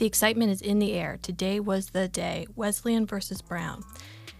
The 0.00 0.06
excitement 0.06 0.50
is 0.50 0.62
in 0.62 0.78
the 0.78 0.94
air. 0.94 1.18
Today 1.20 1.60
was 1.60 1.90
the 1.90 2.08
day 2.08 2.46
Wesleyan 2.56 3.04
versus 3.04 3.42
Brown. 3.42 3.84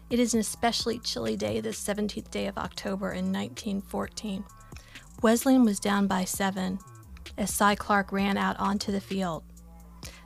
It 0.08 0.18
is 0.18 0.32
an 0.32 0.40
especially 0.40 0.98
chilly 0.98 1.36
day, 1.36 1.60
this 1.60 1.78
17th 1.78 2.30
day 2.30 2.46
of 2.46 2.56
October 2.56 3.12
in 3.12 3.30
1914. 3.30 4.42
Wesleyan 5.22 5.62
was 5.62 5.78
down 5.78 6.06
by 6.06 6.24
seven 6.24 6.78
as 7.36 7.52
Cy 7.52 7.74
Clark 7.74 8.10
ran 8.10 8.38
out 8.38 8.58
onto 8.58 8.90
the 8.90 9.02
field. 9.02 9.42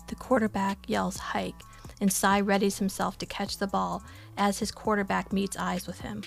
The 0.06 0.14
quarterback 0.14 0.88
yells 0.88 1.16
hike, 1.16 1.62
and 2.00 2.12
Cy 2.12 2.40
readies 2.40 2.78
himself 2.78 3.18
to 3.18 3.26
catch 3.26 3.58
the 3.58 3.66
ball 3.66 4.04
as 4.38 4.60
his 4.60 4.70
quarterback 4.70 5.32
meets 5.32 5.56
eyes 5.56 5.88
with 5.88 6.02
him. 6.02 6.22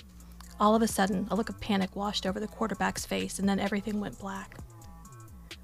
All 0.60 0.74
of 0.74 0.82
a 0.82 0.86
sudden, 0.86 1.28
a 1.30 1.34
look 1.34 1.48
of 1.48 1.58
panic 1.62 1.96
washed 1.96 2.26
over 2.26 2.38
the 2.38 2.46
quarterback's 2.46 3.06
face, 3.06 3.38
and 3.38 3.48
then 3.48 3.58
everything 3.58 4.00
went 4.00 4.18
black. 4.18 4.58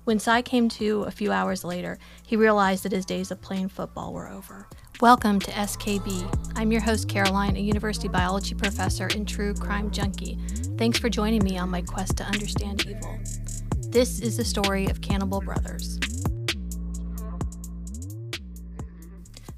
When 0.04 0.18
Cy 0.18 0.42
came 0.42 0.68
to 0.68 1.04
a 1.04 1.10
few 1.10 1.32
hours 1.32 1.64
later, 1.64 1.98
he 2.26 2.36
realized 2.36 2.82
that 2.82 2.92
his 2.92 3.06
days 3.06 3.30
of 3.30 3.40
playing 3.40 3.70
football 3.70 4.12
were 4.12 4.28
over. 4.28 4.68
Welcome 5.00 5.40
to 5.40 5.50
SKB. 5.50 6.52
I'm 6.56 6.70
your 6.70 6.82
host, 6.82 7.08
Caroline, 7.08 7.56
a 7.56 7.60
university 7.60 8.08
biology 8.08 8.54
professor 8.54 9.06
and 9.06 9.26
true 9.26 9.54
crime 9.54 9.90
junkie. 9.90 10.38
Thanks 10.76 10.98
for 10.98 11.08
joining 11.08 11.42
me 11.42 11.56
on 11.56 11.70
my 11.70 11.80
quest 11.80 12.18
to 12.18 12.24
understand 12.24 12.86
evil. 12.86 13.18
This 13.88 14.20
is 14.20 14.36
the 14.36 14.44
story 14.44 14.84
of 14.88 15.00
Cannibal 15.00 15.40
Brothers. 15.40 15.98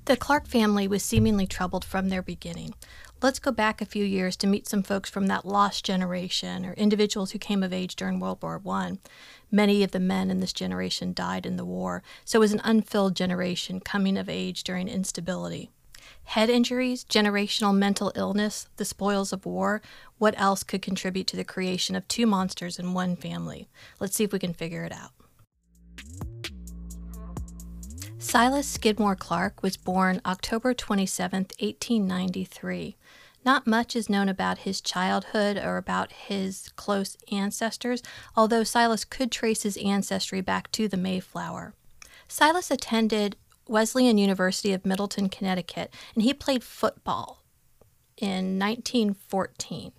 The 0.04 0.16
Clark 0.16 0.46
family 0.46 0.87
was 0.87 1.02
seemingly 1.02 1.48
troubled 1.48 1.84
from 1.84 2.09
their 2.09 2.23
beginning. 2.23 2.73
Let's 3.20 3.40
go 3.40 3.51
back 3.51 3.80
a 3.80 3.87
few 3.87 4.04
years 4.04 4.37
to 4.37 4.46
meet 4.46 4.68
some 4.68 4.84
folks 4.84 5.10
from 5.10 5.26
that 5.26 5.45
lost 5.45 5.84
generation 5.84 6.65
or 6.65 6.74
individuals 6.74 7.32
who 7.32 7.40
came 7.40 7.65
of 7.65 7.73
age 7.73 7.96
during 7.96 8.20
World 8.20 8.40
War 8.42 8.62
I. 8.68 8.98
Many 9.50 9.82
of 9.82 9.92
the 9.92 10.00
men 10.00 10.30
in 10.30 10.41
this 10.41 10.52
generation 10.52 11.12
died 11.12 11.46
in 11.46 11.56
the 11.56 11.64
war, 11.64 12.02
so 12.24 12.38
it 12.38 12.41
was 12.41 12.52
an 12.52 12.60
unfilled 12.64 13.14
generation 13.14 13.80
coming 13.80 14.16
of 14.16 14.29
age 14.29 14.65
during 14.65 14.88
instability. 14.88 15.71
Head 16.24 16.51
injuries, 16.51 17.04
generational 17.04 17.76
mental 17.76 18.12
illness, 18.15 18.68
the 18.76 18.84
spoils 18.84 19.32
of 19.32 19.46
war, 19.46 19.80
what 20.18 20.38
else 20.38 20.62
could 20.62 20.82
contribute 20.82 21.26
to 21.29 21.37
the 21.37 21.45
creation 21.45 21.95
of 21.95 22.06
two 22.09 22.26
monsters 22.26 22.79
in 22.79 22.95
one 22.95 23.16
family? 23.16 23.68
Let's 24.01 24.16
see 24.16 24.24
if 24.24 24.32
we 24.32 24.38
can 24.38 24.52
figure 24.52 24.84
it 24.84 24.93
out. 24.93 25.12
Silas 28.18 28.66
Skidmore 28.66 29.15
Clark 29.15 29.62
was 29.62 29.76
born 29.76 30.21
October 30.26 30.74
27, 30.74 31.43
1893. 31.60 32.96
Not 33.47 33.65
much 33.65 33.95
is 33.95 34.11
known 34.11 34.29
about 34.29 34.59
his 34.59 34.80
childhood 34.80 35.57
or 35.57 35.77
about 35.77 36.11
his 36.11 36.69
close 36.75 37.16
ancestors, 37.30 38.02
although 38.35 38.65
Silas 38.65 39.05
could 39.05 39.30
trace 39.30 39.63
his 39.63 39.77
ancestry 39.77 40.41
back 40.41 40.73
to 40.73 40.89
the 40.89 40.97
Mayflower. 40.97 41.73
Silas 42.27 42.73
attended 42.73 43.37
Wesleyan 43.69 44.19
University 44.19 44.73
of 44.73 44.85
Middletown, 44.85 45.29
Connecticut, 45.29 45.95
and 46.17 46.24
he 46.24 46.35
played 46.35 46.65
football 46.65 47.45
in 48.17 48.59
1914. 48.59 49.93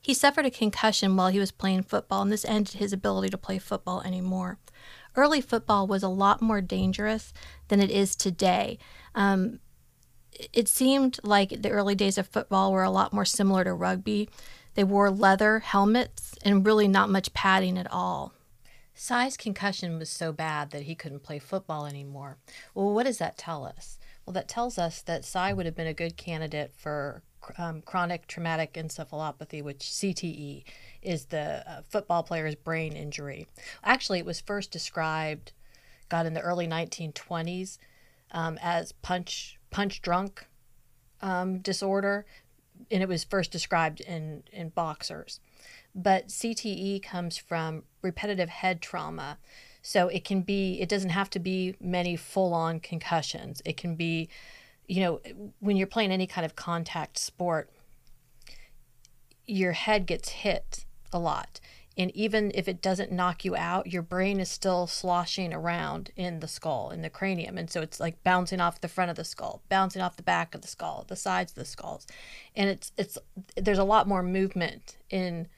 He 0.00 0.14
suffered 0.14 0.46
a 0.46 0.50
concussion 0.50 1.16
while 1.16 1.28
he 1.28 1.40
was 1.40 1.50
playing 1.50 1.82
football, 1.82 2.22
and 2.22 2.30
this 2.30 2.44
ended 2.44 2.76
his 2.76 2.92
ability 2.92 3.30
to 3.30 3.38
play 3.38 3.58
football 3.58 4.00
anymore. 4.02 4.58
Early 5.16 5.40
football 5.40 5.88
was 5.88 6.04
a 6.04 6.08
lot 6.08 6.40
more 6.40 6.60
dangerous 6.60 7.32
than 7.66 7.80
it 7.80 7.90
is 7.90 8.14
today. 8.14 8.78
Um, 9.12 9.58
it 10.52 10.68
seemed 10.68 11.18
like 11.22 11.62
the 11.62 11.70
early 11.70 11.94
days 11.94 12.18
of 12.18 12.26
football 12.26 12.72
were 12.72 12.82
a 12.82 12.90
lot 12.90 13.12
more 13.12 13.24
similar 13.24 13.64
to 13.64 13.72
rugby. 13.72 14.28
They 14.74 14.84
wore 14.84 15.10
leather 15.10 15.60
helmets 15.60 16.34
and 16.44 16.66
really 16.66 16.88
not 16.88 17.10
much 17.10 17.32
padding 17.32 17.78
at 17.78 17.90
all. 17.90 18.32
Cy's 18.94 19.36
concussion 19.36 19.98
was 19.98 20.08
so 20.08 20.32
bad 20.32 20.70
that 20.70 20.82
he 20.82 20.94
couldn't 20.94 21.22
play 21.22 21.38
football 21.38 21.86
anymore. 21.86 22.38
Well, 22.74 22.94
what 22.94 23.04
does 23.04 23.18
that 23.18 23.36
tell 23.36 23.64
us? 23.64 23.98
Well, 24.24 24.32
that 24.34 24.48
tells 24.48 24.78
us 24.78 25.02
that 25.02 25.24
Cy 25.24 25.52
would 25.52 25.66
have 25.66 25.76
been 25.76 25.86
a 25.86 25.94
good 25.94 26.16
candidate 26.16 26.72
for 26.74 27.22
um, 27.58 27.82
chronic 27.82 28.26
traumatic 28.26 28.72
encephalopathy, 28.72 29.62
which 29.62 29.80
CTE 29.80 30.64
is 31.02 31.26
the 31.26 31.62
uh, 31.70 31.82
football 31.88 32.22
player's 32.22 32.54
brain 32.54 32.94
injury. 32.94 33.46
Actually, 33.84 34.18
it 34.18 34.26
was 34.26 34.40
first 34.40 34.70
described, 34.70 35.52
God, 36.08 36.26
in 36.26 36.34
the 36.34 36.40
early 36.40 36.66
1920s 36.66 37.78
um, 38.32 38.58
as 38.60 38.92
punch 38.92 39.55
punch 39.70 40.02
drunk 40.02 40.46
um, 41.20 41.58
disorder, 41.58 42.26
and 42.90 43.02
it 43.02 43.08
was 43.08 43.24
first 43.24 43.50
described 43.50 44.00
in, 44.00 44.42
in 44.52 44.70
boxers. 44.70 45.40
But 45.94 46.28
CTE 46.28 47.02
comes 47.02 47.38
from 47.38 47.84
repetitive 48.02 48.48
head 48.48 48.80
trauma. 48.80 49.38
So 49.82 50.08
it 50.08 50.24
can 50.24 50.42
be, 50.42 50.80
it 50.80 50.88
doesn't 50.88 51.10
have 51.10 51.30
to 51.30 51.38
be 51.38 51.76
many 51.80 52.16
full 52.16 52.52
on 52.52 52.80
concussions. 52.80 53.62
It 53.64 53.76
can 53.76 53.94
be, 53.94 54.28
you 54.88 55.00
know, 55.00 55.20
when 55.60 55.76
you're 55.76 55.86
playing 55.86 56.10
any 56.10 56.26
kind 56.26 56.44
of 56.44 56.56
contact 56.56 57.18
sport, 57.18 57.70
your 59.46 59.72
head 59.72 60.06
gets 60.06 60.28
hit 60.28 60.84
a 61.12 61.18
lot. 61.18 61.60
And 61.98 62.14
even 62.14 62.52
if 62.54 62.68
it 62.68 62.82
doesn't 62.82 63.10
knock 63.10 63.44
you 63.44 63.56
out, 63.56 63.86
your 63.86 64.02
brain 64.02 64.38
is 64.38 64.50
still 64.50 64.86
sloshing 64.86 65.54
around 65.54 66.10
in 66.14 66.40
the 66.40 66.48
skull, 66.48 66.90
in 66.90 67.00
the 67.00 67.08
cranium. 67.08 67.56
And 67.56 67.70
so 67.70 67.80
it's 67.80 67.98
like 67.98 68.22
bouncing 68.22 68.60
off 68.60 68.80
the 68.80 68.88
front 68.88 69.10
of 69.10 69.16
the 69.16 69.24
skull, 69.24 69.62
bouncing 69.70 70.02
off 70.02 70.16
the 70.16 70.22
back 70.22 70.54
of 70.54 70.60
the 70.60 70.68
skull, 70.68 71.06
the 71.08 71.16
sides 71.16 71.52
of 71.52 71.56
the 71.56 71.64
skulls. 71.64 72.06
And 72.54 72.68
it's 72.68 72.92
it's 72.98 73.16
there's 73.56 73.78
a 73.78 73.84
lot 73.84 74.06
more 74.06 74.22
movement 74.22 74.98
in 75.08 75.48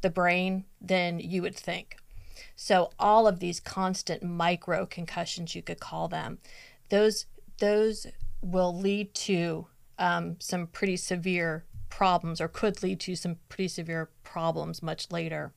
the 0.00 0.10
brain 0.10 0.64
than 0.80 1.18
you 1.18 1.42
would 1.42 1.56
think. 1.56 1.96
So 2.54 2.90
all 2.98 3.26
of 3.26 3.40
these 3.40 3.58
constant 3.58 4.22
micro 4.22 4.86
concussions, 4.86 5.54
you 5.54 5.62
could 5.62 5.80
call 5.80 6.08
them, 6.08 6.38
those 6.90 7.26
those 7.58 8.06
will 8.40 8.78
lead 8.78 9.14
to 9.14 9.66
um, 9.98 10.36
some 10.38 10.68
pretty 10.68 10.96
severe 10.96 11.64
problems 11.88 12.40
or 12.40 12.48
could 12.48 12.82
lead 12.82 12.98
to 13.00 13.14
some 13.16 13.36
pretty 13.48 13.68
severe 13.68 14.10
problems 14.22 14.82
much 14.82 15.10
later. 15.10 15.52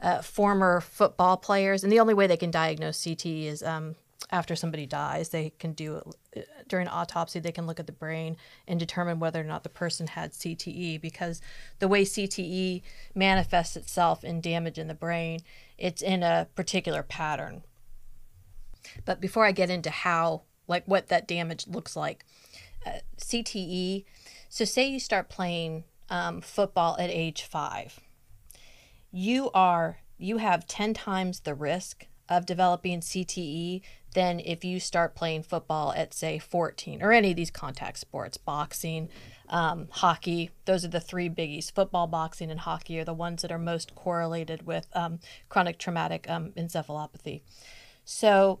uh, 0.00 0.22
former 0.22 0.80
football 0.80 1.36
players. 1.36 1.84
And 1.84 1.92
the 1.92 2.00
only 2.00 2.14
way 2.14 2.26
they 2.26 2.36
can 2.36 2.50
diagnose 2.50 2.98
CTE 3.00 3.46
is 3.46 3.62
um, 3.62 3.94
after 4.30 4.54
somebody 4.54 4.86
dies. 4.86 5.30
They 5.30 5.50
can 5.58 5.72
do 5.72 6.02
during 6.68 6.88
autopsy, 6.88 7.40
they 7.40 7.52
can 7.52 7.66
look 7.66 7.80
at 7.80 7.86
the 7.86 7.92
brain 7.92 8.36
and 8.68 8.78
determine 8.78 9.18
whether 9.18 9.40
or 9.40 9.44
not 9.44 9.62
the 9.62 9.68
person 9.68 10.06
had 10.06 10.32
CTE 10.32 11.00
because 11.00 11.40
the 11.78 11.88
way 11.88 12.04
CTE 12.04 12.82
manifests 13.14 13.76
itself 13.76 14.22
in 14.22 14.40
damage 14.40 14.78
in 14.78 14.88
the 14.88 14.94
brain, 14.94 15.40
it's 15.78 16.02
in 16.02 16.22
a 16.22 16.48
particular 16.54 17.02
pattern. 17.02 17.62
But 19.04 19.20
before 19.20 19.44
I 19.44 19.52
get 19.52 19.70
into 19.70 19.90
how, 19.90 20.42
like 20.68 20.84
what 20.86 21.08
that 21.08 21.26
damage 21.26 21.66
looks 21.66 21.96
like, 21.96 22.24
uh, 22.86 23.00
CTE, 23.18 24.04
so 24.48 24.64
say 24.64 24.88
you 24.88 25.00
start 25.00 25.28
playing 25.28 25.84
um, 26.08 26.40
football 26.40 26.96
at 26.98 27.10
age 27.10 27.42
five, 27.42 28.00
you 29.10 29.50
are, 29.52 29.98
you 30.18 30.38
have 30.38 30.66
10 30.66 30.94
times 30.94 31.40
the 31.40 31.54
risk 31.54 32.06
of 32.28 32.46
developing 32.46 33.00
CTE 33.00 33.82
than 34.14 34.40
if 34.40 34.64
you 34.64 34.80
start 34.80 35.14
playing 35.14 35.42
football 35.42 35.92
at, 35.92 36.12
say, 36.12 36.38
14 36.38 37.02
or 37.02 37.12
any 37.12 37.30
of 37.30 37.36
these 37.36 37.50
contact 37.50 37.98
sports, 37.98 38.36
boxing, 38.36 39.08
um, 39.50 39.88
hockey. 39.90 40.50
Those 40.64 40.84
are 40.84 40.88
the 40.88 41.00
three 41.00 41.28
biggies. 41.28 41.70
Football, 41.70 42.06
boxing, 42.06 42.50
and 42.50 42.60
hockey 42.60 42.98
are 42.98 43.04
the 43.04 43.14
ones 43.14 43.42
that 43.42 43.52
are 43.52 43.58
most 43.58 43.94
correlated 43.94 44.66
with 44.66 44.86
um, 44.94 45.18
chronic 45.48 45.78
traumatic 45.78 46.28
um, 46.30 46.52
encephalopathy. 46.52 47.42
So 48.04 48.60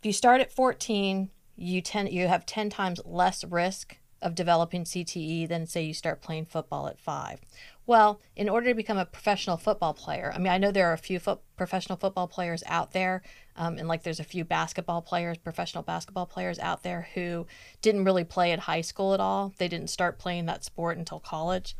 if 0.00 0.06
you 0.06 0.12
start 0.12 0.40
at 0.40 0.52
14, 0.52 1.30
you 1.56 1.80
tend 1.80 2.10
you 2.10 2.28
have 2.28 2.46
10 2.46 2.70
times 2.70 3.00
less 3.04 3.44
risk 3.44 3.98
of 4.20 4.34
developing 4.34 4.84
CTE 4.84 5.48
than 5.48 5.66
say 5.66 5.82
you 5.82 5.94
start 5.94 6.22
playing 6.22 6.46
football 6.46 6.88
at 6.88 6.98
5. 6.98 7.40
Well, 7.86 8.20
in 8.34 8.48
order 8.48 8.68
to 8.68 8.74
become 8.74 8.96
a 8.96 9.04
professional 9.04 9.58
football 9.58 9.92
player, 9.92 10.32
I 10.34 10.38
mean, 10.38 10.52
I 10.52 10.56
know 10.56 10.70
there 10.70 10.88
are 10.88 10.94
a 10.94 10.98
few 10.98 11.18
fo- 11.18 11.40
professional 11.56 11.98
football 11.98 12.26
players 12.26 12.62
out 12.66 12.92
there, 12.92 13.22
um, 13.56 13.76
and 13.76 13.86
like 13.88 14.02
there's 14.02 14.20
a 14.20 14.24
few 14.24 14.44
basketball 14.44 15.02
players, 15.02 15.36
professional 15.36 15.82
basketball 15.82 16.24
players 16.24 16.58
out 16.58 16.82
there 16.82 17.08
who 17.14 17.46
didn't 17.82 18.04
really 18.04 18.24
play 18.24 18.52
at 18.52 18.60
high 18.60 18.80
school 18.80 19.12
at 19.12 19.20
all. 19.20 19.52
They 19.58 19.68
didn't 19.68 19.90
start 19.90 20.18
playing 20.18 20.46
that 20.46 20.64
sport 20.64 20.96
until 20.96 21.20
college, 21.20 21.76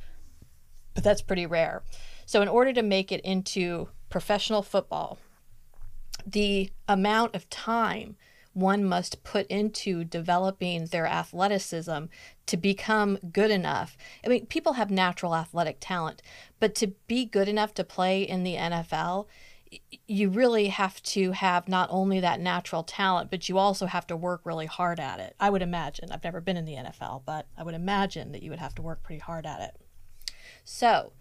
but 0.92 1.02
that's 1.02 1.22
pretty 1.22 1.46
rare. 1.46 1.82
So, 2.26 2.42
in 2.42 2.48
order 2.48 2.74
to 2.74 2.82
make 2.82 3.10
it 3.10 3.22
into 3.22 3.88
professional 4.10 4.62
football, 4.62 5.18
the 6.26 6.70
amount 6.86 7.34
of 7.34 7.48
time 7.48 8.16
one 8.54 8.84
must 8.84 9.22
put 9.24 9.46
into 9.48 10.04
developing 10.04 10.86
their 10.86 11.06
athleticism 11.06 12.04
to 12.46 12.56
become 12.56 13.18
good 13.32 13.50
enough. 13.50 13.96
I 14.24 14.28
mean, 14.28 14.46
people 14.46 14.74
have 14.74 14.90
natural 14.90 15.34
athletic 15.34 15.78
talent, 15.80 16.22
but 16.60 16.74
to 16.76 16.88
be 17.06 17.24
good 17.24 17.48
enough 17.48 17.74
to 17.74 17.84
play 17.84 18.22
in 18.22 18.44
the 18.44 18.54
NFL, 18.54 19.26
you 20.06 20.28
really 20.28 20.68
have 20.68 21.02
to 21.02 21.32
have 21.32 21.68
not 21.68 21.88
only 21.90 22.20
that 22.20 22.40
natural 22.40 22.84
talent, 22.84 23.30
but 23.30 23.48
you 23.48 23.58
also 23.58 23.86
have 23.86 24.06
to 24.06 24.16
work 24.16 24.42
really 24.44 24.66
hard 24.66 25.00
at 25.00 25.20
it. 25.20 25.34
I 25.40 25.50
would 25.50 25.62
imagine. 25.62 26.10
I've 26.12 26.24
never 26.24 26.40
been 26.40 26.56
in 26.56 26.64
the 26.64 26.74
NFL, 26.74 27.22
but 27.24 27.46
I 27.56 27.62
would 27.62 27.74
imagine 27.74 28.32
that 28.32 28.42
you 28.42 28.50
would 28.50 28.60
have 28.60 28.74
to 28.76 28.82
work 28.82 29.02
pretty 29.02 29.20
hard 29.20 29.46
at 29.46 29.60
it. 29.60 29.80
So, 30.64 31.12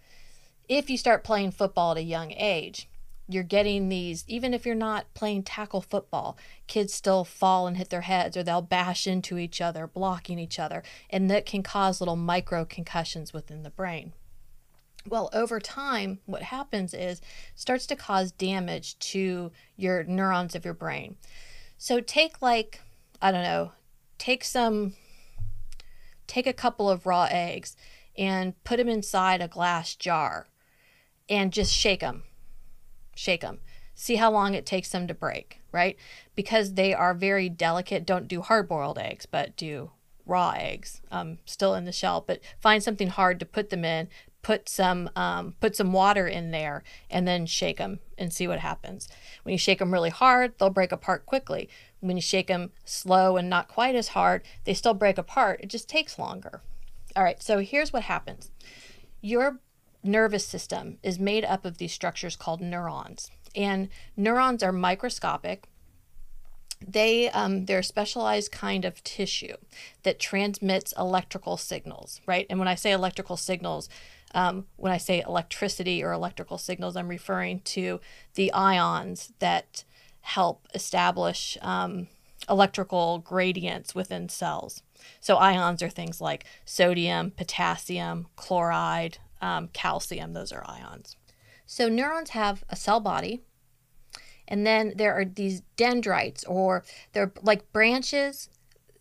if 0.68 0.88
you 0.88 0.96
start 0.96 1.24
playing 1.24 1.50
football 1.50 1.92
at 1.92 1.98
a 1.98 2.02
young 2.02 2.32
age, 2.32 2.88
you're 3.28 3.42
getting 3.42 3.88
these, 3.88 4.24
even 4.28 4.52
if 4.52 4.66
you're 4.66 4.74
not 4.74 5.12
playing 5.14 5.42
tackle 5.42 5.80
football, 5.80 6.36
kids 6.66 6.92
still 6.92 7.24
fall 7.24 7.66
and 7.66 7.76
hit 7.76 7.90
their 7.90 8.02
heads 8.02 8.36
or 8.36 8.42
they'll 8.42 8.60
bash 8.62 9.06
into 9.06 9.38
each 9.38 9.60
other, 9.60 9.86
blocking 9.86 10.38
each 10.38 10.58
other, 10.58 10.82
and 11.08 11.30
that 11.30 11.46
can 11.46 11.62
cause 11.62 12.00
little 12.00 12.16
micro 12.16 12.64
concussions 12.64 13.32
within 13.32 13.62
the 13.62 13.70
brain. 13.70 14.12
Well, 15.06 15.30
over 15.32 15.60
time, 15.60 16.20
what 16.26 16.42
happens 16.42 16.94
is 16.94 17.20
starts 17.54 17.86
to 17.88 17.96
cause 17.96 18.32
damage 18.32 18.98
to 19.10 19.52
your 19.76 20.04
neurons 20.04 20.54
of 20.54 20.64
your 20.64 20.74
brain. 20.74 21.16
So 21.76 22.00
take 22.00 22.40
like, 22.40 22.80
I 23.20 23.30
don't 23.30 23.42
know, 23.42 23.72
take 24.18 24.44
some 24.44 24.94
take 26.26 26.46
a 26.46 26.52
couple 26.54 26.88
of 26.88 27.04
raw 27.04 27.28
eggs 27.30 27.76
and 28.16 28.54
put 28.64 28.78
them 28.78 28.88
inside 28.88 29.42
a 29.42 29.48
glass 29.48 29.94
jar 29.94 30.46
and 31.28 31.52
just 31.52 31.72
shake 31.72 32.00
them. 32.00 32.22
Shake 33.14 33.42
them. 33.42 33.60
See 33.94 34.16
how 34.16 34.30
long 34.30 34.54
it 34.54 34.66
takes 34.66 34.90
them 34.90 35.06
to 35.06 35.14
break, 35.14 35.60
right? 35.70 35.96
Because 36.34 36.74
they 36.74 36.92
are 36.92 37.14
very 37.14 37.48
delicate. 37.48 38.04
Don't 38.04 38.28
do 38.28 38.40
hard 38.42 38.68
boiled 38.68 38.98
eggs, 38.98 39.26
but 39.26 39.56
do 39.56 39.92
raw 40.26 40.54
eggs 40.56 41.02
um, 41.10 41.36
still 41.44 41.74
in 41.74 41.84
the 41.84 41.92
shell 41.92 42.24
but 42.26 42.40
find 42.58 42.82
something 42.82 43.08
hard 43.08 43.38
to 43.38 43.44
put 43.44 43.68
them 43.68 43.84
in 43.84 44.08
put 44.44 44.68
some 44.68 45.10
um, 45.16 45.56
put 45.58 45.74
some 45.74 45.92
water 45.92 46.28
in 46.28 46.52
there 46.52 46.84
and 47.10 47.26
then 47.26 47.46
shake 47.46 47.78
them 47.78 47.98
and 48.16 48.32
see 48.32 48.46
what 48.46 48.60
happens. 48.60 49.08
When 49.42 49.52
you 49.52 49.58
shake 49.58 49.80
them 49.80 49.92
really 49.92 50.10
hard, 50.10 50.52
they'll 50.58 50.70
break 50.70 50.92
apart 50.92 51.26
quickly. 51.26 51.68
When 51.98 52.16
you 52.16 52.22
shake 52.22 52.46
them 52.46 52.70
slow 52.84 53.36
and 53.36 53.50
not 53.50 53.66
quite 53.66 53.96
as 53.96 54.08
hard, 54.08 54.42
they 54.64 54.74
still 54.74 54.94
break 54.94 55.18
apart. 55.18 55.60
It 55.62 55.70
just 55.70 55.88
takes 55.88 56.18
longer. 56.18 56.60
All 57.16 57.24
right, 57.24 57.42
so 57.42 57.58
here's 57.58 57.92
what 57.92 58.02
happens. 58.04 58.50
Your 59.20 59.60
nervous 60.04 60.46
system 60.46 60.98
is 61.02 61.18
made 61.18 61.44
up 61.44 61.64
of 61.64 61.78
these 61.78 61.92
structures 61.92 62.36
called 62.36 62.60
neurons. 62.60 63.30
And 63.54 63.88
neurons 64.16 64.62
are 64.62 64.72
microscopic 64.72 65.64
they 66.86 67.30
um, 67.30 67.64
they're 67.64 67.78
a 67.78 67.84
specialized 67.84 68.52
kind 68.52 68.84
of 68.84 69.02
tissue 69.04 69.54
that 70.02 70.18
transmits 70.18 70.92
electrical 70.98 71.56
signals 71.56 72.20
right 72.26 72.46
and 72.50 72.58
when 72.58 72.68
i 72.68 72.74
say 72.74 72.90
electrical 72.90 73.38
signals 73.38 73.88
um, 74.34 74.66
when 74.76 74.92
I 74.92 74.98
say 74.98 75.22
electricity 75.26 76.02
or 76.02 76.12
electrical 76.12 76.58
signals, 76.58 76.96
I'm 76.96 77.08
referring 77.08 77.60
to 77.60 78.00
the 78.34 78.52
ions 78.52 79.32
that 79.38 79.84
help 80.22 80.66
establish 80.74 81.56
um, 81.62 82.08
electrical 82.48 83.18
gradients 83.18 83.94
within 83.94 84.28
cells. 84.28 84.82
So, 85.20 85.36
ions 85.36 85.82
are 85.82 85.88
things 85.88 86.20
like 86.20 86.44
sodium, 86.64 87.30
potassium, 87.30 88.26
chloride, 88.36 89.18
um, 89.44 89.68
calcium, 89.72 90.32
those 90.32 90.52
are 90.52 90.64
ions. 90.66 91.16
So, 91.66 91.88
neurons 91.88 92.30
have 92.30 92.64
a 92.70 92.76
cell 92.76 93.00
body, 93.00 93.42
and 94.48 94.66
then 94.66 94.94
there 94.96 95.14
are 95.14 95.24
these 95.24 95.60
dendrites, 95.76 96.44
or 96.44 96.84
they're 97.12 97.32
like 97.42 97.70
branches 97.72 98.48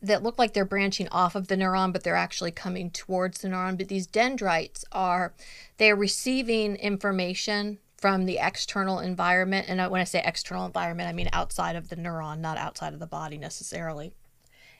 that 0.01 0.21
look 0.21 0.37
like 0.37 0.51
they're 0.51 0.65
branching 0.65 1.07
off 1.09 1.33
of 1.33 1.47
the 1.47 1.55
neuron, 1.55 1.93
but 1.93 2.03
they're 2.03 2.15
actually 2.15 2.51
coming 2.51 2.91
towards 2.91 3.39
the 3.39 3.47
neuron. 3.47 3.77
But 3.77 3.87
these 3.87 4.05
dendrites 4.05 4.83
are, 4.91 5.33
they're 5.77 5.95
receiving 5.95 6.75
information 6.75 7.79
from 7.97 8.25
the 8.25 8.37
external 8.37 8.99
environment. 8.99 9.67
And 9.69 9.89
when 9.89 10.01
I 10.01 10.03
say 10.03 10.21
external 10.25 10.65
environment, 10.65 11.07
I 11.07 11.13
mean 11.13 11.29
outside 11.31 11.77
of 11.77 11.87
the 11.87 11.95
neuron, 11.95 12.39
not 12.39 12.57
outside 12.57 12.93
of 12.93 12.99
the 12.99 13.07
body 13.07 13.37
necessarily. 13.37 14.11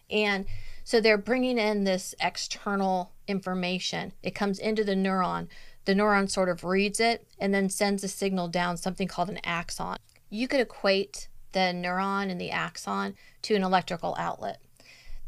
And 0.09 0.45
so 0.83 0.99
they're 0.99 1.17
bringing 1.17 1.57
in 1.57 1.83
this 1.83 2.13
external 2.19 3.11
information. 3.27 4.13
It 4.21 4.35
comes 4.35 4.59
into 4.59 4.83
the 4.83 4.95
neuron. 4.95 5.47
The 5.85 5.93
neuron 5.93 6.29
sort 6.29 6.49
of 6.49 6.63
reads 6.63 6.99
it 6.99 7.27
and 7.39 7.53
then 7.53 7.69
sends 7.69 8.03
a 8.03 8.07
signal 8.07 8.47
down, 8.47 8.77
something 8.77 9.07
called 9.07 9.29
an 9.29 9.39
axon. 9.43 9.97
You 10.29 10.47
could 10.47 10.59
equate 10.59 11.27
the 11.51 11.71
neuron 11.73 12.29
and 12.29 12.39
the 12.39 12.51
axon 12.51 13.15
to 13.43 13.55
an 13.55 13.63
electrical 13.63 14.15
outlet. 14.17 14.59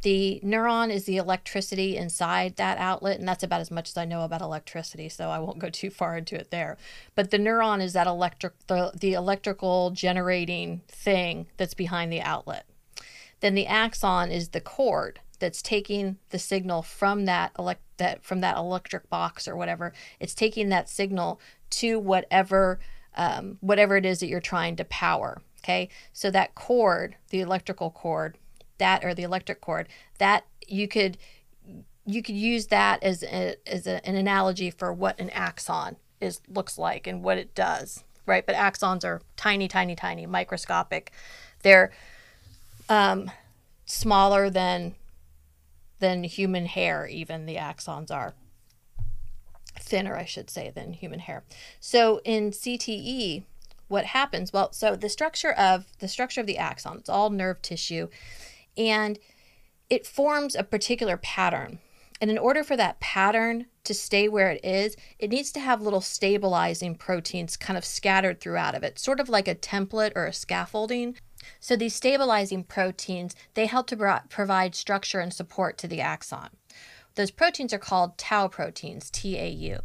The 0.01 0.39
neuron 0.43 0.91
is 0.91 1.05
the 1.05 1.17
electricity 1.17 1.97
inside 1.97 2.57
that 2.57 2.77
outlet, 2.77 3.17
and 3.17 3.27
that's 3.27 3.43
about 3.43 3.61
as 3.61 3.71
much 3.71 3.89
as 3.89 3.97
I 3.97 4.05
know 4.05 4.21
about 4.21 4.41
electricity, 4.41 5.09
so 5.09 5.29
I 5.29 5.39
won't 5.39 5.57
go 5.57 5.69
too 5.69 5.89
far 5.89 6.15
into 6.15 6.35
it 6.35 6.51
there. 6.51 6.77
But 7.15 7.31
the 7.31 7.39
neuron 7.39 7.81
is 7.81 7.93
that 7.93 8.05
electric 8.05 8.53
the, 8.67 8.91
the 8.93 9.13
electrical 9.13 9.89
generating 9.91 10.81
thing 10.87 11.47
that's 11.57 11.73
behind 11.73 12.11
the 12.11 12.21
outlet. 12.21 12.67
Then 13.39 13.55
the 13.55 13.65
axon 13.65 14.31
is 14.31 14.49
the 14.49 14.61
cord 14.61 15.21
that's 15.35 15.61
taking 15.61 16.17
the 16.29 16.39
signal 16.39 16.81
from 16.81 17.25
that 17.25 17.51
elect 17.57 17.81
that 17.97 18.23
from 18.23 18.41
that 18.41 18.57
electric 18.57 19.09
box 19.09 19.47
or 19.47 19.55
whatever. 19.55 19.93
It's 20.19 20.33
taking 20.33 20.69
that 20.69 20.89
signal 20.89 21.39
to 21.71 21.99
whatever 21.99 22.79
um, 23.15 23.57
whatever 23.61 23.97
it 23.97 24.05
is 24.05 24.19
that 24.19 24.27
you're 24.27 24.41
trying 24.41 24.75
to 24.77 24.85
power. 24.85 25.41
Okay, 25.63 25.89
so 26.13 26.29
that 26.31 26.53
cord, 26.53 27.15
the 27.29 27.41
electrical 27.41 27.89
cord, 27.89 28.37
that 28.77 29.03
or 29.03 29.13
the 29.13 29.23
electric 29.23 29.61
cord 29.61 29.87
that 30.17 30.45
you 30.67 30.87
could 30.87 31.17
you 32.05 32.21
could 32.21 32.35
use 32.35 32.67
that 32.67 33.01
as 33.01 33.23
a, 33.23 33.55
as 33.65 33.87
a, 33.87 34.05
an 34.07 34.15
analogy 34.15 34.69
for 34.69 34.93
what 34.93 35.19
an 35.19 35.29
axon 35.31 35.95
is 36.21 36.41
looks 36.47 36.77
like 36.77 37.07
and 37.07 37.23
what 37.23 37.37
it 37.37 37.53
does 37.55 38.03
right 38.25 38.45
but 38.45 38.55
axons 38.55 39.03
are 39.03 39.21
tiny 39.35 39.67
tiny 39.67 39.95
tiny 39.95 40.25
microscopic 40.25 41.11
they're 41.61 41.91
um, 42.89 43.31
smaller 43.85 44.49
than 44.49 44.95
than 45.99 46.23
human 46.23 46.65
hair 46.65 47.07
even 47.07 47.45
the 47.45 47.55
axons 47.55 48.11
are 48.11 48.33
thinner 49.79 50.15
i 50.15 50.25
should 50.25 50.49
say 50.49 50.71
than 50.73 50.93
human 50.93 51.19
hair 51.19 51.43
so 51.79 52.21
in 52.23 52.51
cte 52.51 53.43
what 53.87 54.05
happens 54.05 54.51
well 54.51 54.71
so 54.71 54.95
the 54.95 55.09
structure 55.09 55.51
of 55.51 55.85
the 55.99 56.07
structure 56.07 56.41
of 56.41 56.47
the 56.47 56.57
axon 56.57 56.97
it's 56.97 57.09
all 57.09 57.29
nerve 57.29 57.61
tissue 57.61 58.07
and 58.77 59.19
it 59.89 60.05
forms 60.05 60.55
a 60.55 60.63
particular 60.63 61.17
pattern. 61.17 61.79
And 62.21 62.31
in 62.31 62.37
order 62.37 62.63
for 62.63 62.77
that 62.77 62.99
pattern 62.99 63.67
to 63.83 63.93
stay 63.93 64.27
where 64.27 64.49
it 64.49 64.63
is, 64.63 64.95
it 65.19 65.29
needs 65.29 65.51
to 65.51 65.59
have 65.59 65.81
little 65.81 66.01
stabilizing 66.01 66.95
proteins 66.95 67.57
kind 67.57 67.77
of 67.77 67.85
scattered 67.85 68.39
throughout 68.39 68.73
of 68.73 68.83
it, 68.83 68.97
sort 68.97 69.19
of 69.19 69.29
like 69.29 69.47
a 69.47 69.55
template 69.55 70.13
or 70.15 70.25
a 70.25 70.33
scaffolding. 70.33 71.17
So 71.59 71.75
these 71.75 71.95
stabilizing 71.95 72.63
proteins, 72.63 73.35
they 73.53 73.65
help 73.65 73.87
to 73.87 74.21
provide 74.29 74.75
structure 74.75 75.19
and 75.19 75.33
support 75.33 75.77
to 75.79 75.87
the 75.87 76.01
axon. 76.01 76.49
Those 77.15 77.31
proteins 77.31 77.73
are 77.73 77.79
called 77.79 78.17
tau 78.17 78.47
proteins, 78.47 79.09
TAU. 79.09 79.79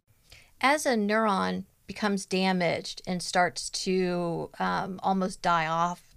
As 0.61 0.85
a 0.85 0.95
neuron 0.95 1.65
becomes 1.87 2.27
damaged 2.27 3.03
and 3.07 3.23
starts 3.23 3.71
to 3.71 4.51
um, 4.59 5.01
almost 5.03 5.43
die 5.43 5.67
off 5.67 6.11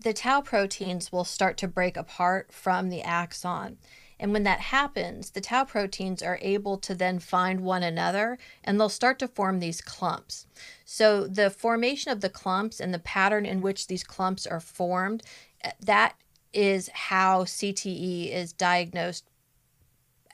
the 0.00 0.12
tau 0.12 0.40
proteins 0.40 1.10
will 1.10 1.24
start 1.24 1.56
to 1.58 1.68
break 1.68 1.96
apart 1.96 2.52
from 2.52 2.88
the 2.88 3.02
axon. 3.02 3.78
And 4.20 4.32
when 4.32 4.42
that 4.44 4.60
happens, 4.60 5.30
the 5.30 5.40
tau 5.40 5.64
proteins 5.64 6.22
are 6.22 6.38
able 6.42 6.76
to 6.78 6.94
then 6.94 7.18
find 7.18 7.60
one 7.60 7.82
another 7.82 8.38
and 8.64 8.78
they'll 8.78 8.88
start 8.88 9.18
to 9.20 9.28
form 9.28 9.60
these 9.60 9.80
clumps. 9.80 10.46
So, 10.84 11.26
the 11.26 11.50
formation 11.50 12.10
of 12.10 12.20
the 12.20 12.28
clumps 12.28 12.80
and 12.80 12.92
the 12.92 12.98
pattern 12.98 13.46
in 13.46 13.60
which 13.60 13.86
these 13.86 14.02
clumps 14.02 14.46
are 14.46 14.60
formed, 14.60 15.22
eh, 15.62 15.72
that 15.80 16.16
is 16.52 16.88
how 16.92 17.44
CTE 17.44 18.32
is 18.32 18.52
diagnosed 18.52 19.24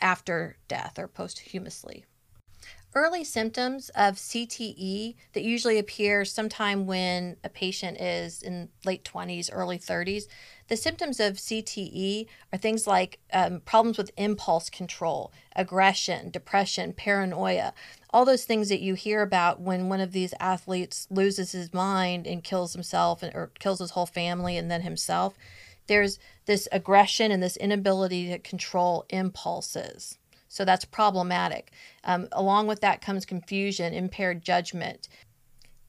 after 0.00 0.56
death 0.68 0.98
or 0.98 1.08
posthumously. 1.08 2.04
Early 2.94 3.24
symptoms 3.24 3.88
of 3.90 4.14
CTE 4.14 5.16
that 5.32 5.42
usually 5.42 5.78
appear 5.78 6.24
sometime 6.24 6.86
when 6.86 7.36
a 7.42 7.48
patient 7.48 8.00
is 8.00 8.40
in 8.40 8.68
late 8.84 9.02
20s, 9.04 9.50
early 9.52 9.78
30s. 9.78 10.24
The 10.68 10.76
symptoms 10.76 11.20
of 11.20 11.34
CTE 11.34 12.26
are 12.52 12.58
things 12.58 12.86
like 12.86 13.18
um, 13.32 13.60
problems 13.60 13.98
with 13.98 14.10
impulse 14.16 14.70
control, 14.70 15.30
aggression, 15.54 16.30
depression, 16.30 16.94
paranoia, 16.94 17.74
all 18.10 18.24
those 18.24 18.44
things 18.44 18.70
that 18.70 18.80
you 18.80 18.94
hear 18.94 19.20
about 19.20 19.60
when 19.60 19.88
one 19.88 20.00
of 20.00 20.12
these 20.12 20.32
athletes 20.40 21.06
loses 21.10 21.52
his 21.52 21.74
mind 21.74 22.26
and 22.26 22.44
kills 22.44 22.72
himself 22.72 23.22
or 23.22 23.50
kills 23.58 23.80
his 23.80 23.90
whole 23.90 24.06
family 24.06 24.56
and 24.56 24.70
then 24.70 24.82
himself. 24.82 25.34
There's 25.86 26.18
this 26.46 26.66
aggression 26.72 27.30
and 27.30 27.42
this 27.42 27.58
inability 27.58 28.28
to 28.28 28.38
control 28.38 29.04
impulses. 29.10 30.16
So 30.48 30.64
that's 30.64 30.84
problematic. 30.84 31.72
Um, 32.04 32.28
along 32.32 32.68
with 32.68 32.80
that 32.80 33.02
comes 33.02 33.26
confusion, 33.26 33.92
impaired 33.92 34.42
judgment, 34.42 35.08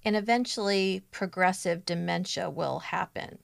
and 0.03 0.15
eventually 0.15 1.03
progressive 1.11 1.85
dementia 1.85 2.49
will 2.49 2.79
happen. 2.79 3.37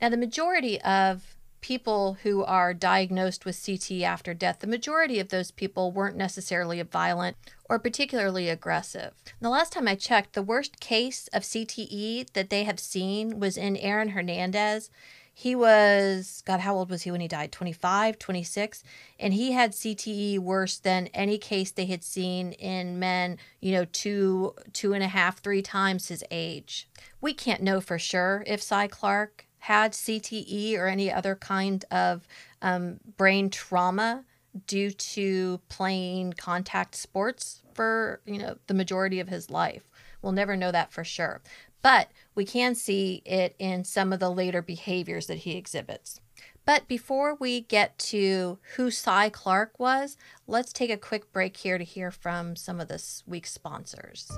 Now, 0.00 0.08
the 0.08 0.16
majority 0.16 0.80
of 0.82 1.36
people 1.60 2.18
who 2.22 2.44
are 2.44 2.72
diagnosed 2.72 3.44
with 3.44 3.56
CTE 3.56 4.02
after 4.02 4.32
death, 4.32 4.60
the 4.60 4.66
majority 4.68 5.18
of 5.18 5.30
those 5.30 5.50
people 5.50 5.90
weren't 5.90 6.16
necessarily 6.16 6.80
violent 6.82 7.36
or 7.68 7.78
particularly 7.78 8.48
aggressive. 8.48 9.12
The 9.40 9.48
last 9.48 9.72
time 9.72 9.88
I 9.88 9.96
checked, 9.96 10.34
the 10.34 10.42
worst 10.42 10.78
case 10.78 11.28
of 11.32 11.42
CTE 11.42 12.32
that 12.34 12.50
they 12.50 12.62
have 12.64 12.78
seen 12.78 13.40
was 13.40 13.56
in 13.56 13.76
Aaron 13.78 14.10
Hernandez. 14.10 14.90
He 15.34 15.54
was, 15.54 16.42
God, 16.46 16.60
how 16.60 16.76
old 16.76 16.88
was 16.88 17.02
he 17.02 17.10
when 17.10 17.20
he 17.20 17.28
died? 17.28 17.52
25, 17.52 18.18
26. 18.18 18.84
And 19.18 19.34
he 19.34 19.52
had 19.52 19.72
CTE 19.72 20.38
worse 20.38 20.78
than 20.78 21.08
any 21.08 21.36
case 21.36 21.70
they 21.70 21.86
had 21.86 22.04
seen 22.04 22.52
in 22.52 22.98
men, 22.98 23.38
you 23.60 23.72
know, 23.72 23.84
two, 23.86 24.54
two 24.72 24.94
and 24.94 25.02
a 25.02 25.08
half, 25.08 25.40
three 25.40 25.62
times 25.62 26.08
his 26.08 26.24
age. 26.30 26.88
We 27.20 27.34
can't 27.34 27.62
know 27.62 27.80
for 27.80 27.98
sure 27.98 28.44
if 28.46 28.62
Cy 28.62 28.86
Clark 28.86 29.46
had 29.66 29.90
CTE 29.92 30.78
or 30.78 30.86
any 30.86 31.10
other 31.10 31.34
kind 31.34 31.84
of 31.90 32.28
um, 32.62 33.00
brain 33.16 33.50
trauma 33.50 34.24
due 34.68 34.92
to 34.92 35.60
playing 35.68 36.34
contact 36.34 36.94
sports 36.94 37.62
for 37.74 38.20
you 38.26 38.38
know 38.38 38.56
the 38.68 38.74
majority 38.74 39.18
of 39.18 39.28
his 39.28 39.50
life. 39.50 39.82
We'll 40.22 40.30
never 40.30 40.56
know 40.56 40.70
that 40.70 40.92
for 40.92 41.02
sure, 41.02 41.40
but 41.82 42.12
we 42.36 42.44
can 42.44 42.76
see 42.76 43.22
it 43.24 43.56
in 43.58 43.82
some 43.82 44.12
of 44.12 44.20
the 44.20 44.30
later 44.30 44.62
behaviors 44.62 45.26
that 45.26 45.38
he 45.38 45.56
exhibits. 45.56 46.20
But 46.64 46.86
before 46.86 47.34
we 47.34 47.62
get 47.62 47.98
to 48.10 48.58
who 48.76 48.92
Cy 48.92 49.30
Clark 49.30 49.80
was, 49.80 50.16
let's 50.46 50.72
take 50.72 50.90
a 50.90 50.96
quick 50.96 51.32
break 51.32 51.56
here 51.56 51.76
to 51.76 51.84
hear 51.84 52.12
from 52.12 52.54
some 52.54 52.80
of 52.80 52.86
this 52.86 53.24
week's 53.26 53.52
sponsors. 53.52 54.30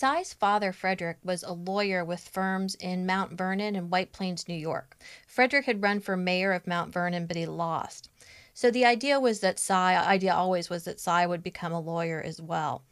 Cy's 0.00 0.32
father, 0.32 0.72
Frederick, 0.72 1.18
was 1.22 1.42
a 1.42 1.52
lawyer 1.52 2.02
with 2.02 2.26
firms 2.26 2.74
in 2.76 3.04
Mount 3.04 3.32
Vernon 3.32 3.76
and 3.76 3.90
White 3.90 4.12
Plains, 4.12 4.48
New 4.48 4.54
York. 4.54 4.96
Frederick 5.26 5.66
had 5.66 5.82
run 5.82 6.00
for 6.00 6.16
mayor 6.16 6.52
of 6.52 6.66
Mount 6.66 6.90
Vernon, 6.90 7.26
but 7.26 7.36
he 7.36 7.44
lost. 7.44 8.08
So 8.54 8.70
the 8.70 8.86
idea 8.86 9.20
was 9.20 9.40
that 9.40 9.58
Cy, 9.58 9.94
idea 9.94 10.32
always 10.32 10.70
was 10.70 10.84
that 10.84 11.00
Cy 11.00 11.26
would 11.26 11.42
become 11.42 11.72
a 11.72 11.80
lawyer 11.80 12.18
as 12.18 12.40
well. 12.40 12.82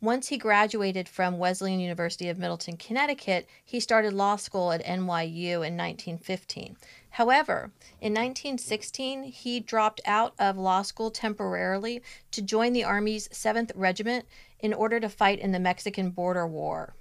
Once 0.00 0.28
he 0.28 0.38
graduated 0.38 1.10
from 1.10 1.36
Wesleyan 1.36 1.78
University 1.78 2.30
of 2.30 2.38
Middletown, 2.38 2.78
Connecticut, 2.78 3.46
he 3.62 3.78
started 3.78 4.14
law 4.14 4.36
school 4.36 4.72
at 4.72 4.84
NYU 4.84 5.56
in 5.56 5.76
1915. 5.76 6.78
However, 7.10 7.70
in 8.00 8.14
1916, 8.14 9.24
he 9.24 9.60
dropped 9.60 10.00
out 10.06 10.32
of 10.38 10.56
law 10.56 10.80
school 10.80 11.10
temporarily 11.10 12.02
to 12.30 12.40
join 12.40 12.72
the 12.72 12.84
Army's 12.84 13.28
7th 13.28 13.72
Regiment 13.74 14.24
in 14.60 14.72
order 14.72 15.00
to 15.00 15.08
fight 15.08 15.38
in 15.38 15.52
the 15.52 15.58
Mexican 15.58 16.10
border 16.10 16.46
war. 16.46 16.94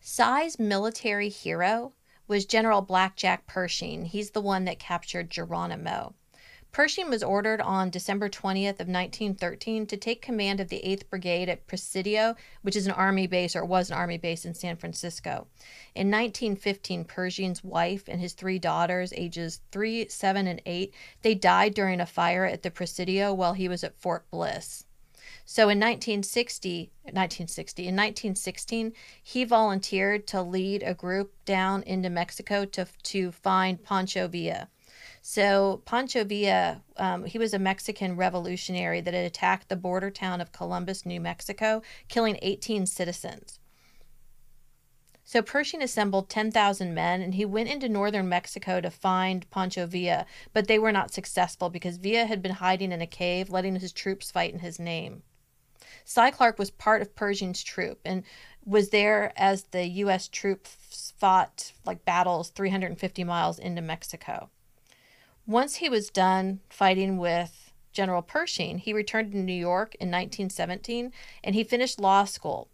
Cy's 0.00 0.58
military 0.58 1.28
hero 1.28 1.92
was 2.28 2.44
General 2.44 2.82
Blackjack 2.82 3.46
Pershing. 3.46 4.04
He's 4.04 4.30
the 4.30 4.40
one 4.40 4.64
that 4.66 4.78
captured 4.78 5.30
Geronimo. 5.30 6.14
Pershing 6.70 7.08
was 7.08 7.22
ordered 7.22 7.62
on 7.62 7.88
December 7.88 8.28
20th 8.28 8.78
of 8.78 8.88
1913 8.88 9.86
to 9.86 9.96
take 9.96 10.20
command 10.20 10.60
of 10.60 10.68
the 10.68 10.82
8th 10.84 11.08
Brigade 11.08 11.48
at 11.48 11.66
Presidio, 11.66 12.36
which 12.60 12.76
is 12.76 12.86
an 12.86 12.92
army 12.92 13.26
base 13.26 13.56
or 13.56 13.64
was 13.64 13.90
an 13.90 13.96
army 13.96 14.18
base 14.18 14.44
in 14.44 14.52
San 14.52 14.76
Francisco. 14.76 15.46
In 15.94 16.10
1915, 16.10 17.06
Pershing's 17.06 17.64
wife 17.64 18.04
and 18.06 18.20
his 18.20 18.34
three 18.34 18.58
daughters, 18.58 19.14
ages 19.14 19.62
3, 19.72 20.08
7, 20.08 20.46
and 20.46 20.60
8, 20.66 20.94
they 21.22 21.34
died 21.34 21.72
during 21.72 22.00
a 22.00 22.06
fire 22.06 22.44
at 22.44 22.62
the 22.62 22.70
Presidio 22.70 23.32
while 23.32 23.54
he 23.54 23.68
was 23.68 23.82
at 23.82 23.98
Fort 23.98 24.30
Bliss. 24.30 24.84
So 25.50 25.70
in 25.70 25.78
1960, 25.78 26.90
1960, 27.04 27.82
in 27.84 27.96
1916, 27.96 28.92
he 29.22 29.44
volunteered 29.44 30.26
to 30.26 30.42
lead 30.42 30.82
a 30.82 30.92
group 30.92 31.32
down 31.46 31.82
into 31.84 32.10
Mexico 32.10 32.66
to 32.66 32.86
to 33.04 33.32
find 33.32 33.82
Pancho 33.82 34.28
Villa. 34.28 34.68
So 35.22 35.80
Pancho 35.86 36.24
Villa, 36.24 36.82
um, 36.98 37.24
he 37.24 37.38
was 37.38 37.54
a 37.54 37.58
Mexican 37.58 38.14
revolutionary 38.14 39.00
that 39.00 39.14
had 39.14 39.24
attacked 39.24 39.70
the 39.70 39.76
border 39.76 40.10
town 40.10 40.42
of 40.42 40.52
Columbus, 40.52 41.06
New 41.06 41.18
Mexico, 41.18 41.80
killing 42.08 42.38
18 42.42 42.84
citizens. 42.84 43.58
So 45.24 45.40
Pershing 45.40 45.82
assembled 45.82 46.28
10,000 46.28 46.92
men 46.92 47.22
and 47.22 47.34
he 47.34 47.46
went 47.46 47.70
into 47.70 47.88
northern 47.88 48.28
Mexico 48.28 48.82
to 48.82 48.90
find 48.90 49.48
Pancho 49.48 49.86
Villa, 49.86 50.26
but 50.52 50.68
they 50.68 50.78
were 50.78 50.92
not 50.92 51.14
successful 51.14 51.70
because 51.70 51.96
Villa 51.96 52.26
had 52.26 52.42
been 52.42 52.52
hiding 52.52 52.92
in 52.92 53.00
a 53.00 53.06
cave, 53.06 53.48
letting 53.48 53.76
his 53.76 53.92
troops 53.92 54.30
fight 54.30 54.52
in 54.52 54.58
his 54.58 54.78
name. 54.78 55.22
Cy 56.08 56.30
Clark 56.30 56.58
was 56.58 56.70
part 56.70 57.02
of 57.02 57.14
Pershing's 57.14 57.62
troop 57.62 58.00
and 58.02 58.22
was 58.64 58.88
there 58.88 59.30
as 59.36 59.64
the 59.64 59.86
U.S. 59.86 60.26
troops 60.26 61.12
fought 61.18 61.72
like 61.84 62.06
battles 62.06 62.48
350 62.48 63.24
miles 63.24 63.58
into 63.58 63.82
Mexico. 63.82 64.48
Once 65.46 65.74
he 65.76 65.90
was 65.90 66.08
done 66.08 66.60
fighting 66.70 67.18
with 67.18 67.74
General 67.92 68.22
Pershing, 68.22 68.78
he 68.78 68.94
returned 68.94 69.32
to 69.32 69.38
New 69.38 69.52
York 69.52 69.94
in 69.96 70.08
1917 70.08 71.12
and 71.44 71.54
he 71.54 71.62
finished 71.62 72.00
law 72.00 72.24
school. 72.24 72.70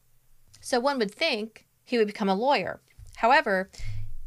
So 0.60 0.78
one 0.78 1.00
would 1.00 1.12
think 1.12 1.66
he 1.84 1.98
would 1.98 2.06
become 2.06 2.28
a 2.28 2.36
lawyer. 2.36 2.82
However, 3.16 3.68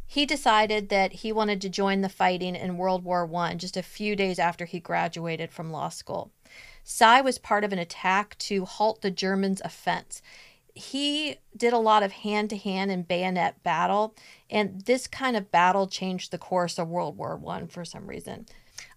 he 0.05 0.25
decided 0.25 0.89
that 0.89 1.13
he 1.13 1.31
wanted 1.31 1.61
to 1.61 1.69
join 1.69 2.01
the 2.01 2.09
fighting 2.09 2.57
in 2.57 2.77
World 2.77 3.05
War 3.05 3.29
I 3.37 3.53
just 3.55 3.77
a 3.77 3.83
few 3.83 4.17
days 4.17 4.37
after 4.37 4.65
he 4.65 4.81
graduated 4.81 5.53
from 5.53 5.71
law 5.71 5.87
school. 5.87 6.33
Cy 6.89 7.19
was 7.19 7.37
part 7.37 7.65
of 7.65 7.73
an 7.73 7.79
attack 7.79 8.37
to 8.37 8.63
halt 8.63 9.01
the 9.01 9.11
Germans' 9.11 9.61
offense. 9.65 10.21
He 10.73 11.35
did 11.55 11.73
a 11.73 11.77
lot 11.77 12.01
of 12.01 12.13
hand 12.13 12.49
to 12.51 12.55
hand 12.55 12.91
and 12.91 13.05
bayonet 13.05 13.61
battle, 13.61 14.15
and 14.49 14.79
this 14.85 15.05
kind 15.05 15.35
of 15.35 15.51
battle 15.51 15.87
changed 15.87 16.31
the 16.31 16.37
course 16.37 16.79
of 16.79 16.87
World 16.87 17.17
War 17.17 17.35
One 17.35 17.67
for 17.67 17.83
some 17.83 18.07
reason. 18.07 18.45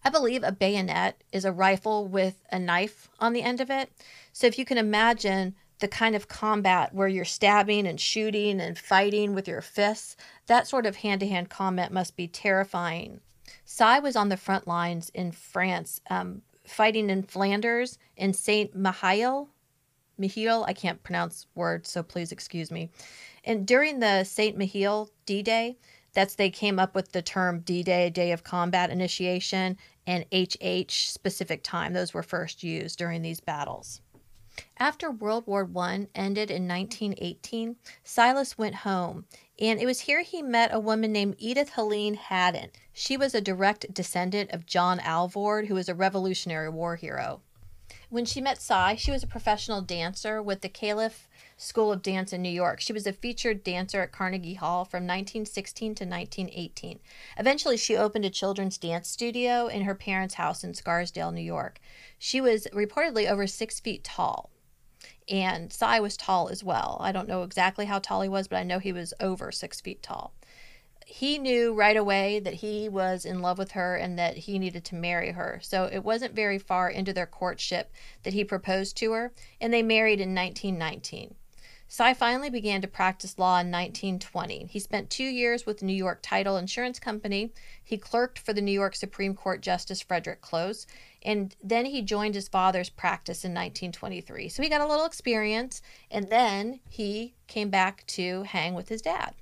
I 0.04 0.08
believe 0.08 0.44
a 0.44 0.52
bayonet 0.52 1.24
is 1.32 1.44
a 1.44 1.50
rifle 1.50 2.06
with 2.06 2.44
a 2.52 2.60
knife 2.60 3.08
on 3.18 3.32
the 3.32 3.42
end 3.42 3.60
of 3.60 3.72
it. 3.72 3.90
So 4.32 4.46
if 4.46 4.56
you 4.56 4.64
can 4.64 4.78
imagine 4.78 5.56
the 5.80 5.88
kind 5.88 6.14
of 6.14 6.28
combat 6.28 6.94
where 6.94 7.08
you're 7.08 7.24
stabbing 7.24 7.88
and 7.88 8.00
shooting 8.00 8.60
and 8.60 8.78
fighting 8.78 9.34
with 9.34 9.48
your 9.48 9.62
fists, 9.62 10.16
that 10.46 10.68
sort 10.68 10.86
of 10.86 10.94
hand 10.94 11.18
to 11.22 11.26
hand 11.26 11.50
combat 11.50 11.92
must 11.92 12.14
be 12.14 12.28
terrifying. 12.28 13.18
Cy 13.64 13.98
was 13.98 14.14
on 14.14 14.28
the 14.28 14.36
front 14.36 14.68
lines 14.68 15.10
in 15.12 15.32
France 15.32 16.00
um, 16.08 16.42
fighting 16.70 17.10
in 17.10 17.22
Flanders 17.22 17.98
in 18.16 18.32
Saint 18.32 18.76
Mihiel. 18.76 19.48
Mihiel, 20.20 20.64
I 20.66 20.72
can't 20.72 21.02
pronounce 21.02 21.46
words, 21.54 21.90
so 21.90 22.02
please 22.02 22.32
excuse 22.32 22.70
me. 22.70 22.90
And 23.44 23.66
during 23.66 24.00
the 24.00 24.24
Saint 24.24 24.58
Mihiel 24.58 25.08
D 25.26 25.42
Day, 25.42 25.78
that's 26.12 26.34
they 26.34 26.50
came 26.50 26.78
up 26.78 26.94
with 26.94 27.12
the 27.12 27.22
term 27.22 27.60
D 27.60 27.82
Day, 27.82 28.10
Day 28.10 28.32
of 28.32 28.44
Combat 28.44 28.90
Initiation, 28.90 29.76
and 30.06 30.24
HH, 30.32 31.10
specific 31.10 31.62
time. 31.62 31.92
Those 31.92 32.12
were 32.12 32.22
first 32.22 32.62
used 32.62 32.98
during 32.98 33.22
these 33.22 33.40
battles. 33.40 34.00
After 34.78 35.10
World 35.10 35.46
War 35.46 35.68
I 35.76 36.06
ended 36.14 36.50
in 36.50 36.68
1918, 36.68 37.76
Silas 38.04 38.58
went 38.58 38.76
home, 38.76 39.26
and 39.58 39.80
it 39.80 39.86
was 39.86 40.00
here 40.00 40.22
he 40.22 40.42
met 40.42 40.72
a 40.72 40.78
woman 40.80 41.12
named 41.12 41.36
Edith 41.38 41.70
Helene 41.70 42.14
Haddon. 42.14 42.70
She 42.92 43.16
was 43.16 43.34
a 43.34 43.40
direct 43.40 43.94
descendant 43.94 44.50
of 44.50 44.66
John 44.66 45.00
Alvord, 45.00 45.68
who 45.68 45.74
was 45.74 45.88
a 45.88 45.94
Revolutionary 45.94 46.68
War 46.68 46.96
hero. 46.96 47.42
When 48.10 48.24
she 48.24 48.40
met 48.40 48.60
Cy, 48.60 48.96
she 48.96 49.12
was 49.12 49.22
a 49.22 49.28
professional 49.28 49.82
dancer 49.82 50.42
with 50.42 50.62
the 50.62 50.68
Chalif 50.68 51.28
School 51.56 51.92
of 51.92 52.02
Dance 52.02 52.32
in 52.32 52.42
New 52.42 52.50
York. 52.50 52.80
She 52.80 52.92
was 52.92 53.06
a 53.06 53.12
featured 53.12 53.62
dancer 53.62 54.02
at 54.02 54.10
Carnegie 54.10 54.54
Hall 54.54 54.84
from 54.84 55.04
1916 55.04 55.94
to 55.94 56.04
1918. 56.04 56.98
Eventually, 57.38 57.76
she 57.76 57.96
opened 57.96 58.24
a 58.24 58.30
children's 58.30 58.78
dance 58.78 59.08
studio 59.08 59.68
in 59.68 59.82
her 59.82 59.94
parents' 59.94 60.34
house 60.34 60.64
in 60.64 60.74
Scarsdale, 60.74 61.30
New 61.30 61.40
York. 61.40 61.78
She 62.18 62.40
was 62.40 62.66
reportedly 62.72 63.30
over 63.30 63.46
six 63.46 63.78
feet 63.78 64.02
tall. 64.02 64.50
And 65.28 65.72
Cy 65.72 66.00
was 66.00 66.16
tall 66.16 66.48
as 66.48 66.64
well. 66.64 66.96
I 67.00 67.12
don't 67.12 67.28
know 67.28 67.44
exactly 67.44 67.86
how 67.86 68.00
tall 68.00 68.22
he 68.22 68.28
was, 68.28 68.48
but 68.48 68.56
I 68.56 68.64
know 68.64 68.80
he 68.80 68.92
was 68.92 69.14
over 69.20 69.52
six 69.52 69.80
feet 69.80 70.02
tall 70.02 70.34
he 71.10 71.38
knew 71.38 71.74
right 71.74 71.96
away 71.96 72.38
that 72.38 72.54
he 72.54 72.88
was 72.88 73.24
in 73.24 73.42
love 73.42 73.58
with 73.58 73.72
her 73.72 73.96
and 73.96 74.16
that 74.16 74.36
he 74.36 74.60
needed 74.60 74.84
to 74.84 74.94
marry 74.94 75.32
her. 75.32 75.58
So 75.60 75.90
it 75.92 76.04
wasn't 76.04 76.36
very 76.36 76.58
far 76.58 76.88
into 76.88 77.12
their 77.12 77.26
courtship 77.26 77.92
that 78.22 78.32
he 78.32 78.44
proposed 78.44 78.96
to 78.98 79.10
her, 79.12 79.32
and 79.60 79.72
they 79.72 79.82
married 79.82 80.20
in 80.20 80.36
1919. 80.36 81.34
Cy 81.88 82.14
finally 82.14 82.48
began 82.48 82.80
to 82.80 82.86
practice 82.86 83.40
law 83.40 83.58
in 83.58 83.72
1920. 83.72 84.66
He 84.70 84.78
spent 84.78 85.10
two 85.10 85.24
years 85.24 85.66
with 85.66 85.78
the 85.78 85.84
New 85.84 85.92
York 85.92 86.20
Title 86.22 86.56
Insurance 86.56 87.00
Company. 87.00 87.52
He 87.82 87.98
clerked 87.98 88.38
for 88.38 88.52
the 88.52 88.62
New 88.62 88.70
York 88.70 88.94
Supreme 88.94 89.34
Court 89.34 89.60
Justice 89.60 90.00
Frederick 90.00 90.40
Close, 90.40 90.86
and 91.24 91.56
then 91.60 91.86
he 91.86 92.02
joined 92.02 92.36
his 92.36 92.46
father's 92.46 92.88
practice 92.88 93.44
in 93.44 93.50
1923. 93.50 94.48
So 94.48 94.62
he 94.62 94.68
got 94.68 94.80
a 94.80 94.86
little 94.86 95.06
experience, 95.06 95.82
and 96.08 96.30
then 96.30 96.78
he 96.88 97.34
came 97.48 97.68
back 97.68 98.06
to 98.06 98.44
hang 98.44 98.74
with 98.74 98.88
his 98.88 99.02
dad. 99.02 99.34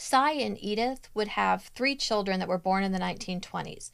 Cy 0.00 0.30
and 0.30 0.56
Edith 0.62 1.10
would 1.12 1.28
have 1.28 1.72
three 1.74 1.96
children 1.96 2.38
that 2.38 2.48
were 2.48 2.56
born 2.56 2.84
in 2.84 2.92
the 2.92 3.00
1920s. 3.00 3.90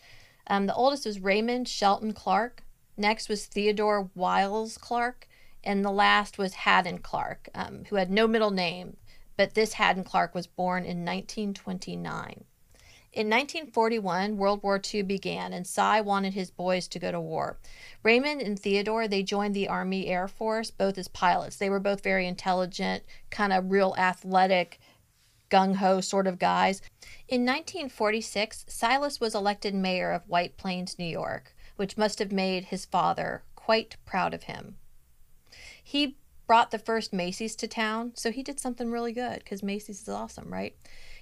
Um, 0.47 0.67
the 0.67 0.75
oldest 0.75 1.07
was 1.07 1.19
Raymond 1.19 1.67
Shelton 1.67 2.13
Clark. 2.13 2.63
Next 2.97 3.31
was 3.31 3.47
Theodore 3.47 4.11
Wiles 4.15 4.77
Clark. 4.77 5.27
And 5.65 5.83
the 5.83 5.91
last 5.91 6.37
was 6.37 6.53
Haddon 6.55 6.99
Clark, 6.99 7.49
um, 7.55 7.85
who 7.89 7.97
had 7.97 8.11
no 8.11 8.29
middle 8.29 8.51
name. 8.51 8.99
But 9.39 9.55
this 9.55 9.73
Haddon 9.73 10.05
Clark 10.05 10.35
was 10.35 10.47
born 10.47 10.83
in 10.85 11.07
1929. 11.07 12.45
In 13.15 13.31
1941, 13.31 14.37
World 14.37 14.63
War 14.63 14.81
II 14.93 15.03
began, 15.03 15.53
and 15.53 15.67
Cy 15.67 16.01
wanted 16.01 16.35
his 16.35 16.51
boys 16.51 16.89
to 16.89 16.99
go 16.99 17.13
to 17.13 17.21
war. 17.21 17.59
Raymond 18.03 18.43
and 18.43 18.59
Theodore, 18.59 19.07
they 19.07 19.23
joined 19.23 19.55
the 19.55 19.69
Army 19.69 20.09
Air 20.09 20.29
Force, 20.29 20.71
both 20.71 20.99
as 20.99 21.09
pilots. 21.09 21.57
They 21.57 21.71
were 21.71 21.81
both 21.81 22.03
very 22.03 22.27
intelligent, 22.27 23.05
kind 23.31 23.53
of 23.53 23.71
real 23.71 23.95
athletic, 23.97 24.81
gung 25.55 25.77
ho 25.77 26.01
sort 26.01 26.27
of 26.27 26.41
guys. 26.41 26.83
In 27.29 27.43
1946, 27.43 28.65
Silas 28.67 29.21
was 29.21 29.37
elected 29.37 29.73
mayor 29.73 30.11
of 30.11 30.29
White 30.29 30.57
Plains, 30.57 30.99
New 30.99 31.05
York, 31.05 31.55
which 31.77 31.97
must 31.97 32.19
have 32.19 32.33
made 32.33 32.65
his 32.65 32.85
father 32.85 33.45
quite 33.55 33.97
proud 34.05 34.35
of 34.35 34.45
him. 34.45 34.77
He 35.83 36.17
brought 36.49 36.73
the 36.73 36.79
first 36.79 37.13
Macy's 37.13 37.55
to 37.57 37.69
town, 37.69 38.13
so 38.17 38.33
he 38.33 38.43
did 38.43 38.59
something 38.59 38.91
really 38.91 39.13
good 39.13 39.39
because 39.39 39.63
Macy's 39.63 40.03
is 40.03 40.09
awesome, 40.09 40.53
right? 40.53 40.75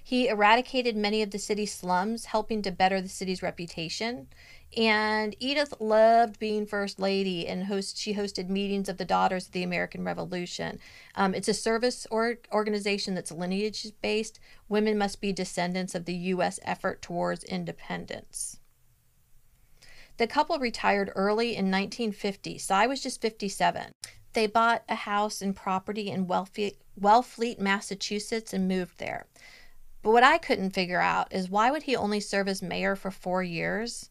He 0.05 0.27
eradicated 0.27 0.97
many 0.97 1.21
of 1.21 1.31
the 1.31 1.39
city's 1.39 1.73
slums, 1.73 2.25
helping 2.25 2.61
to 2.63 2.71
better 2.71 2.99
the 2.99 3.07
city's 3.07 3.41
reputation. 3.41 4.27
And 4.75 5.33
Edith 5.39 5.73
loved 5.79 6.39
being 6.39 6.65
first 6.65 6.99
lady, 6.99 7.47
and 7.47 7.65
host 7.65 7.97
she 7.97 8.13
hosted 8.13 8.49
meetings 8.49 8.89
of 8.89 8.97
the 8.97 9.05
Daughters 9.05 9.45
of 9.45 9.53
the 9.53 9.63
American 9.63 10.03
Revolution. 10.03 10.79
Um, 11.15 11.33
it's 11.33 11.47
a 11.47 11.53
service 11.53 12.05
or 12.11 12.39
organization 12.51 13.15
that's 13.15 13.31
lineage 13.31 13.87
based. 14.01 14.39
Women 14.67 14.97
must 14.97 15.21
be 15.21 15.31
descendants 15.31 15.95
of 15.95 16.03
the 16.03 16.15
U.S. 16.15 16.59
effort 16.63 17.01
towards 17.01 17.45
independence. 17.45 18.59
The 20.17 20.27
couple 20.27 20.59
retired 20.59 21.11
early 21.15 21.49
in 21.55 21.71
1950. 21.71 22.57
Cy 22.57 22.87
was 22.87 23.01
just 23.01 23.21
57. 23.21 23.91
They 24.33 24.47
bought 24.47 24.83
a 24.89 24.95
house 24.95 25.41
and 25.41 25.55
property 25.55 26.09
in 26.09 26.27
Wellfleet, 26.27 27.59
Massachusetts, 27.59 28.53
and 28.53 28.67
moved 28.67 28.97
there. 28.97 29.27
But 30.03 30.11
what 30.11 30.23
I 30.23 30.37
couldn't 30.37 30.71
figure 30.71 30.99
out 30.99 31.33
is 31.33 31.49
why 31.49 31.71
would 31.71 31.83
he 31.83 31.95
only 31.95 32.19
serve 32.19 32.49
as 32.49 32.61
mayor 32.61 32.95
for 32.95 33.09
four 33.09 33.41
years? 33.41 34.09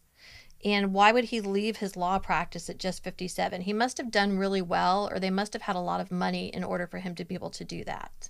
And 0.65 0.93
why 0.93 1.11
would 1.11 1.25
he 1.25 1.39
leave 1.39 1.77
his 1.77 1.95
law 1.95 2.17
practice 2.19 2.69
at 2.69 2.79
just 2.79 3.03
57? 3.03 3.61
He 3.61 3.73
must 3.73 3.97
have 3.97 4.11
done 4.11 4.37
really 4.37 4.61
well, 4.61 5.09
or 5.11 5.19
they 5.19 5.29
must 5.29 5.53
have 5.53 5.63
had 5.63 5.75
a 5.75 5.81
lot 5.81 6.01
of 6.01 6.11
money 6.11 6.47
in 6.47 6.63
order 6.63 6.87
for 6.87 6.99
him 6.99 7.15
to 7.15 7.25
be 7.25 7.35
able 7.35 7.51
to 7.51 7.63
do 7.63 7.83
that. 7.83 8.29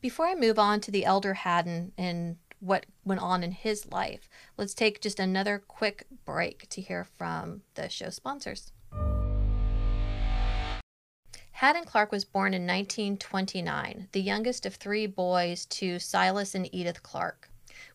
Before 0.00 0.26
I 0.26 0.34
move 0.34 0.58
on 0.58 0.80
to 0.80 0.90
the 0.90 1.04
elder 1.04 1.34
Haddon 1.34 1.92
and 1.98 2.36
what 2.60 2.86
went 3.04 3.20
on 3.20 3.42
in 3.42 3.52
his 3.52 3.90
life, 3.90 4.28
let's 4.56 4.74
take 4.74 5.00
just 5.00 5.20
another 5.20 5.58
quick 5.58 6.06
break 6.24 6.68
to 6.70 6.80
hear 6.80 7.04
from 7.04 7.62
the 7.74 7.88
show 7.88 8.10
sponsors. 8.10 8.72
Haddon 11.62 11.84
Clark 11.84 12.10
was 12.10 12.24
born 12.24 12.54
in 12.54 12.62
1929, 12.62 14.08
the 14.10 14.20
youngest 14.20 14.66
of 14.66 14.74
three 14.74 15.06
boys 15.06 15.64
to 15.66 16.00
Silas 16.00 16.56
and 16.56 16.68
Edith 16.74 17.04
Clark. 17.04 17.48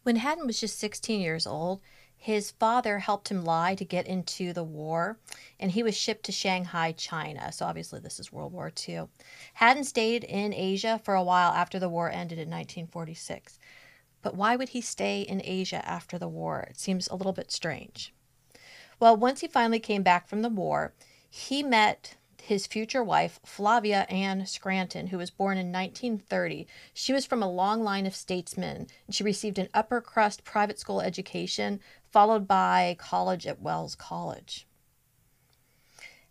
When 0.04 0.16
Haddon 0.16 0.48
was 0.48 0.62
just 0.62 0.80
16 0.80 1.20
years 1.20 1.46
old, 1.46 1.82
his 2.16 2.52
father 2.52 3.00
helped 3.00 3.28
him 3.28 3.44
lie 3.44 3.76
to 3.76 3.84
get 3.84 4.08
into 4.08 4.54
the 4.54 4.64
war, 4.64 5.20
and 5.60 5.70
he 5.70 5.84
was 5.84 5.98
shipped 5.98 6.24
to 6.28 6.32
Shanghai, 6.32 6.94
China. 6.94 7.52
So, 7.52 7.66
obviously, 7.66 8.00
this 8.00 8.22
is 8.22 8.32
World 8.32 8.54
War 8.54 8.72
II. 8.88 9.10
Haddon 9.56 9.84
stayed 9.84 10.24
in 10.24 10.54
Asia 10.54 11.02
for 11.04 11.16
a 11.16 11.24
while 11.24 11.52
after 11.52 11.78
the 11.78 11.90
war 11.90 12.10
ended 12.10 12.38
in 12.38 12.50
1946. 12.50 13.60
But 14.22 14.34
why 14.34 14.56
would 14.56 14.70
he 14.70 14.80
stay 14.80 15.24
in 15.24 15.42
Asia 15.44 15.86
after 15.86 16.18
the 16.18 16.30
war? 16.30 16.68
It 16.70 16.80
seems 16.80 17.10
a 17.10 17.18
little 17.18 17.34
bit 17.34 17.52
strange. 17.52 18.14
Well, 18.98 19.18
once 19.18 19.42
he 19.42 19.48
finally 19.50 19.82
came 19.82 20.04
back 20.04 20.30
from 20.30 20.42
the 20.42 20.48
war, 20.48 20.94
he 21.30 21.64
met 21.64 22.16
his 22.48 22.66
future 22.66 23.04
wife, 23.04 23.42
Flavia 23.46 24.04
Ann 24.10 24.46
Scranton, 24.46 25.08
who 25.08 25.18
was 25.18 25.30
born 25.30 25.58
in 25.58 25.72
1930. 25.72 26.66
She 26.94 27.12
was 27.12 27.26
from 27.26 27.44
a 27.44 27.52
long 27.52 27.84
line 27.84 28.06
of 28.06 28.16
statesmen. 28.16 28.88
She 29.10 29.24
received 29.24 29.60
an 29.60 29.68
upper 29.74 30.00
crust 30.00 30.46
private 30.46 30.80
school 30.80 31.02
education, 31.02 31.82
followed 32.10 32.48
by 32.48 32.96
college 32.98 33.46
at 33.46 33.62
Wells 33.62 33.96
College. 33.96 34.66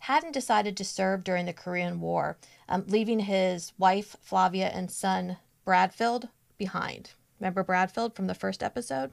Haddon 0.01 0.33
decided 0.33 0.75
to 0.79 0.85
serve 0.85 1.23
during 1.23 1.45
the 1.45 1.53
Korean 1.53 2.01
War, 2.01 2.39
um, 2.67 2.85
leaving 2.89 3.21
his 3.21 3.75
wife, 3.77 4.17
Flavia, 4.23 4.69
and 4.69 4.91
son, 4.91 5.37
Bradfield, 5.67 6.29
behind. 6.57 7.11
Remember 7.39 7.63
Bradfield 7.63 8.15
from 8.15 8.27
the 8.27 8.35
first 8.35 8.63
episode? 8.63 9.13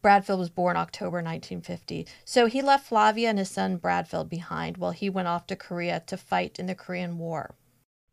Bradfield 0.00 0.38
was 0.38 0.50
born 0.50 0.76
October 0.76 1.18
1950. 1.18 2.06
So 2.24 2.46
he 2.46 2.62
left 2.62 2.86
Flavia 2.86 3.30
and 3.30 3.38
his 3.38 3.50
son 3.50 3.76
Bradfield 3.76 4.28
behind 4.28 4.76
while 4.76 4.92
he 4.92 5.10
went 5.10 5.28
off 5.28 5.46
to 5.48 5.56
Korea 5.56 6.02
to 6.06 6.16
fight 6.16 6.58
in 6.58 6.66
the 6.66 6.74
Korean 6.74 7.18
War. 7.18 7.54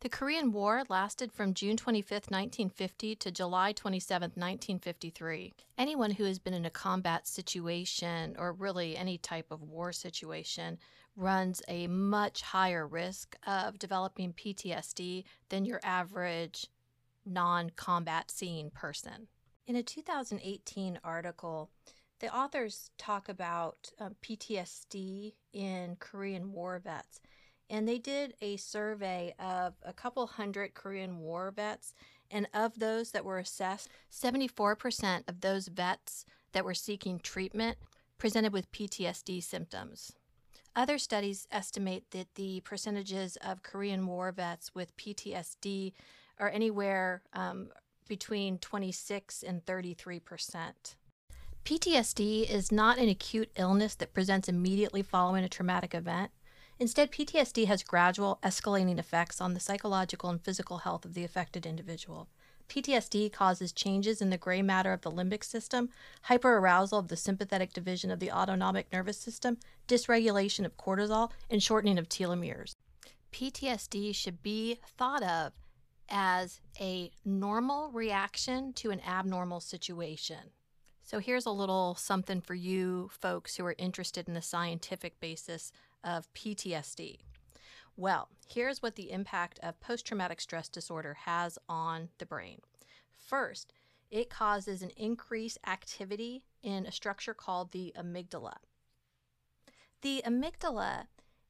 The 0.02 0.10
Korean 0.10 0.52
War 0.52 0.84
lasted 0.88 1.32
from 1.32 1.56
June 1.56 1.78
25, 1.78 2.12
1950 2.30 3.16
to 3.16 3.32
July 3.32 3.72
27, 3.72 4.34
1953. 4.36 5.54
Anyone 5.80 6.12
who 6.12 6.26
has 6.26 6.38
been 6.38 6.54
in 6.54 6.66
a 6.66 6.70
combat 6.70 7.28
situation 7.28 8.36
or 8.38 8.54
really 8.54 8.96
any 8.96 9.18
type 9.18 9.48
of 9.50 9.64
war 9.64 9.92
situation 9.92 10.78
runs 11.16 11.62
a 11.68 11.88
much 11.88 12.42
higher 12.42 12.86
risk 12.86 13.36
of 13.48 13.80
developing 13.80 14.34
PTSD 14.34 15.24
than 15.50 15.66
your 15.66 15.80
average 15.84 16.68
non 17.26 17.72
combat 17.72 18.30
scene 18.30 18.70
person. 18.70 19.28
In 19.68 19.76
a 19.76 19.82
2018 19.82 21.00
article, 21.04 21.72
the 22.20 22.34
authors 22.34 22.92
talk 23.00 23.28
about 23.28 23.90
um, 24.00 24.16
PTSD 24.24 25.34
in 25.54 25.96
Korean 26.00 26.52
War 26.52 26.78
vets. 26.78 27.20
And 27.68 27.88
they 27.88 27.98
did 27.98 28.36
a 28.42 28.58
survey 28.58 29.34
of 29.40 29.74
a 29.84 29.92
couple 29.92 30.28
hundred 30.28 30.76
Korean 30.76 31.18
War 31.18 31.52
vets. 31.56 31.96
And 32.30 32.48
of 32.54 32.78
those 32.78 33.10
that 33.12 33.26
were 33.26 33.40
assessed, 33.40 33.90
74% 34.12 35.28
of 35.28 35.42
those 35.42 35.68
vets 35.68 36.26
that 36.52 36.66
were 36.66 36.76
seeking 36.76 37.18
treatment 37.18 37.80
presented 38.20 38.54
with 38.54 38.72
PTSD 38.72 39.42
symptoms. 39.42 40.14
Other 40.76 41.00
studies 41.00 41.48
estimate 41.52 42.12
that 42.12 42.36
the 42.36 42.60
percentages 42.62 43.36
of 43.38 43.64
Korean 43.64 44.06
War 44.06 44.32
vets 44.32 44.76
with 44.76 44.96
PTSD 44.96 45.94
are 46.40 46.50
anywhere 46.50 47.24
um, 47.34 47.70
between 48.08 48.58
26 48.58 49.44
and 49.44 49.66
33 49.66 50.20
percent. 50.20 50.96
PTSD 51.66 52.48
is 52.48 52.72
not 52.72 53.00
an 53.00 53.10
acute 53.10 53.50
illness 53.56 53.96
that 53.96 54.14
presents 54.14 54.48
immediately 54.48 55.02
following 55.02 55.44
a 55.44 55.50
traumatic 55.50 55.96
event. 55.96 56.32
Instead, 56.78 57.12
PTSD 57.12 57.66
has 57.66 57.82
gradual, 57.82 58.38
escalating 58.44 59.00
effects 59.00 59.42
on 59.42 59.54
the 59.54 59.60
psychological 59.60 60.30
and 60.30 60.42
physical 60.44 60.80
health 60.80 61.06
of 61.06 61.14
the 61.14 61.24
affected 61.24 61.66
individual. 61.66 62.28
PTSD 62.68 63.32
causes 63.32 63.72
changes 63.72 64.22
in 64.22 64.30
the 64.30 64.38
gray 64.38 64.62
matter 64.62 64.92
of 64.92 65.02
the 65.02 65.12
limbic 65.12 65.44
system, 65.44 65.90
hyperarousal 66.30 67.00
of 67.00 67.08
the 67.08 67.18
sympathetic 67.18 67.74
division 67.74 68.12
of 68.12 68.20
the 68.20 68.32
autonomic 68.32 68.92
nervous 68.92 69.18
system, 69.18 69.58
dysregulation 69.88 70.66
of 70.66 70.78
cortisol, 70.78 71.32
and 71.50 71.64
shortening 71.64 71.98
of 71.98 72.10
telomeres. 72.10 72.76
PTSD 73.32 74.14
should 74.16 74.42
be 74.42 74.80
thought 74.98 75.24
of 75.24 75.54
as 76.10 76.62
a 76.80 77.12
normal 77.24 77.92
reaction 77.92 78.74
to 78.74 78.92
an 78.92 79.02
abnormal 79.02 79.60
situation. 79.60 80.52
So, 81.04 81.20
here's 81.20 81.46
a 81.46 81.52
little 81.52 81.96
something 81.96 82.42
for 82.42 82.56
you 82.56 83.10
folks 83.12 83.56
who 83.56 83.66
are 83.66 83.76
interested 83.78 84.28
in 84.28 84.34
the 84.34 84.42
scientific 84.42 85.20
basis 85.20 85.72
of 86.04 86.34
PTSD. 86.34 87.20
Well, 87.98 88.30
here's 88.48 88.82
what 88.82 88.96
the 88.96 89.12
impact 89.12 89.60
of 89.62 89.80
post 89.80 90.06
traumatic 90.06 90.42
stress 90.42 90.68
disorder 90.68 91.14
has 91.26 91.58
on 91.70 92.10
the 92.18 92.26
brain. 92.26 92.60
First, 93.12 93.72
it 94.12 94.30
causes 94.30 94.82
an 94.82 94.92
increased 94.98 95.58
activity 95.66 96.44
in 96.62 96.86
a 96.86 96.92
structure 96.92 97.34
called 97.34 97.72
the 97.72 97.94
amygdala. 97.98 98.56
The 100.02 100.24
amygdala 100.26 101.08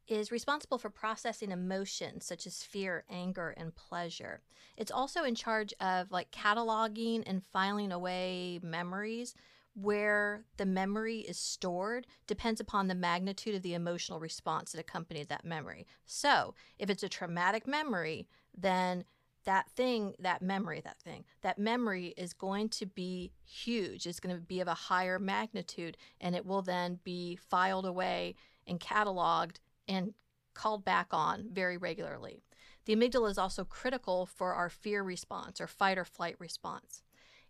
is 0.07 0.31
responsible 0.31 0.77
for 0.77 0.89
processing 0.89 1.51
emotions 1.51 2.25
such 2.25 2.45
as 2.45 2.63
fear, 2.63 3.03
anger, 3.09 3.53
and 3.57 3.75
pleasure. 3.75 4.41
It's 4.77 4.91
also 4.91 5.23
in 5.23 5.35
charge 5.35 5.73
of 5.79 6.11
like 6.11 6.31
cataloging 6.31 7.23
and 7.25 7.43
filing 7.43 7.91
away 7.91 8.59
memories 8.61 9.35
where 9.75 10.45
the 10.57 10.65
memory 10.65 11.19
is 11.19 11.37
stored 11.37 12.07
depends 12.27 12.61
upon 12.61 12.87
the 12.87 12.95
magnitude 12.95 13.55
of 13.55 13.61
the 13.61 13.73
emotional 13.73 14.19
response 14.19 14.71
that 14.71 14.79
accompanied 14.79 15.27
that 15.27 15.43
memory. 15.43 15.85
So, 16.05 16.55
if 16.79 16.89
it's 16.89 17.03
a 17.03 17.09
traumatic 17.09 17.67
memory, 17.67 18.27
then 18.57 19.03
that 19.43 19.69
thing, 19.71 20.15
that 20.19 20.41
memory, 20.41 20.81
that 20.81 20.99
thing, 20.99 21.25
that 21.41 21.59
memory 21.59 22.13
is 22.17 22.33
going 22.33 22.69
to 22.69 22.85
be 22.85 23.31
huge. 23.45 24.07
It's 24.07 24.19
going 24.19 24.35
to 24.35 24.41
be 24.41 24.59
of 24.59 24.67
a 24.67 24.73
higher 24.73 25.19
magnitude, 25.19 25.97
and 26.19 26.35
it 26.35 26.45
will 26.45 26.61
then 26.61 26.99
be 27.03 27.35
filed 27.35 27.85
away 27.85 28.35
and 28.65 28.79
cataloged 28.79 29.57
and 29.87 30.13
called 30.53 30.85
back 30.85 31.07
on 31.11 31.49
very 31.51 31.77
regularly. 31.77 32.41
The 32.85 32.95
amygdala 32.95 33.29
is 33.29 33.37
also 33.37 33.65
critical 33.65 34.25
for 34.25 34.53
our 34.53 34.69
fear 34.69 35.03
response 35.03 35.59
or 35.59 35.67
fight 35.67 35.97
or 35.97 36.05
flight 36.05 36.35
response. 36.39 37.03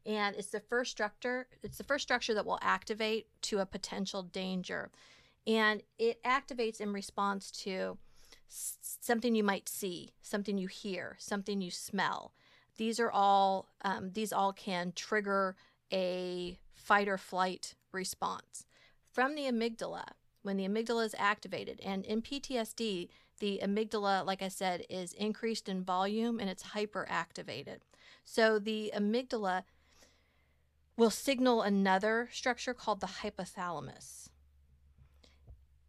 And 0.06 0.36
it's 0.36 0.50
the 0.50 0.60
first 0.60 0.92
structure, 0.92 1.48
it's 1.64 1.78
the 1.78 1.84
first 1.84 2.04
structure 2.04 2.34
that 2.34 2.46
will 2.46 2.60
activate 2.62 3.28
to 3.44 3.60
a 3.60 3.66
potential 3.66 4.24
danger. 4.24 4.92
And 5.48 5.84
it 5.98 6.24
activates 6.24 6.80
in 6.80 6.94
response 6.94 7.52
to 7.52 7.98
something 8.48 9.36
you 9.36 9.44
might 9.44 9.68
see, 9.68 10.12
something 10.22 10.58
you 10.58 10.68
hear, 10.68 11.16
something 11.20 11.62
you 11.62 11.72
smell. 11.72 12.34
These 12.78 13.00
are 13.00 13.12
all 13.12 13.70
um, 13.84 14.12
these 14.14 14.34
all 14.34 14.54
can 14.54 14.94
trigger 14.96 15.56
a 15.92 16.60
fight 16.74 17.08
or 17.08 17.18
flight 17.18 17.76
response 17.92 18.66
from 19.12 19.36
the 19.36 19.44
amygdala 19.44 20.04
when 20.46 20.58
the 20.58 20.68
amygdala 20.68 21.06
is 21.06 21.16
activated. 21.18 21.82
And 21.84 22.06
in 22.06 22.22
PTSD, 22.22 23.10
the 23.40 23.60
amygdala, 23.64 24.26
like 24.26 24.42
I 24.42 24.48
said, 24.48 24.86
is 24.90 25.14
increased 25.14 25.68
in 25.68 25.84
volume 25.84 26.40
and 26.40 26.50
it's 26.50 26.64
hyperactivated. 26.64 27.78
So 28.24 28.60
the 28.60 28.94
amygdala 28.96 29.64
will 30.98 31.10
signal 31.10 31.62
another 31.62 32.30
structure 32.32 32.74
called 32.74 33.02
the 33.02 33.08
hypothalamus. 33.08 34.30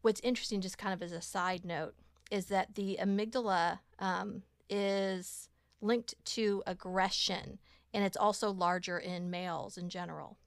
What's 0.03 0.21
interesting, 0.21 0.61
just 0.61 0.79
kind 0.79 0.95
of 0.95 1.03
as 1.03 1.13
a 1.13 1.21
side 1.21 1.65
note, 1.65 1.95
is 2.31 2.47
that 2.47 2.75
the 2.75 2.99
amygdala 3.01 3.81
um, 3.99 4.43
is 4.69 5.49
linked 5.81 6.15
to 6.25 6.63
aggression 6.67 7.59
and 7.93 8.05
it's 8.05 8.17
also 8.17 8.51
larger 8.51 8.99
in 8.99 9.31
males 9.31 9.79
in 9.79 9.89
general. 9.89 10.39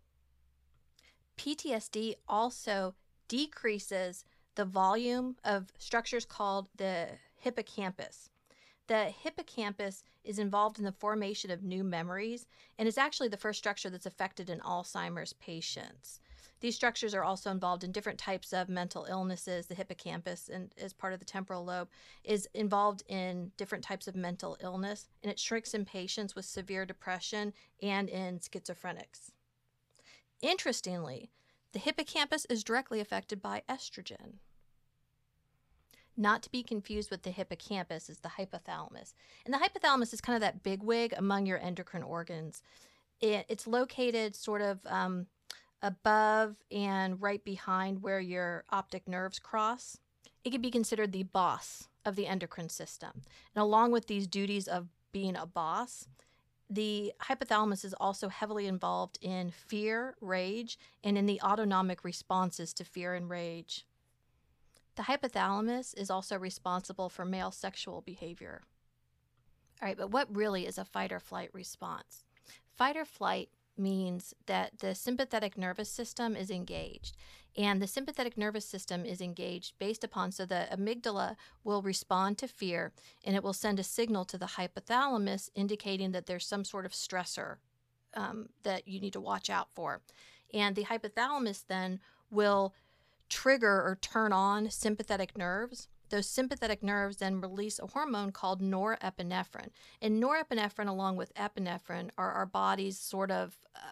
PTSD 1.37 2.15
also 2.27 2.95
decreases 3.29 4.25
the 4.55 4.65
volume 4.65 5.37
of 5.45 5.71
structures 5.77 6.25
called 6.25 6.67
the 6.75 7.07
hippocampus. 7.37 8.29
The 8.87 9.05
hippocampus 9.05 10.03
is 10.25 10.39
involved 10.39 10.79
in 10.79 10.83
the 10.83 10.91
formation 10.91 11.51
of 11.51 11.63
new 11.63 11.83
memories 11.83 12.47
and 12.77 12.87
is 12.87 12.97
actually 12.97 13.29
the 13.29 13.37
first 13.37 13.59
structure 13.59 13.89
that's 13.89 14.07
affected 14.07 14.49
in 14.49 14.59
Alzheimer's 14.59 15.31
patients. 15.33 16.19
These 16.59 16.75
structures 16.75 17.13
are 17.13 17.23
also 17.23 17.51
involved 17.51 17.83
in 17.83 17.91
different 17.91 18.19
types 18.19 18.51
of 18.51 18.67
mental 18.67 19.05
illnesses. 19.05 19.67
The 19.67 19.75
hippocampus, 19.75 20.49
and 20.49 20.73
as 20.77 20.91
part 20.91 21.13
of 21.13 21.19
the 21.19 21.25
temporal 21.25 21.63
lobe, 21.63 21.87
is 22.23 22.49
involved 22.53 23.03
in 23.07 23.51
different 23.55 23.83
types 23.83 24.07
of 24.07 24.15
mental 24.15 24.57
illness, 24.61 25.07
and 25.23 25.31
it 25.31 25.39
shrinks 25.39 25.73
in 25.73 25.85
patients 25.85 26.35
with 26.35 26.45
severe 26.45 26.85
depression 26.85 27.53
and 27.81 28.09
in 28.09 28.39
schizophrenics. 28.39 29.31
Interestingly, 30.41 31.29
the 31.71 31.79
hippocampus 31.79 32.45
is 32.45 32.63
directly 32.63 32.99
affected 32.99 33.41
by 33.41 33.63
estrogen. 33.69 34.39
Not 36.17 36.43
to 36.43 36.51
be 36.51 36.63
confused 36.63 37.11
with 37.11 37.23
the 37.23 37.31
hippocampus 37.31 38.09
is 38.09 38.19
the 38.19 38.29
hypothalamus. 38.29 39.13
And 39.45 39.53
the 39.53 39.59
hypothalamus 39.59 40.13
is 40.13 40.19
kind 40.19 40.35
of 40.35 40.41
that 40.41 40.63
big 40.63 40.83
wig 40.83 41.13
among 41.15 41.45
your 41.45 41.59
endocrine 41.59 42.03
organs. 42.03 42.61
It, 43.21 43.45
it's 43.47 43.67
located 43.67 44.35
sort 44.35 44.61
of 44.61 44.79
um, 44.85 45.27
above 45.81 46.55
and 46.71 47.21
right 47.21 47.43
behind 47.43 48.01
where 48.01 48.19
your 48.19 48.65
optic 48.69 49.07
nerves 49.07 49.39
cross. 49.39 49.97
It 50.43 50.51
can 50.51 50.61
be 50.61 50.71
considered 50.71 51.11
the 51.11 51.23
boss 51.23 51.87
of 52.05 52.15
the 52.15 52.27
endocrine 52.27 52.69
system. 52.69 53.21
And 53.55 53.61
along 53.61 53.91
with 53.91 54.07
these 54.07 54.27
duties 54.27 54.67
of 54.67 54.87
being 55.11 55.35
a 55.35 55.45
boss, 55.45 56.07
the 56.69 57.13
hypothalamus 57.21 57.83
is 57.83 57.95
also 57.95 58.29
heavily 58.29 58.67
involved 58.67 59.17
in 59.21 59.51
fear, 59.51 60.15
rage, 60.21 60.77
and 61.03 61.17
in 61.17 61.25
the 61.25 61.41
autonomic 61.41 62.03
responses 62.03 62.73
to 62.73 62.83
fear 62.83 63.15
and 63.15 63.29
rage. 63.29 63.85
The 64.95 65.03
hypothalamus 65.03 65.97
is 65.97 66.11
also 66.11 66.37
responsible 66.37 67.09
for 67.09 67.25
male 67.25 67.51
sexual 67.51 68.01
behavior. 68.01 68.61
All 69.81 69.87
right, 69.87 69.97
but 69.97 70.11
what 70.11 70.35
really 70.35 70.67
is 70.67 70.77
a 70.77 70.85
fight 70.85 71.11
or 71.11 71.19
flight 71.19 71.49
response? 71.53 72.25
Fight 72.75 72.97
or 72.97 73.05
flight 73.05 73.49
means 73.77 74.33
that 74.45 74.79
the 74.79 74.93
sympathetic 74.93 75.57
nervous 75.57 75.89
system 75.89 76.35
is 76.35 76.51
engaged. 76.51 77.15
And 77.59 77.81
the 77.81 77.87
sympathetic 77.87 78.37
nervous 78.37 78.63
system 78.63 79.03
is 79.03 79.19
engaged 79.19 79.77
based 79.79 80.05
upon 80.05 80.31
so 80.31 80.45
the 80.45 80.69
amygdala 80.71 81.35
will 81.65 81.81
respond 81.81 82.37
to 82.37 82.47
fear 82.47 82.93
and 83.25 83.35
it 83.35 83.43
will 83.43 83.51
send 83.51 83.79
a 83.79 83.83
signal 83.83 84.23
to 84.25 84.37
the 84.37 84.45
hypothalamus 84.45 85.49
indicating 85.55 86.13
that 86.13 86.25
there's 86.25 86.47
some 86.47 86.63
sort 86.63 86.85
of 86.85 86.93
stressor 86.93 87.57
um, 88.13 88.47
that 88.63 88.87
you 88.87 89.01
need 89.01 89.11
to 89.11 89.19
watch 89.19 89.49
out 89.49 89.67
for. 89.75 89.99
And 90.53 90.73
the 90.73 90.85
hypothalamus 90.85 91.65
then 91.67 91.99
will 92.31 92.73
trigger 93.27 93.83
or 93.83 93.97
turn 94.01 94.31
on 94.31 94.69
sympathetic 94.69 95.37
nerves 95.37 95.89
those 96.09 96.27
sympathetic 96.27 96.81
nerves 96.81 97.17
then 97.17 97.39
release 97.39 97.77
a 97.77 97.85
hormone 97.85 98.31
called 98.31 98.61
norepinephrine. 98.61 99.69
And 100.01 100.21
norepinephrine, 100.21 100.87
along 100.87 101.17
with 101.17 101.33
epinephrine, 101.35 102.09
are 102.17 102.31
our 102.31 102.47
body's 102.47 102.99
sort 102.99 103.29
of 103.29 103.59
uh, 103.75 103.91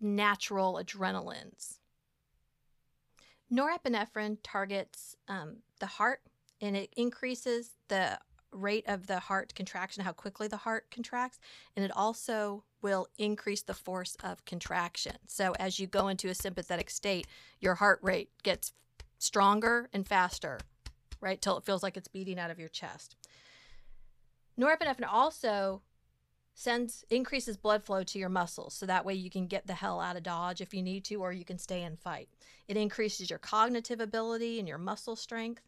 natural 0.00 0.80
adrenalines. 0.82 1.78
Norepinephrine 3.52 4.38
targets 4.42 5.16
um, 5.28 5.58
the 5.80 5.86
heart 5.86 6.20
and 6.60 6.76
it 6.76 6.92
increases 6.96 7.70
the 7.88 8.18
rate 8.50 8.84
of 8.88 9.06
the 9.06 9.18
heart 9.18 9.54
contraction, 9.54 10.02
how 10.02 10.12
quickly 10.12 10.48
the 10.48 10.56
heart 10.56 10.86
contracts, 10.90 11.38
and 11.76 11.84
it 11.84 11.90
also 11.94 12.64
will 12.80 13.06
increase 13.18 13.62
the 13.62 13.74
force 13.74 14.16
of 14.24 14.44
contraction. 14.46 15.16
So 15.26 15.54
as 15.58 15.78
you 15.78 15.86
go 15.86 16.08
into 16.08 16.28
a 16.28 16.34
sympathetic 16.34 16.88
state, 16.88 17.26
your 17.60 17.74
heart 17.74 17.98
rate 18.02 18.30
gets 18.42 18.72
stronger 19.18 19.90
and 19.92 20.06
faster 20.06 20.58
right? 21.20 21.40
Till 21.40 21.56
it 21.56 21.64
feels 21.64 21.82
like 21.82 21.96
it's 21.96 22.08
beating 22.08 22.38
out 22.38 22.50
of 22.50 22.58
your 22.58 22.68
chest. 22.68 23.16
Norepinephrine 24.58 25.08
also 25.10 25.82
sends 26.56 27.04
increases 27.10 27.58
blood 27.58 27.84
flow 27.84 28.02
to 28.02 28.18
your 28.18 28.30
muscles. 28.30 28.72
So 28.74 28.86
that 28.86 29.04
way 29.04 29.12
you 29.12 29.28
can 29.28 29.46
get 29.46 29.66
the 29.66 29.74
hell 29.74 30.00
out 30.00 30.16
of 30.16 30.22
dodge 30.22 30.62
if 30.62 30.72
you 30.72 30.82
need 30.82 31.04
to 31.04 31.16
or 31.16 31.30
you 31.30 31.44
can 31.44 31.58
stay 31.58 31.82
and 31.82 31.98
fight. 31.98 32.30
It 32.66 32.78
increases 32.78 33.28
your 33.28 33.38
cognitive 33.38 34.00
ability 34.00 34.58
and 34.58 34.66
your 34.66 34.78
muscle 34.78 35.16
strength. 35.16 35.62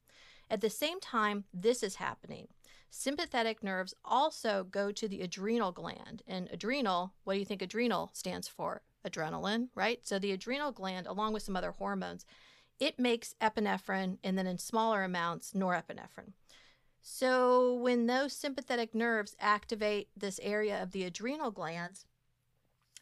At 0.51 0.63
the 0.63 0.71
same 0.71 0.99
time 0.99 1.45
this 1.53 1.83
is 1.83 1.97
happening. 1.97 2.49
Sympathetic 2.91 3.63
nerves 3.63 3.93
also 4.03 4.65
go 4.65 4.91
to 4.91 5.07
the 5.07 5.21
adrenal 5.21 5.73
gland. 5.73 6.23
And 6.27 6.49
adrenal 6.51 7.13
what 7.25 7.35
do 7.35 7.39
you 7.39 7.45
think 7.45 7.61
adrenal 7.61 8.11
stands 8.15 8.49
for? 8.49 8.81
Adrenaline 9.07 9.69
right? 9.75 10.01
So 10.07 10.19
the 10.19 10.33
adrenal 10.33 10.73
gland 10.73 11.07
along 11.07 11.35
with 11.35 11.43
some 11.43 11.55
other 11.55 11.73
hormones 11.73 12.25
it 12.81 12.99
makes 12.99 13.35
epinephrine 13.43 14.19
and 14.25 14.39
then 14.39 14.47
in 14.47 14.57
smaller 14.57 15.03
amounts 15.03 15.53
norepinephrine. 15.53 16.33
So 17.11 17.73
when 17.73 18.07
those 18.07 18.35
sympathetic 18.35 18.95
nerves 18.95 19.35
activate 19.41 20.11
this 20.15 20.39
area 20.43 20.81
of 20.81 20.93
the 20.93 21.05
adrenal 21.05 21.51
glands, 21.51 22.05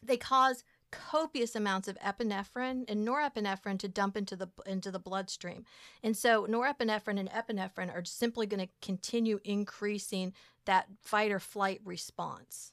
they 0.01 0.15
cause 0.15 0.63
copious 0.91 1.57
amounts 1.57 1.89
of 1.89 1.99
epinephrine 1.99 2.85
and 2.87 3.05
norepinephrine 3.05 3.77
to 3.79 3.89
dump 3.89 4.15
into 4.15 4.37
the 4.37 4.47
into 4.65 4.91
the 4.91 4.97
bloodstream. 4.97 5.65
And 6.01 6.15
so 6.15 6.47
norepinephrine 6.47 7.19
and 7.19 7.29
epinephrine 7.29 7.93
are 7.93 8.05
simply 8.05 8.47
going 8.47 8.65
to 8.65 8.71
continue 8.81 9.41
increasing 9.43 10.33
that 10.63 10.87
fight 11.01 11.29
or 11.29 11.41
flight 11.41 11.81
response. 11.83 12.71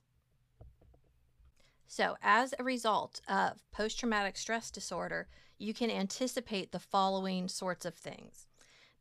So, 1.89 2.17
as 2.23 2.55
a 2.61 2.65
result 2.65 3.21
of 3.27 3.61
post 3.73 3.99
traumatic 3.99 4.37
stress 4.37 4.71
disorder, 4.71 5.27
you 5.59 5.75
can 5.75 5.91
anticipate 5.91 6.71
the 6.71 6.79
following 6.79 7.49
sorts 7.49 7.85
of 7.85 7.97
things. 7.97 8.47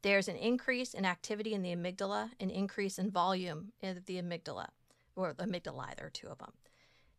There's 0.04 0.28
an 0.28 0.36
increase 0.36 0.94
in 0.94 1.06
activity 1.06 1.54
in 1.54 1.62
the 1.62 1.76
amygdala, 1.76 2.32
an 2.40 2.50
increase 2.50 3.00
in 3.00 3.10
volume 3.10 3.72
of 3.82 4.06
the 4.06 4.22
amygdala, 4.22 4.68
or 5.16 5.34
the 5.34 5.46
amygdala, 5.46 5.96
there 5.96 6.08
are 6.08 6.12
two 6.12 6.28
of 6.28 6.38
them. 6.40 6.52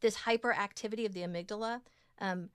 This 0.01 0.19
hyperactivity 0.19 1.07
of 1.07 1.15
the 1.15 1.23
amygdala 1.23 1.81
um, 2.21 2.51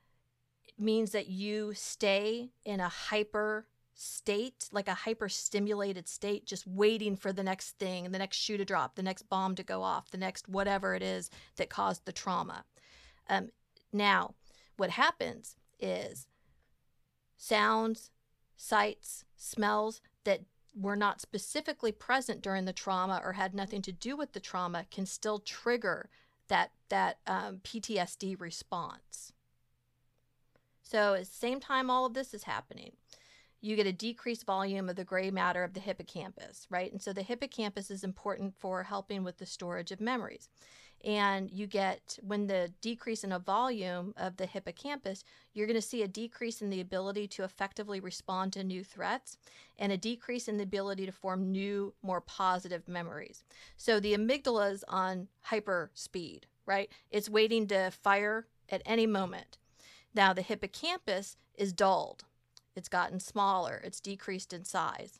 means 0.77 1.11
that 1.11 1.27
you 1.27 1.73
stay 1.73 2.51
in 2.63 2.79
a 2.79 2.87
hyper 2.87 3.65
state, 3.95 4.69
like 4.71 4.87
a 4.87 4.93
hyper 4.93 5.29
stimulated 5.29 6.07
state, 6.07 6.45
just 6.45 6.67
waiting 6.67 7.15
for 7.15 7.33
the 7.33 7.43
next 7.43 7.79
thing, 7.79 8.11
the 8.11 8.19
next 8.19 8.37
shoe 8.37 8.55
to 8.55 8.63
drop, 8.63 8.95
the 8.95 9.03
next 9.03 9.23
bomb 9.23 9.55
to 9.55 9.63
go 9.63 9.81
off, 9.81 10.11
the 10.11 10.17
next 10.17 10.47
whatever 10.47 10.93
it 10.93 11.01
is 11.01 11.31
that 11.57 11.69
caused 11.69 12.05
the 12.05 12.13
trauma. 12.13 12.63
Um, 13.27 13.49
now, 13.91 14.35
what 14.77 14.91
happens 14.91 15.55
is 15.79 16.27
sounds, 17.35 18.11
sights, 18.55 19.25
smells 19.35 20.01
that 20.29 20.41
were 20.79 20.95
not 20.95 21.19
specifically 21.19 21.91
present 21.91 22.43
during 22.43 22.65
the 22.65 22.71
trauma 22.71 23.19
or 23.23 23.33
had 23.33 23.55
nothing 23.55 23.81
to 23.81 23.91
do 23.91 24.15
with 24.15 24.33
the 24.33 24.39
trauma 24.39 24.85
can 24.91 25.07
still 25.07 25.39
trigger 25.39 26.07
that 26.49 26.69
that 26.89 27.17
um, 27.25 27.61
PTSD 27.63 28.39
response. 28.39 29.33
So 30.83 31.15
at 31.15 31.21
the 31.21 31.25
same 31.25 31.59
time 31.59 31.89
all 31.89 32.05
of 32.05 32.13
this 32.13 32.35
is 32.35 32.43
happening, 32.43 32.91
you 33.59 33.75
get 33.75 33.87
a 33.87 33.91
decreased 33.91 34.45
volume 34.45 34.87
of 34.87 34.95
the 34.95 35.03
gray 35.03 35.31
matter 35.31 35.63
of 35.63 35.73
the 35.73 35.79
hippocampus, 35.79 36.67
right? 36.69 36.91
And 36.91 37.01
so 37.01 37.11
the 37.11 37.23
hippocampus 37.23 37.89
is 37.89 38.03
important 38.03 38.53
for 38.55 38.83
helping 38.83 39.23
with 39.23 39.39
the 39.39 39.47
storage 39.47 39.91
of 39.91 39.99
memories. 39.99 40.47
And 41.05 41.49
you 41.49 41.65
get, 41.65 42.19
when 42.21 42.47
the 42.47 42.73
decrease 42.81 43.23
in 43.23 43.31
a 43.31 43.39
volume 43.39 44.13
of 44.17 44.35
the 44.37 44.45
hippocampus, 44.45 45.23
you're 45.53 45.67
going 45.67 45.75
to 45.75 45.81
see 45.81 46.03
a 46.03 46.07
decrease 46.07 46.61
in 46.61 46.69
the 46.69 46.81
ability 46.81 47.27
to 47.29 47.43
effectively 47.43 47.99
respond 47.99 48.51
to 48.53 48.63
new 48.63 48.83
threats 48.83 49.37
and 49.77 49.91
a 49.91 49.97
decrease 49.97 50.47
in 50.47 50.57
the 50.57 50.63
ability 50.63 51.05
to 51.05 51.11
form 51.11 51.51
new, 51.51 51.93
more 52.01 52.19
positive 52.19 52.87
memories. 52.87 53.43
So 53.77 53.99
the 53.99 54.13
amygdala 54.13 54.71
is 54.73 54.83
on 54.89 55.29
hyper 55.43 55.91
speed, 55.93 56.47
right? 56.65 56.91
It's 57.11 57.29
waiting 57.29 57.67
to 57.67 57.91
fire 57.91 58.47
at 58.69 58.81
any 58.85 59.07
moment. 59.07 59.57
Now 60.13 60.33
the 60.33 60.41
hippocampus 60.41 61.37
is 61.55 61.71
dulled 61.71 62.25
it's 62.79 62.87
gotten 62.87 63.19
smaller, 63.19 63.81
it's 63.83 63.99
decreased 63.99 64.53
in 64.53 64.63
size. 64.63 65.19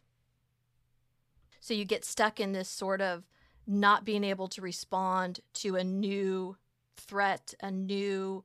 So 1.60 1.74
you 1.74 1.84
get 1.84 2.06
stuck 2.06 2.40
in 2.40 2.54
this 2.54 2.70
sort 2.70 3.02
of 3.02 3.26
not 3.70 4.04
being 4.04 4.24
able 4.24 4.48
to 4.48 4.62
respond 4.62 5.40
to 5.54 5.76
a 5.76 5.84
new 5.84 6.58
threat, 6.98 7.54
a 7.62 7.70
new 7.70 8.44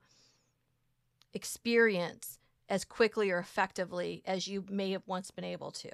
experience 1.32 2.38
as 2.68 2.84
quickly 2.84 3.30
or 3.30 3.38
effectively 3.38 4.22
as 4.26 4.46
you 4.46 4.64
may 4.68 4.90
have 4.90 5.02
once 5.06 5.30
been 5.30 5.44
able 5.44 5.70
to. 5.70 5.90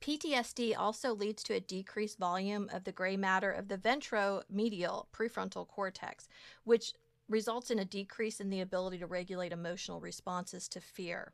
PTSD 0.00 0.74
also 0.76 1.14
leads 1.14 1.44
to 1.44 1.54
a 1.54 1.60
decreased 1.60 2.18
volume 2.18 2.68
of 2.72 2.82
the 2.82 2.92
gray 2.92 3.16
matter 3.16 3.52
of 3.52 3.68
the 3.68 3.78
ventromedial 3.78 5.06
prefrontal 5.16 5.66
cortex, 5.66 6.28
which 6.64 6.92
results 7.28 7.70
in 7.70 7.78
a 7.78 7.84
decrease 7.84 8.40
in 8.40 8.50
the 8.50 8.60
ability 8.60 8.98
to 8.98 9.06
regulate 9.06 9.52
emotional 9.52 10.00
responses 10.00 10.68
to 10.68 10.80
fear. 10.80 11.32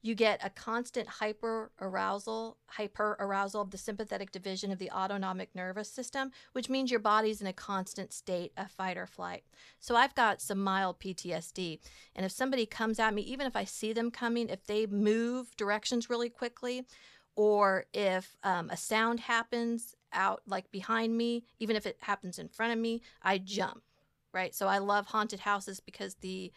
You 0.00 0.14
get 0.14 0.44
a 0.44 0.50
constant 0.50 1.08
hyper 1.08 1.72
arousal, 1.80 2.56
hyper 2.66 3.16
arousal 3.18 3.62
of 3.62 3.72
the 3.72 3.78
sympathetic 3.78 4.30
division 4.30 4.70
of 4.70 4.78
the 4.78 4.90
autonomic 4.92 5.54
nervous 5.54 5.90
system, 5.90 6.30
which 6.52 6.68
means 6.68 6.90
your 6.90 7.00
body's 7.00 7.40
in 7.40 7.48
a 7.48 7.52
constant 7.52 8.12
state 8.12 8.52
of 8.56 8.70
fight 8.70 8.96
or 8.96 9.06
flight. 9.06 9.42
So 9.80 9.96
I've 9.96 10.14
got 10.14 10.40
some 10.40 10.62
mild 10.62 11.00
PTSD. 11.00 11.80
And 12.14 12.24
if 12.24 12.30
somebody 12.30 12.64
comes 12.64 13.00
at 13.00 13.12
me, 13.12 13.22
even 13.22 13.46
if 13.46 13.56
I 13.56 13.64
see 13.64 13.92
them 13.92 14.12
coming, 14.12 14.48
if 14.48 14.64
they 14.66 14.86
move 14.86 15.56
directions 15.56 16.08
really 16.08 16.30
quickly, 16.30 16.86
or 17.34 17.86
if 17.92 18.36
um, 18.42 18.70
a 18.70 18.76
sound 18.76 19.20
happens 19.20 19.94
out 20.12 20.42
like 20.46 20.70
behind 20.70 21.16
me, 21.16 21.44
even 21.58 21.76
if 21.76 21.86
it 21.86 21.96
happens 22.00 22.38
in 22.38 22.48
front 22.48 22.72
of 22.72 22.78
me, 22.78 23.02
I 23.22 23.38
jump, 23.38 23.82
right? 24.32 24.54
So 24.54 24.68
I 24.68 24.78
love 24.78 25.06
haunted 25.06 25.40
houses 25.40 25.80
because 25.80 26.14
the 26.16 26.52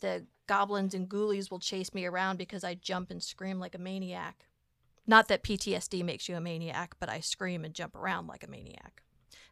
the 0.00 0.26
goblins 0.46 0.94
and 0.94 1.08
ghoulies 1.08 1.50
will 1.50 1.58
chase 1.58 1.94
me 1.94 2.04
around 2.04 2.36
because 2.36 2.64
I 2.64 2.74
jump 2.74 3.10
and 3.10 3.22
scream 3.22 3.58
like 3.58 3.74
a 3.74 3.78
maniac. 3.78 4.46
Not 5.06 5.28
that 5.28 5.44
PTSD 5.44 6.04
makes 6.04 6.28
you 6.28 6.36
a 6.36 6.40
maniac, 6.40 6.94
but 6.98 7.08
I 7.08 7.20
scream 7.20 7.64
and 7.64 7.74
jump 7.74 7.94
around 7.94 8.26
like 8.26 8.42
a 8.42 8.50
maniac. 8.50 9.02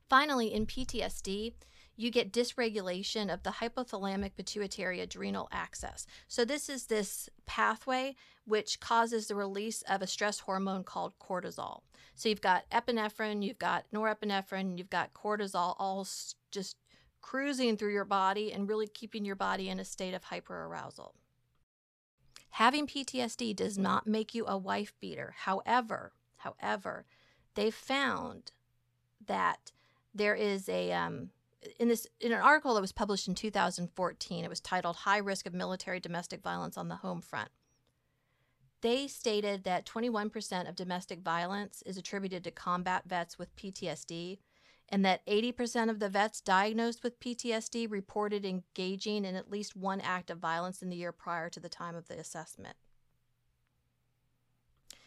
Finally, 0.09 0.52
in 0.52 0.66
PTSD, 0.66 1.54
you 1.96 2.11
get 2.11 2.33
dysregulation 2.33 3.33
of 3.33 3.42
the 3.44 3.50
hypothalamic 3.50 4.33
pituitary 4.37 5.00
adrenal 5.00 5.48
axis. 5.52 6.07
So, 6.26 6.44
this 6.44 6.68
is 6.68 6.87
this 6.87 7.28
pathway 7.46 8.16
which 8.44 8.80
causes 8.80 9.28
the 9.28 9.35
release 9.37 9.83
of 9.83 10.02
a 10.02 10.07
stress 10.07 10.40
hormone 10.40 10.85
called 10.85 11.14
cortisol. 11.20 11.83
So, 12.16 12.28
you've 12.28 12.40
got 12.40 12.68
epinephrine, 12.70 13.44
you've 13.44 13.59
got 13.59 13.85
norepinephrine, 13.94 14.76
you've 14.76 14.90
got 14.90 15.14
cortisol 15.14 15.76
all 15.78 16.07
just 16.50 16.76
cruising 17.24 17.74
through 17.74 17.92
your 17.92 18.04
body 18.04 18.52
and 18.52 18.68
really 18.68 18.87
keeping 18.87 19.24
your 19.24 19.34
body 19.34 19.70
in 19.70 19.80
a 19.80 19.84
state 19.84 20.12
of 20.12 20.24
hyperarousal. 20.24 21.12
Having 22.50 22.87
PTSD 22.87 23.56
does 23.56 23.78
not 23.78 24.06
make 24.06 24.34
you 24.34 24.44
a 24.46 24.58
wife 24.58 24.92
beater. 25.00 25.34
However, 25.38 26.12
however, 26.37 27.06
they 27.54 27.70
found 27.70 28.52
that 29.26 29.72
there 30.14 30.34
is 30.34 30.68
a 30.68 30.92
um, 30.92 31.30
in 31.80 31.88
this 31.88 32.06
in 32.20 32.30
an 32.30 32.40
article 32.40 32.74
that 32.74 32.82
was 32.82 32.92
published 32.92 33.26
in 33.26 33.34
2014. 33.34 34.44
It 34.44 34.50
was 34.50 34.60
titled 34.60 34.96
"High 34.96 35.16
Risk 35.16 35.46
of 35.46 35.54
Military 35.54 36.00
Domestic 36.00 36.42
Violence 36.42 36.76
on 36.76 36.88
the 36.88 36.96
Home 36.96 37.22
Front." 37.22 37.48
They 38.82 39.08
stated 39.08 39.64
that 39.64 39.87
21% 39.87 40.68
of 40.68 40.76
domestic 40.76 41.22
violence 41.22 41.82
is 41.87 41.96
attributed 41.96 42.44
to 42.44 42.50
combat 42.50 43.04
vets 43.06 43.38
with 43.38 43.56
PTSD, 43.56 44.40
and 44.88 45.05
that 45.05 45.27
80% 45.27 45.90
of 45.90 45.99
the 45.99 46.09
vets 46.09 46.40
diagnosed 46.40 47.03
with 47.03 47.20
PTSD 47.20 47.90
reported 47.90 48.44
engaging 48.44 49.25
in 49.25 49.35
at 49.35 49.51
least 49.51 49.77
one 49.77 50.01
act 50.01 50.31
of 50.31 50.38
violence 50.38 50.83
in 50.83 50.90
the 50.90 50.97
year 50.97 51.12
prior 51.12 51.49
to 51.51 51.61
the 51.61 51.68
time 51.68 51.97
of 51.97 52.09
the 52.09 52.18
assessment. 52.18 52.77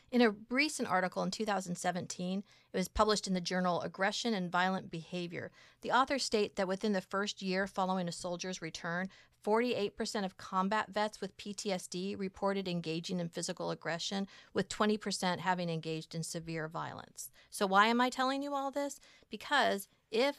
In 0.10 0.22
a 0.22 0.36
recent 0.50 0.90
article 0.90 1.22
in 1.24 1.32
2017, 1.32 2.44
it 2.72 2.78
was 2.78 2.88
published 2.88 3.28
in 3.28 3.34
the 3.34 3.42
journal 3.42 3.82
Aggression 3.82 4.34
and 4.34 4.52
Violent 4.52 4.90
Behavior. 4.90 5.52
The 5.82 5.92
authors 5.92 6.24
state 6.24 6.56
that 6.56 6.68
within 6.68 6.94
the 6.94 7.02
first 7.02 7.42
year 7.42 7.68
following 7.68 8.08
a 8.08 8.14
soldier's 8.14 8.62
return, 8.62 9.10
48% 9.44 10.26
of 10.26 10.38
combat 10.38 10.90
vets 10.90 11.22
with 11.22 11.38
PTSD 11.38 12.20
reported 12.20 12.68
engaging 12.68 13.20
in 13.20 13.30
physical 13.30 13.72
aggression, 13.72 14.28
with 14.54 14.70
20% 14.70 15.40
having 15.40 15.70
engaged 15.70 16.16
in 16.16 16.24
severe 16.24 16.68
violence. 16.68 17.32
So, 17.50 17.66
why 17.66 17.88
am 17.88 18.02
I 18.02 18.10
telling 18.10 18.44
you 18.44 18.54
all 18.54 18.72
this? 18.72 19.00
Because 19.30 19.88
if 20.12 20.38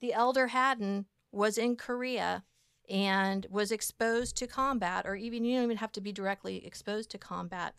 the 0.00 0.12
elder 0.12 0.48
Haddon 0.48 1.06
was 1.32 1.58
in 1.58 1.76
Korea 1.76 2.44
and 2.88 3.46
was 3.50 3.70
exposed 3.70 4.36
to 4.36 4.46
combat, 4.46 5.06
or 5.06 5.14
even 5.14 5.44
you 5.44 5.56
don't 5.56 5.64
even 5.64 5.76
have 5.76 5.92
to 5.92 6.00
be 6.00 6.12
directly 6.12 6.64
exposed 6.66 7.10
to 7.10 7.18
combat, 7.18 7.74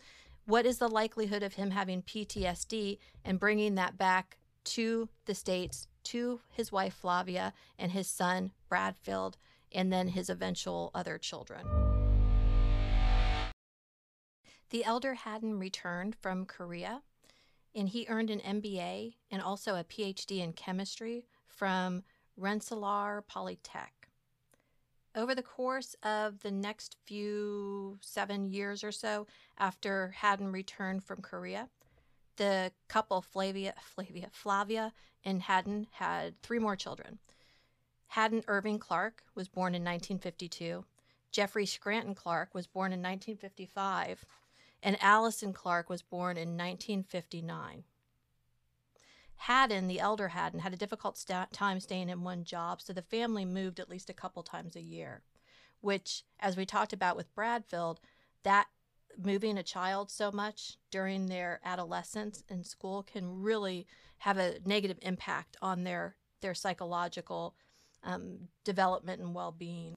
what 0.46 0.66
is 0.66 0.78
the 0.78 0.88
likelihood 0.88 1.44
of 1.44 1.56
him 1.56 1.72
having 1.72 2.02
PTSD 2.02 2.98
and 3.26 3.40
bringing 3.40 3.76
that 3.76 3.98
back 3.98 4.38
to 4.64 5.10
the 5.26 5.36
States, 5.36 5.88
to 6.04 6.42
his 6.50 6.72
wife 6.72 6.94
Flavia 6.94 7.54
and 7.78 7.92
his 7.92 8.08
son 8.08 8.52
Bradfield, 8.70 9.38
and 9.72 9.92
then 9.92 10.10
his 10.10 10.30
eventual 10.30 10.92
other 10.94 11.18
children? 11.18 11.66
The 14.70 14.86
elder 14.86 15.16
Haddon 15.16 15.60
returned 15.60 16.16
from 16.16 16.46
Korea 16.46 17.02
and 17.76 17.90
he 17.90 18.06
earned 18.10 18.30
an 18.30 18.40
MBA 18.40 19.16
and 19.30 19.42
also 19.42 19.76
a 19.76 19.84
PhD 19.84 20.40
in 20.40 20.54
chemistry 20.54 21.26
from 21.48 22.04
Rensselaer 22.38 23.24
Polytech 23.30 24.02
over 25.16 25.36
the 25.36 25.44
course 25.44 25.96
of 26.04 26.40
the 26.40 26.52
next 26.52 26.96
few 27.06 27.98
seven 28.02 28.50
years 28.50 28.84
or 28.84 28.92
so 28.92 29.28
after 29.58 30.14
Haddon 30.18 30.52
returned 30.52 31.04
from 31.04 31.22
Korea, 31.22 31.70
the 32.38 32.72
couple 32.88 33.22
Flavia, 33.22 33.74
Flavia, 33.82 34.30
Flavia 34.32 34.94
and 35.26 35.42
Haddon 35.42 35.88
had 35.92 36.42
three 36.42 36.60
more 36.60 36.76
children. 36.76 37.20
Haddon 38.12 38.44
Irving 38.50 38.78
Clark 38.78 39.24
was 39.36 39.48
born 39.48 39.74
in 39.74 39.84
1952. 39.84 40.84
Jeffrey 41.32 41.66
Scranton 41.66 42.14
Clark 42.14 42.54
was 42.54 42.68
born 42.68 42.92
in 42.92 43.00
1955, 43.00 44.26
and 44.84 45.02
Allison 45.02 45.54
Clark 45.54 45.90
was 45.90 46.02
born 46.02 46.36
in 46.36 46.58
1959. 46.58 47.86
Haddon, 49.36 49.88
the 49.88 50.02
elder 50.02 50.28
Haddon, 50.28 50.60
had 50.60 50.74
a 50.74 50.78
difficult 50.78 51.24
time 51.54 51.80
staying 51.80 52.10
in 52.10 52.22
one 52.22 52.44
job, 52.44 52.82
so 52.82 52.92
the 52.92 53.02
family 53.02 53.46
moved 53.46 53.80
at 53.80 53.90
least 53.90 54.10
a 54.10 54.14
couple 54.14 54.44
times 54.44 54.76
a 54.76 54.82
year, 54.82 55.22
which, 55.80 56.26
as 56.38 56.58
we 56.58 56.66
talked 56.66 56.92
about 56.92 57.16
with 57.16 57.34
Bradfield, 57.34 58.02
that 58.44 58.68
moving 59.18 59.58
a 59.58 59.64
child 59.64 60.12
so 60.12 60.34
much 60.34 60.76
during 60.92 61.28
their 61.28 61.62
adolescence 61.64 62.44
in 62.50 62.66
school 62.66 63.04
can 63.04 63.42
really 63.42 63.88
have 64.18 64.38
a 64.38 64.60
negative 64.66 65.00
impact 65.02 65.56
on 65.62 65.86
their 65.86 66.18
their 66.42 66.54
psychological 66.54 67.56
um, 68.04 68.48
development 68.64 69.22
and 69.22 69.34
well-being. 69.36 69.96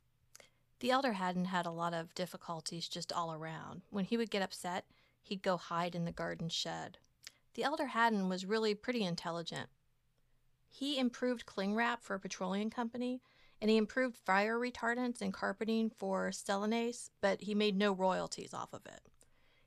The 0.81 0.91
elder 0.91 1.13
Haddon 1.13 1.47
had 1.47 1.67
a 1.67 1.71
lot 1.71 1.95
of 1.95 2.15
difficulties 2.15 2.89
just 2.89 3.13
all 3.13 3.33
around. 3.33 3.83
When 3.91 4.05
he 4.05 4.17
would 4.17 4.31
get 4.31 4.43
upset, 4.43 4.85
he'd 5.23 5.43
go 5.43 5.57
hide 5.57 5.95
in 5.95 6.05
the 6.05 6.13
garden 6.13 6.49
shed 6.49 6.99
the 7.55 7.63
elder 7.63 7.87
Haddon 7.87 8.29
was 8.29 8.45
really 8.45 8.75
pretty 8.75 9.05
intelligent. 9.05 9.69
He 10.69 10.99
improved 10.99 11.47
cling 11.47 11.75
wrap 11.75 12.03
for 12.03 12.15
a 12.15 12.21
petroleum 12.21 12.69
company, 12.69 13.23
and 13.61 13.71
he 13.71 13.77
improved 13.77 14.17
fire 14.17 14.59
retardants 14.59 15.23
and 15.23 15.33
carpeting 15.33 15.89
for 15.89 16.31
Celanese, 16.31 17.11
but 17.21 17.43
he 17.43 17.55
made 17.55 17.77
no 17.77 17.93
royalties 17.93 18.53
off 18.53 18.73
of 18.73 18.85
it. 18.87 19.01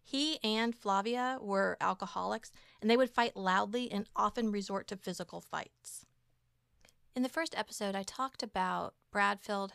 He 0.03 0.39
and 0.43 0.75
Flavia 0.75 1.39
were 1.41 1.77
alcoholics, 1.79 2.51
and 2.81 2.91
they 2.91 2.97
would 2.97 3.09
fight 3.09 3.35
loudly 3.35 3.89
and 3.89 4.07
often 4.15 4.51
resort 4.51 4.87
to 4.87 4.97
physical 4.97 5.41
fights. 5.41 6.05
In 7.17 7.23
the 7.23 7.29
first 7.29 7.57
episode, 7.57 7.95
I 7.95 8.03
talked 8.03 8.43
about 8.43 8.93
Bradfield 9.11 9.73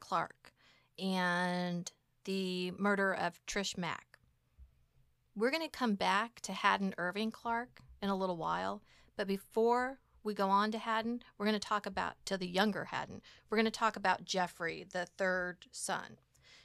Clark 0.00 0.52
and 0.98 1.88
the 2.24 2.72
murder 2.72 3.14
of 3.14 3.38
Trish 3.46 3.78
Mack. 3.78 4.18
We're 5.36 5.52
going 5.52 5.62
to 5.62 5.68
come 5.68 5.94
back 5.94 6.40
to 6.40 6.52
Haddon 6.52 6.92
Irving 6.98 7.30
Clark 7.30 7.82
in 8.02 8.08
a 8.08 8.16
little 8.16 8.36
while, 8.36 8.82
but 9.16 9.28
before 9.28 10.00
we 10.24 10.34
go 10.34 10.48
on 10.48 10.72
to 10.72 10.78
Haddon, 10.78 11.22
we're 11.38 11.46
going 11.46 11.54
to 11.54 11.60
talk 11.60 11.86
about 11.86 12.14
to 12.24 12.36
the 12.36 12.48
younger 12.48 12.86
Haddon. 12.86 13.22
We're 13.48 13.58
going 13.58 13.64
to 13.66 13.70
talk 13.70 13.94
about 13.94 14.24
Jeffrey, 14.24 14.84
the 14.92 15.06
third 15.06 15.66
son. 15.70 16.18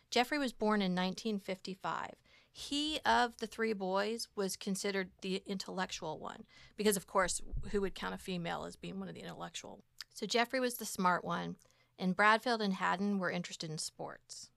Jeffrey 0.10 0.40
was 0.40 0.52
born 0.52 0.82
in 0.82 0.96
1955. 0.96 2.16
He 2.52 3.00
of 3.06 3.38
the 3.38 3.46
three 3.46 3.74
boys 3.74 4.30
was 4.36 4.56
considered 4.56 5.12
the 5.22 5.44
intellectual 5.46 6.18
one 6.18 6.46
because 6.76 6.98
of 6.98 7.06
course, 7.06 7.40
who 7.70 7.82
would 7.82 7.94
count 7.94 8.16
a 8.16 8.18
female 8.18 8.66
as 8.66 8.76
being 8.76 9.00
one 9.00 9.10
of 9.10 9.14
the 9.14 9.22
intellectual? 9.22 9.84
So 10.18 10.26
Jeffrey 10.26 10.60
was 10.60 10.78
the 10.78 10.86
smart 10.86 11.24
one, 11.24 11.58
and 12.00 12.16
Bradfield 12.16 12.60
and 12.60 12.74
Haddon 12.74 13.20
were 13.20 13.30
interested 13.30 13.70
in 13.70 13.78
sports. 13.78 14.50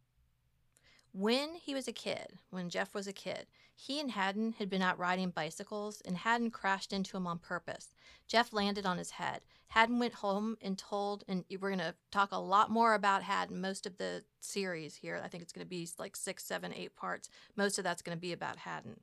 When 1.13 1.57
he 1.57 1.75
was 1.75 1.87
a 1.87 1.93
kid, 1.93 2.39
when 2.49 2.71
Jeff 2.71 2.95
was 2.95 3.07
a 3.07 3.13
kid, 3.13 3.47
he 3.75 4.01
and 4.01 4.13
Haddon 4.13 4.55
had 4.59 4.71
been 4.71 4.81
out 4.81 4.99
riding 4.99 5.29
bicycles 5.29 6.01
and 6.07 6.17
Haddon 6.17 6.51
crashed 6.51 6.95
into 6.95 7.15
him 7.15 7.27
on 7.27 7.39
purpose. 7.39 7.89
Jeff 8.27 8.55
landed 8.55 8.87
on 8.87 8.97
his 8.97 9.11
head. 9.11 9.43
Haddon 9.69 9.99
went 9.99 10.15
home 10.15 10.57
and 10.63 10.79
told, 10.79 11.25
and 11.29 11.45
we're 11.51 11.69
going 11.69 11.79
to 11.79 11.95
talk 12.11 12.33
a 12.33 12.39
lot 12.39 12.71
more 12.71 12.95
about 12.95 13.25
Haddon 13.25 13.61
most 13.61 13.85
of 13.85 13.99
the 13.99 14.25
series 14.41 14.95
here. 14.95 15.21
I 15.23 15.29
think 15.29 15.43
it's 15.43 15.53
going 15.53 15.67
to 15.67 15.69
be 15.69 15.87
like 15.99 16.17
six, 16.17 16.43
seven, 16.43 16.73
eight 16.75 16.97
parts. 16.97 17.29
Most 17.55 17.77
of 17.77 17.85
that's 17.85 18.01
going 18.01 18.17
to 18.17 18.21
be 18.21 18.33
about 18.33 18.57
Haddon. 18.57 19.01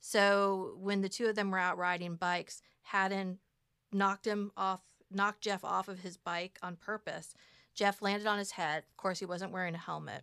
So 0.00 0.74
when 0.80 1.02
the 1.02 1.08
two 1.08 1.26
of 1.26 1.36
them 1.36 1.52
were 1.52 1.58
out 1.58 1.78
riding 1.78 2.16
bikes, 2.16 2.62
Haddon 2.82 3.38
knocked 3.92 4.26
him 4.26 4.50
off, 4.56 4.80
knocked 5.14 5.42
Jeff 5.42 5.64
off 5.64 5.88
of 5.88 6.00
his 6.00 6.16
bike 6.16 6.58
on 6.62 6.76
purpose 6.76 7.34
Jeff 7.74 8.02
landed 8.02 8.26
on 8.26 8.38
his 8.38 8.52
head. 8.52 8.84
Of 8.90 8.96
course, 8.96 9.18
he 9.18 9.24
wasn't 9.24 9.52
wearing 9.52 9.74
a 9.74 9.78
helmet. 9.78 10.22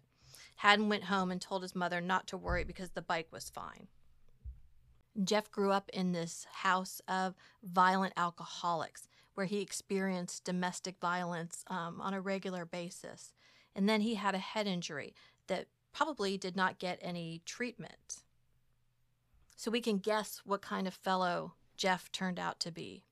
Haddon 0.58 0.90
went 0.90 1.06
home 1.06 1.32
and 1.32 1.42
told 1.42 1.62
his 1.62 1.76
mother 1.76 2.02
not 2.02 2.28
to 2.28 2.38
worry 2.38 2.64
because 2.64 2.92
the 2.92 3.02
bike 3.02 3.28
was 3.32 3.50
fine. 3.50 3.88
Jeff 5.24 5.52
grew 5.52 5.72
up 5.72 5.90
in 5.92 6.12
this 6.12 6.46
house 6.52 7.02
of 7.08 7.36
violent 7.64 8.14
alcoholics 8.16 9.08
where 9.34 9.48
he 9.48 9.62
experienced 9.62 10.44
domestic 10.44 11.00
violence 11.00 11.64
um, 11.68 12.00
on 12.02 12.14
a 12.14 12.22
regular 12.22 12.66
basis. 12.66 13.34
And 13.76 13.88
then 13.88 14.02
he 14.02 14.16
had 14.16 14.36
a 14.36 14.40
head 14.40 14.68
injury 14.68 15.14
that 15.48 15.68
probably 15.94 16.38
did 16.38 16.56
not 16.56 16.80
get 16.80 17.00
any 17.02 17.42
treatment. 17.46 18.24
So 19.56 19.72
we 19.72 19.82
can 19.82 19.98
guess 19.98 20.42
what 20.46 20.62
kind 20.62 20.88
of 20.88 20.94
fellow 20.94 21.54
Jeff 21.76 22.12
turned 22.12 22.40
out 22.40 22.60
to 22.62 22.72
be. 22.72 23.04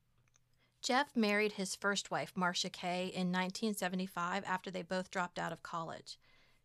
Jeff 0.82 1.16
married 1.16 1.54
his 1.54 1.76
first 1.76 2.12
wife, 2.12 2.32
Marcia 2.36 2.70
Kay, 2.70 3.06
in 3.06 3.32
1975 3.32 4.44
after 4.46 4.72
they 4.72 4.82
both 4.82 5.12
dropped 5.12 5.40
out 5.40 5.52
of 5.52 5.64
college. 5.64 6.18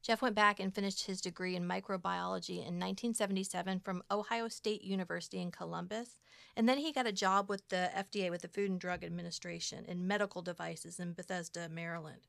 Jeff 0.02 0.20
went 0.20 0.34
back 0.34 0.58
and 0.58 0.74
finished 0.74 1.06
his 1.06 1.20
degree 1.20 1.54
in 1.54 1.62
microbiology 1.66 2.56
in 2.56 2.78
1977 2.78 3.80
from 3.80 4.02
Ohio 4.10 4.48
State 4.48 4.82
University 4.82 5.40
in 5.40 5.52
Columbus, 5.52 6.18
and 6.56 6.68
then 6.68 6.78
he 6.78 6.92
got 6.92 7.06
a 7.06 7.12
job 7.12 7.48
with 7.48 7.68
the 7.68 7.90
FDA 7.96 8.28
with 8.28 8.42
the 8.42 8.48
Food 8.48 8.70
and 8.70 8.80
Drug 8.80 9.04
Administration 9.04 9.84
in 9.86 10.06
medical 10.06 10.42
devices 10.42 10.98
in 10.98 11.12
Bethesda, 11.12 11.68
Maryland. 11.68 12.26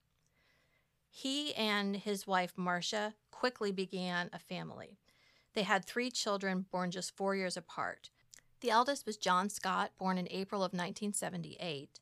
He 1.09 1.53
and 1.55 1.95
his 1.95 2.25
wife, 2.27 2.53
Marcia, 2.55 3.15
quickly 3.31 3.71
began 3.71 4.29
a 4.31 4.39
family. 4.39 4.99
They 5.53 5.63
had 5.63 5.85
three 5.85 6.09
children 6.09 6.65
born 6.71 6.91
just 6.91 7.15
four 7.15 7.35
years 7.35 7.57
apart. 7.57 8.09
The 8.63 8.71
eldest 8.71 9.05
was 9.05 9.17
John 9.17 9.49
Scott, 9.49 9.91
born 9.97 10.17
in 10.17 10.25
April 10.31 10.61
of 10.61 10.71
1978. 10.71 11.99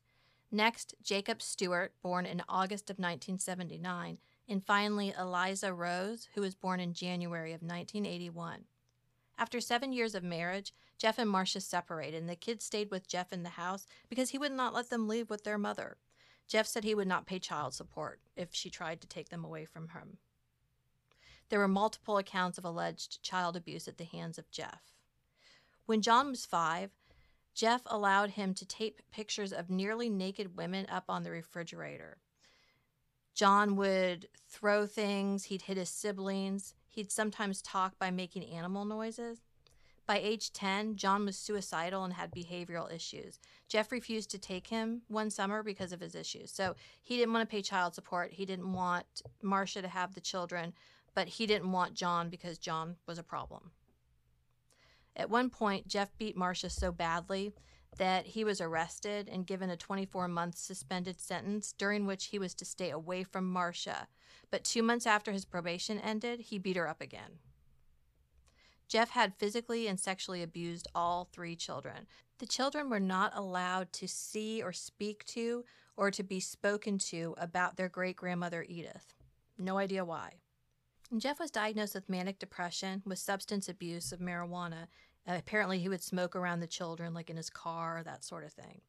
Next, 0.52 0.94
Jacob 1.02 1.42
Stewart, 1.42 1.92
born 2.04 2.24
in 2.24 2.40
August 2.48 2.88
of 2.88 3.00
1979 3.00 4.18
and 4.48 4.64
finally 4.64 5.12
Eliza 5.18 5.74
Rose, 5.74 6.28
who 6.36 6.40
was 6.40 6.54
born 6.54 6.78
in 6.78 6.94
January 6.94 7.52
of 7.52 7.62
1981. 7.62 8.66
After 9.36 9.60
seven 9.60 9.92
years 9.92 10.14
of 10.14 10.22
marriage, 10.22 10.72
Jeff 10.98 11.18
and 11.18 11.28
Marcia 11.28 11.60
separated, 11.60 12.18
and 12.18 12.28
the 12.28 12.36
kids 12.36 12.64
stayed 12.64 12.92
with 12.92 13.08
Jeff 13.08 13.32
in 13.32 13.42
the 13.42 13.48
house 13.48 13.84
because 14.08 14.30
he 14.30 14.38
would 14.38 14.52
not 14.52 14.72
let 14.72 14.88
them 14.88 15.08
leave 15.08 15.30
with 15.30 15.42
their 15.42 15.58
mother. 15.58 15.96
Jeff 16.46 16.68
said 16.68 16.84
he 16.84 16.94
would 16.94 17.08
not 17.08 17.26
pay 17.26 17.40
child 17.40 17.74
support 17.74 18.20
if 18.36 18.50
she 18.52 18.70
tried 18.70 19.00
to 19.00 19.08
take 19.08 19.30
them 19.30 19.44
away 19.44 19.64
from 19.64 19.88
him. 19.88 20.18
There 21.48 21.58
were 21.58 21.66
multiple 21.66 22.18
accounts 22.18 22.56
of 22.56 22.64
alleged 22.64 23.20
child 23.20 23.56
abuse 23.56 23.88
at 23.88 23.98
the 23.98 24.04
hands 24.04 24.38
of 24.38 24.48
Jeff. 24.52 24.91
When 25.86 26.02
John 26.02 26.30
was 26.30 26.46
five, 26.46 26.90
Jeff 27.54 27.82
allowed 27.86 28.30
him 28.30 28.54
to 28.54 28.66
tape 28.66 29.02
pictures 29.10 29.52
of 29.52 29.68
nearly 29.68 30.08
naked 30.08 30.56
women 30.56 30.86
up 30.88 31.04
on 31.08 31.22
the 31.22 31.30
refrigerator. 31.30 32.18
John 33.34 33.76
would 33.76 34.28
throw 34.48 34.86
things, 34.86 35.44
he'd 35.44 35.62
hit 35.62 35.76
his 35.76 35.90
siblings, 35.90 36.74
he'd 36.88 37.10
sometimes 37.10 37.62
talk 37.62 37.98
by 37.98 38.10
making 38.10 38.44
animal 38.44 38.84
noises. 38.84 39.40
By 40.06 40.18
age 40.18 40.52
10, 40.52 40.96
John 40.96 41.24
was 41.24 41.38
suicidal 41.38 42.04
and 42.04 42.12
had 42.14 42.34
behavioral 42.34 42.92
issues. 42.92 43.38
Jeff 43.68 43.92
refused 43.92 44.30
to 44.32 44.38
take 44.38 44.66
him 44.66 45.02
one 45.08 45.30
summer 45.30 45.62
because 45.62 45.92
of 45.92 46.00
his 46.00 46.14
issues. 46.14 46.50
So 46.50 46.74
he 47.00 47.16
didn't 47.16 47.32
want 47.32 47.48
to 47.48 47.54
pay 47.54 47.62
child 47.62 47.94
support. 47.94 48.32
He 48.32 48.44
didn't 48.44 48.72
want 48.72 49.22
Marcia 49.42 49.80
to 49.80 49.88
have 49.88 50.14
the 50.14 50.20
children, 50.20 50.74
but 51.14 51.28
he 51.28 51.46
didn't 51.46 51.70
want 51.70 51.94
John 51.94 52.28
because 52.28 52.58
John 52.58 52.96
was 53.06 53.18
a 53.18 53.22
problem. 53.22 53.70
At 55.16 55.30
one 55.30 55.50
point, 55.50 55.88
Jeff 55.88 56.16
beat 56.16 56.36
Marcia 56.36 56.70
so 56.70 56.90
badly 56.90 57.52
that 57.98 58.26
he 58.26 58.44
was 58.44 58.60
arrested 58.60 59.28
and 59.30 59.46
given 59.46 59.70
a 59.70 59.76
24 59.76 60.28
month 60.28 60.56
suspended 60.56 61.20
sentence 61.20 61.74
during 61.76 62.06
which 62.06 62.26
he 62.26 62.38
was 62.38 62.54
to 62.54 62.64
stay 62.64 62.90
away 62.90 63.22
from 63.22 63.50
Marcia. 63.50 64.08
But 64.50 64.64
two 64.64 64.82
months 64.82 65.06
after 65.06 65.32
his 65.32 65.44
probation 65.44 65.98
ended, 65.98 66.40
he 66.40 66.58
beat 66.58 66.76
her 66.76 66.88
up 66.88 67.00
again. 67.00 67.38
Jeff 68.88 69.10
had 69.10 69.34
physically 69.38 69.86
and 69.86 69.98
sexually 69.98 70.42
abused 70.42 70.88
all 70.94 71.24
three 71.24 71.56
children. 71.56 72.06
The 72.38 72.46
children 72.46 72.90
were 72.90 73.00
not 73.00 73.32
allowed 73.34 73.92
to 73.94 74.08
see 74.08 74.62
or 74.62 74.72
speak 74.72 75.24
to 75.26 75.64
or 75.96 76.10
to 76.10 76.22
be 76.22 76.40
spoken 76.40 76.98
to 76.98 77.34
about 77.38 77.76
their 77.76 77.88
great 77.88 78.16
grandmother 78.16 78.66
Edith. 78.68 79.14
No 79.58 79.78
idea 79.78 80.04
why. 80.04 80.41
Jeff 81.18 81.38
was 81.38 81.50
diagnosed 81.50 81.94
with 81.94 82.08
manic 82.08 82.38
depression 82.38 83.02
with 83.04 83.18
substance 83.18 83.68
abuse 83.68 84.12
of 84.12 84.20
marijuana 84.20 84.86
uh, 85.26 85.34
apparently, 85.38 85.78
he 85.78 85.88
would 85.88 86.02
smoke 86.02 86.34
around 86.34 86.60
the 86.60 86.66
children, 86.66 87.14
like 87.14 87.30
in 87.30 87.36
his 87.36 87.50
car, 87.50 88.02
that 88.04 88.24
sort 88.24 88.44
of 88.44 88.52
thing. 88.52 88.80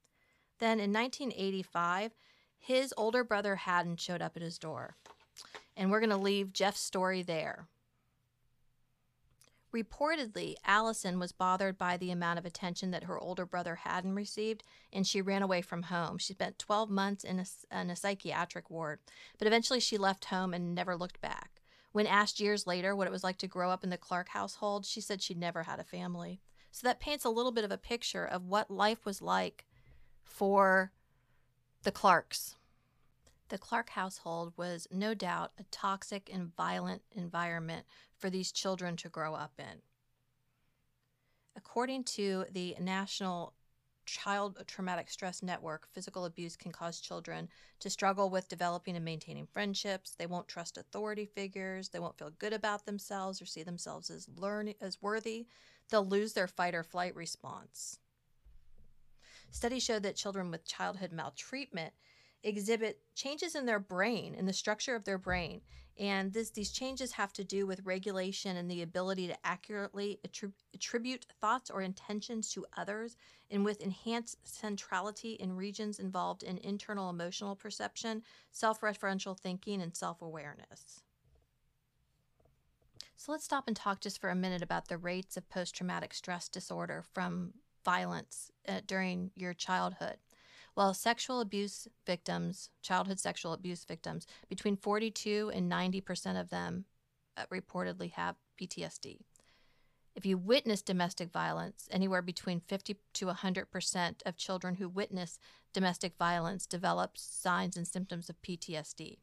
Then 0.60 0.80
in 0.80 0.92
1985, 0.92 2.14
his 2.58 2.94
older 2.98 3.24
brother 3.24 3.56
Hadden 3.56 3.98
showed 3.98 4.22
up 4.22 4.36
at 4.36 4.42
his 4.42 4.58
door. 4.58 4.96
And 5.76 5.92
we're 5.92 6.00
going 6.00 6.10
to 6.10 6.18
leave 6.18 6.54
Jeff's 6.54 6.80
story 6.80 7.22
there. 7.22 7.68
Reportedly, 9.74 10.56
Allison 10.66 11.20
was 11.20 11.32
bothered 11.32 11.80
by 11.80 11.98
the 11.98 12.12
amount 12.12 12.38
of 12.38 12.46
attention 12.46 12.92
that 12.92 13.06
her 13.06 13.20
older 13.20 13.46
brother 13.46 13.76
Hadden 13.76 14.14
received, 14.14 14.64
and 14.92 15.06
she 15.06 15.22
ran 15.22 15.42
away 15.42 15.62
from 15.62 15.84
home. 15.84 16.20
She 16.20 16.34
spent 16.34 16.60
12 16.60 16.92
months 16.92 17.24
in 17.24 17.40
a, 17.40 17.46
in 17.72 17.90
a 17.90 17.96
psychiatric 17.96 18.70
ward, 18.70 19.00
but 19.40 19.48
eventually 19.48 19.80
she 19.80 19.98
left 19.98 20.26
home 20.26 20.54
and 20.54 20.76
never 20.76 20.96
looked 20.96 21.22
back. 21.22 21.62
When 21.94 22.08
asked 22.08 22.40
years 22.40 22.68
later 22.68 22.96
what 22.96 23.08
it 23.08 23.12
was 23.12 23.24
like 23.24 23.38
to 23.38 23.48
grow 23.48 23.70
up 23.70 23.84
in 23.84 23.92
the 23.92 23.98
Clark 23.98 24.30
household, 24.30 24.86
she 24.86 25.00
said 25.00 25.22
she'd 25.22 25.38
never 25.38 25.64
had 25.64 25.80
a 25.80 25.84
family. 25.84 26.42
So 26.72 26.88
that 26.88 27.00
paints 27.00 27.24
a 27.24 27.30
little 27.30 27.52
bit 27.52 27.64
of 27.64 27.72
a 27.72 27.78
picture 27.78 28.26
of 28.26 28.48
what 28.48 28.72
life 28.72 29.06
was 29.06 29.22
like 29.22 29.66
for 30.24 30.92
the 31.84 31.92
Clarks. 31.92 32.56
The 33.50 33.60
Clark 33.60 33.92
household 33.92 34.54
was 34.58 34.88
no 34.92 35.14
doubt 35.14 35.52
a 35.60 35.64
toxic 35.70 36.32
and 36.34 36.56
violent 36.56 37.04
environment 37.12 37.86
for 38.18 38.32
these 38.32 38.52
children 38.52 38.98
to 38.98 39.10
grow 39.10 39.36
up 39.36 39.54
in. 39.60 39.84
According 41.56 42.06
to 42.06 42.46
the 42.52 42.76
National 42.80 43.54
Child 44.06 44.63
Traumatic 44.68 45.10
Stress 45.10 45.42
Network, 45.42 45.88
physical 45.92 46.26
abuse 46.26 46.56
can 46.56 46.72
cause 46.72 47.00
children 47.00 47.50
to 47.80 47.89
struggle 47.89 48.30
with 48.30 48.50
developing 48.50 48.96
and 48.96 49.06
maintaining 49.06 49.48
friendships. 49.48 50.16
They 50.16 50.26
won't 50.26 50.48
trust 50.48 50.78
authority 50.78 51.26
figures. 51.26 51.89
They 51.89 52.00
won't 52.00 52.18
feel 52.18 52.32
good 52.32 52.54
about 52.54 52.86
themselves 52.86 53.42
or 53.42 53.46
see 53.46 53.63
themselves 53.63 54.10
as 54.10 54.28
learn 54.36 54.74
as 54.82 55.02
worthy. 55.02 55.48
They'll 55.89 56.06
lose 56.06 56.34
their 56.34 56.48
fight 56.48 56.76
or 56.76 56.84
flight 56.84 57.16
response. 57.16 58.00
Studies 59.52 59.84
show 59.84 60.00
that 60.00 60.16
children 60.16 60.50
with 60.50 60.66
childhood 60.66 61.12
maltreatment 61.12 61.94
exhibit 62.44 63.00
changes 63.16 63.56
in 63.56 63.66
their 63.66 63.80
brain, 63.80 64.36
in 64.36 64.46
the 64.46 64.54
structure 64.54 64.96
of 64.96 65.06
their 65.06 65.18
brain. 65.18 65.62
And 66.00 66.34
this, 66.34 66.50
these 66.50 66.72
changes 66.72 67.12
have 67.14 67.34
to 67.34 67.44
do 67.44 67.68
with 67.68 67.86
regulation 67.86 68.58
and 68.58 68.70
the 68.70 68.82
ability 68.82 69.28
to 69.28 69.38
accurately 69.46 70.20
attrib- 70.28 70.54
attribute 70.74 71.28
thoughts 71.40 71.70
or 71.70 71.82
intentions 71.82 72.52
to 72.54 72.66
others, 72.76 73.16
and 73.52 73.64
with 73.64 73.80
enhanced 73.80 74.38
centrality 74.44 75.34
in 75.34 75.56
regions 75.56 76.00
involved 76.00 76.42
in 76.42 76.58
internal 76.58 77.12
emotional 77.12 77.56
perception, 77.56 78.24
self 78.52 78.82
referential 78.82 79.38
thinking, 79.38 79.82
and 79.82 79.96
self 79.96 80.22
awareness. 80.22 81.04
So 83.16 83.32
let's 83.32 83.46
stop 83.46 83.68
and 83.68 83.76
talk 83.76 84.02
just 84.02 84.20
for 84.20 84.30
a 84.30 84.36
minute 84.36 84.62
about 84.62 84.88
the 84.88 84.98
rates 84.98 85.38
of 85.38 85.48
post 85.48 85.76
traumatic 85.76 86.14
stress 86.14 86.50
disorder 86.50 87.04
from 87.14 87.54
violence 87.86 88.52
uh, 88.68 88.82
during 88.86 89.32
your 89.36 89.54
childhood. 89.54 90.18
Well, 90.76 90.94
sexual 90.94 91.40
abuse 91.40 91.88
victims, 92.06 92.70
childhood 92.82 93.20
sexual 93.20 93.54
abuse 93.54 93.86
victims, 93.86 94.26
between 94.50 94.76
42 94.76 95.52
and 95.54 95.72
90% 95.72 96.40
of 96.40 96.50
them 96.50 96.86
uh, 97.38 97.46
reportedly 97.52 98.12
have 98.12 98.36
PTSD. 98.60 99.20
If 100.16 100.26
you 100.26 100.38
witness 100.38 100.82
domestic 100.82 101.32
violence, 101.32 101.88
anywhere 101.92 102.22
between 102.22 102.60
50 102.60 102.98
to 103.14 103.26
100% 103.28 104.16
of 104.26 104.38
children 104.38 104.76
who 104.76 104.88
witness 104.88 105.40
domestic 105.74 106.18
violence 106.18 106.68
develop 106.68 107.18
signs 107.18 107.76
and 107.76 107.88
symptoms 107.88 108.30
of 108.30 108.42
PTSD. 108.42 109.18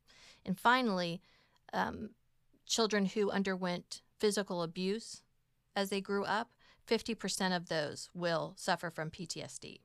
And 0.44 0.58
finally, 0.58 1.20
um, 1.72 2.10
children 2.66 3.06
who 3.06 3.30
underwent 3.30 4.02
physical 4.18 4.62
abuse 4.62 5.22
as 5.76 5.90
they 5.90 6.00
grew 6.00 6.24
up, 6.24 6.50
50% 6.88 7.56
of 7.56 7.68
those 7.68 8.10
will 8.12 8.54
suffer 8.56 8.90
from 8.90 9.10
PTSD. 9.10 9.80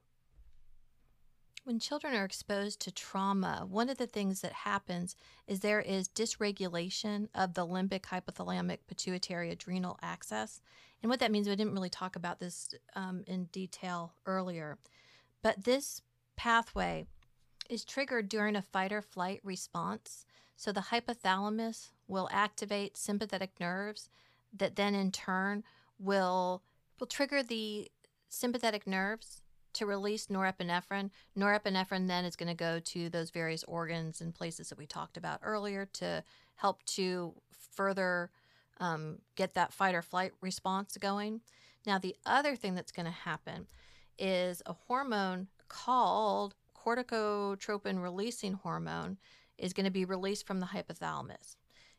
When 1.66 1.80
children 1.80 2.13
are 2.13 2.26
exposed 2.26 2.80
to 2.82 2.91
trauma, 2.91 3.66
one 3.68 3.89
of 3.89 3.97
the 3.97 4.05
things 4.05 4.41
that 4.41 4.53
happens 4.53 5.16
is 5.47 5.61
there 5.61 5.82
is 5.82 6.07
dysregulation 6.07 7.28
of 7.34 7.55
the 7.55 7.66
limbic 7.66 8.01
hypothalamic 8.01 8.82
pituitary 8.88 9.49
adrenal 9.49 9.97
axis. 9.99 10.61
And 11.01 11.09
what 11.09 11.20
that 11.22 11.32
means, 11.32 11.47
I 11.47 11.55
didn't 11.55 11.74
really 11.74 11.89
talk 11.89 12.16
about 12.16 12.39
this 12.39 12.70
um, 12.95 13.24
in 13.26 13.45
detail 13.45 14.13
earlier, 14.28 14.78
but 15.41 15.63
this 15.63 16.03
pathway 16.36 17.07
is 17.68 17.84
triggered 17.84 18.30
during 18.30 18.55
a 18.55 18.61
fight 18.61 18.93
or 18.93 19.01
flight 19.01 19.41
response. 19.43 20.24
So 20.55 20.72
the 20.72 20.82
hypothalamus 20.91 21.89
will 22.07 22.30
activate 22.32 22.95
sympathetic 22.95 23.59
nerves 23.59 24.07
that 24.53 24.76
then 24.76 24.93
in 24.93 25.11
turn 25.11 25.63
will 25.97 26.61
will 26.99 27.07
trigger 27.07 27.41
the 27.41 27.89
sympathetic 28.30 28.86
nerves 28.86 29.41
to 29.76 29.86
release 29.86 30.28
norepinephrine. 30.28 31.12
Norepinephrine 31.38 32.08
then 32.08 32.26
is 32.26 32.36
going 32.36 32.50
to 32.50 32.56
go 32.56 32.80
to 32.80 33.10
those 33.10 33.30
various 33.30 33.64
organs 33.64 34.22
and 34.22 34.34
places 34.34 34.70
that 34.70 34.78
we 34.78 34.86
talked 34.86 35.18
about 35.18 35.40
earlier 35.44 35.86
to 35.94 36.24
help 36.56 36.84
to 36.84 37.34
further 37.52 38.32
um, 38.80 39.20
get 39.36 39.54
that 39.54 39.74
fight 39.74 39.96
or 39.96 40.02
flight 40.02 40.32
response 40.42 40.98
going. 40.98 41.42
Now, 41.86 42.00
the 42.00 42.16
other 42.26 42.56
thing 42.56 42.76
that's 42.76 42.92
going 42.92 43.06
to 43.06 43.12
happen 43.12 43.68
is 44.18 44.62
a 44.66 44.74
hormone 44.74 45.48
called 45.68 46.56
corticotropin 46.76 48.02
releasing 48.02 48.54
hormone 48.54 49.18
is 49.58 49.74
going 49.74 49.86
to 49.86 49.92
be 49.92 50.06
released 50.06 50.46
from 50.46 50.60
the 50.60 50.68
hypothalamus. 50.68 51.56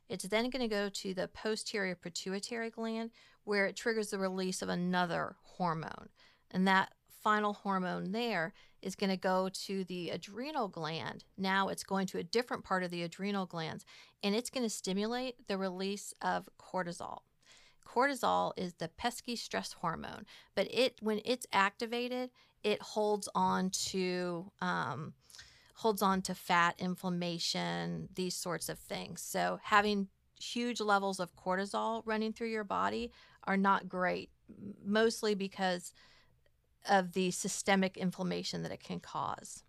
It's 0.08 0.24
then 0.24 0.50
going 0.50 0.62
to 0.62 0.74
go 0.74 0.88
to 0.88 1.14
the 1.14 1.28
posterior 1.28 1.94
pituitary 1.94 2.70
gland 2.70 3.10
where 3.44 3.66
it 3.66 3.76
triggers 3.76 4.10
the 4.10 4.18
release 4.18 4.62
of 4.62 4.68
another 4.68 5.36
hormone. 5.42 6.08
And 6.50 6.66
that 6.68 6.92
final 7.26 7.54
hormone 7.54 8.12
there 8.12 8.52
is 8.82 8.94
going 8.94 9.10
to 9.10 9.16
go 9.16 9.48
to 9.52 9.82
the 9.86 10.10
adrenal 10.10 10.68
gland. 10.68 11.24
Now 11.36 11.70
it's 11.70 11.82
going 11.82 12.06
to 12.06 12.18
a 12.18 12.22
different 12.22 12.62
part 12.62 12.84
of 12.84 12.92
the 12.92 13.02
adrenal 13.02 13.46
glands 13.46 13.84
and 14.22 14.32
it's 14.32 14.48
going 14.48 14.62
to 14.62 14.70
stimulate 14.70 15.48
the 15.48 15.58
release 15.58 16.14
of 16.22 16.48
cortisol. 16.56 17.22
Cortisol 17.84 18.52
is 18.56 18.74
the 18.74 18.86
pesky 18.86 19.34
stress 19.34 19.72
hormone, 19.72 20.24
but 20.54 20.68
it 20.72 20.98
when 21.00 21.20
it's 21.24 21.48
activated, 21.52 22.30
it 22.62 22.80
holds 22.80 23.28
on 23.34 23.70
to 23.70 24.52
um, 24.60 25.12
holds 25.74 26.02
on 26.02 26.22
to 26.22 26.34
fat, 26.36 26.76
inflammation, 26.78 28.08
these 28.14 28.36
sorts 28.36 28.68
of 28.68 28.78
things. 28.78 29.20
So 29.20 29.58
having 29.64 30.06
huge 30.40 30.80
levels 30.80 31.18
of 31.18 31.34
cortisol 31.34 32.02
running 32.04 32.32
through 32.32 32.50
your 32.50 32.62
body 32.62 33.10
are 33.48 33.56
not 33.56 33.88
great, 33.88 34.30
mostly 34.84 35.34
because 35.34 35.92
of 36.88 37.12
the 37.12 37.30
systemic 37.30 37.96
inflammation 37.96 38.62
that 38.62 38.72
it 38.72 38.82
can 38.82 39.00
cause. 39.00 39.62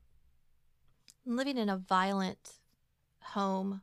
Living 1.26 1.58
in 1.58 1.70
a 1.70 1.78
violent 1.78 2.60
home, 3.20 3.82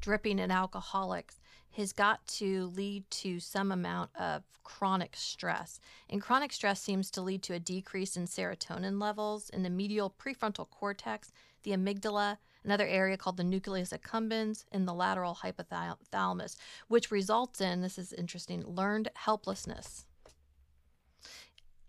dripping 0.00 0.38
in 0.38 0.50
alcoholics, 0.50 1.40
has 1.72 1.92
got 1.92 2.26
to 2.26 2.66
lead 2.68 3.08
to 3.10 3.38
some 3.38 3.70
amount 3.70 4.10
of 4.18 4.42
chronic 4.64 5.14
stress. 5.14 5.78
And 6.08 6.22
chronic 6.22 6.52
stress 6.52 6.80
seems 6.80 7.10
to 7.12 7.22
lead 7.22 7.42
to 7.44 7.54
a 7.54 7.60
decrease 7.60 8.16
in 8.16 8.26
serotonin 8.26 9.00
levels 9.00 9.50
in 9.50 9.62
the 9.62 9.70
medial 9.70 10.14
prefrontal 10.18 10.68
cortex, 10.70 11.32
the 11.62 11.72
amygdala, 11.72 12.38
another 12.64 12.86
area 12.86 13.16
called 13.16 13.36
the 13.36 13.44
nucleus 13.44 13.92
accumbens, 13.92 14.64
and 14.72 14.88
the 14.88 14.94
lateral 14.94 15.38
hypothalamus, 15.42 16.56
which 16.88 17.10
results 17.10 17.60
in 17.60 17.82
this 17.82 17.98
is 17.98 18.12
interesting 18.12 18.64
learned 18.66 19.10
helplessness. 19.14 20.06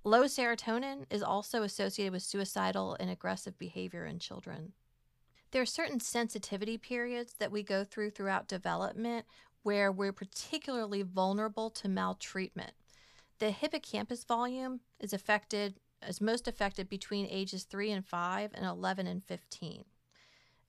Low 0.08 0.24
serotonin 0.24 1.04
is 1.10 1.22
also 1.22 1.64
associated 1.64 2.14
with 2.14 2.24
suicidal 2.24 2.96
and 2.98 3.10
aggressive 3.10 3.60
behavior 3.60 4.06
in 4.06 4.20
children. 4.20 4.72
There 5.52 5.62
are 5.62 5.66
certain 5.66 6.00
sensitivity 6.00 6.78
periods 6.78 7.34
that 7.40 7.52
we 7.52 7.62
go 7.62 7.84
through 7.84 8.12
throughout 8.12 8.48
development 8.48 9.26
where 9.64 9.92
we're 9.92 10.14
particularly 10.14 11.02
vulnerable 11.02 11.70
to 11.72 11.90
maltreatment. 11.90 12.72
The 13.40 13.52
hippocampus 13.52 14.24
volume 14.24 14.80
is 14.98 15.12
affected 15.12 15.76
is 16.08 16.22
most 16.22 16.48
affected 16.48 16.88
between 16.88 17.28
ages 17.30 17.66
3 17.66 17.92
and 17.92 18.06
5 18.06 18.52
and 18.54 18.66
11 18.66 19.08
and 19.08 19.22
15. 19.26 19.84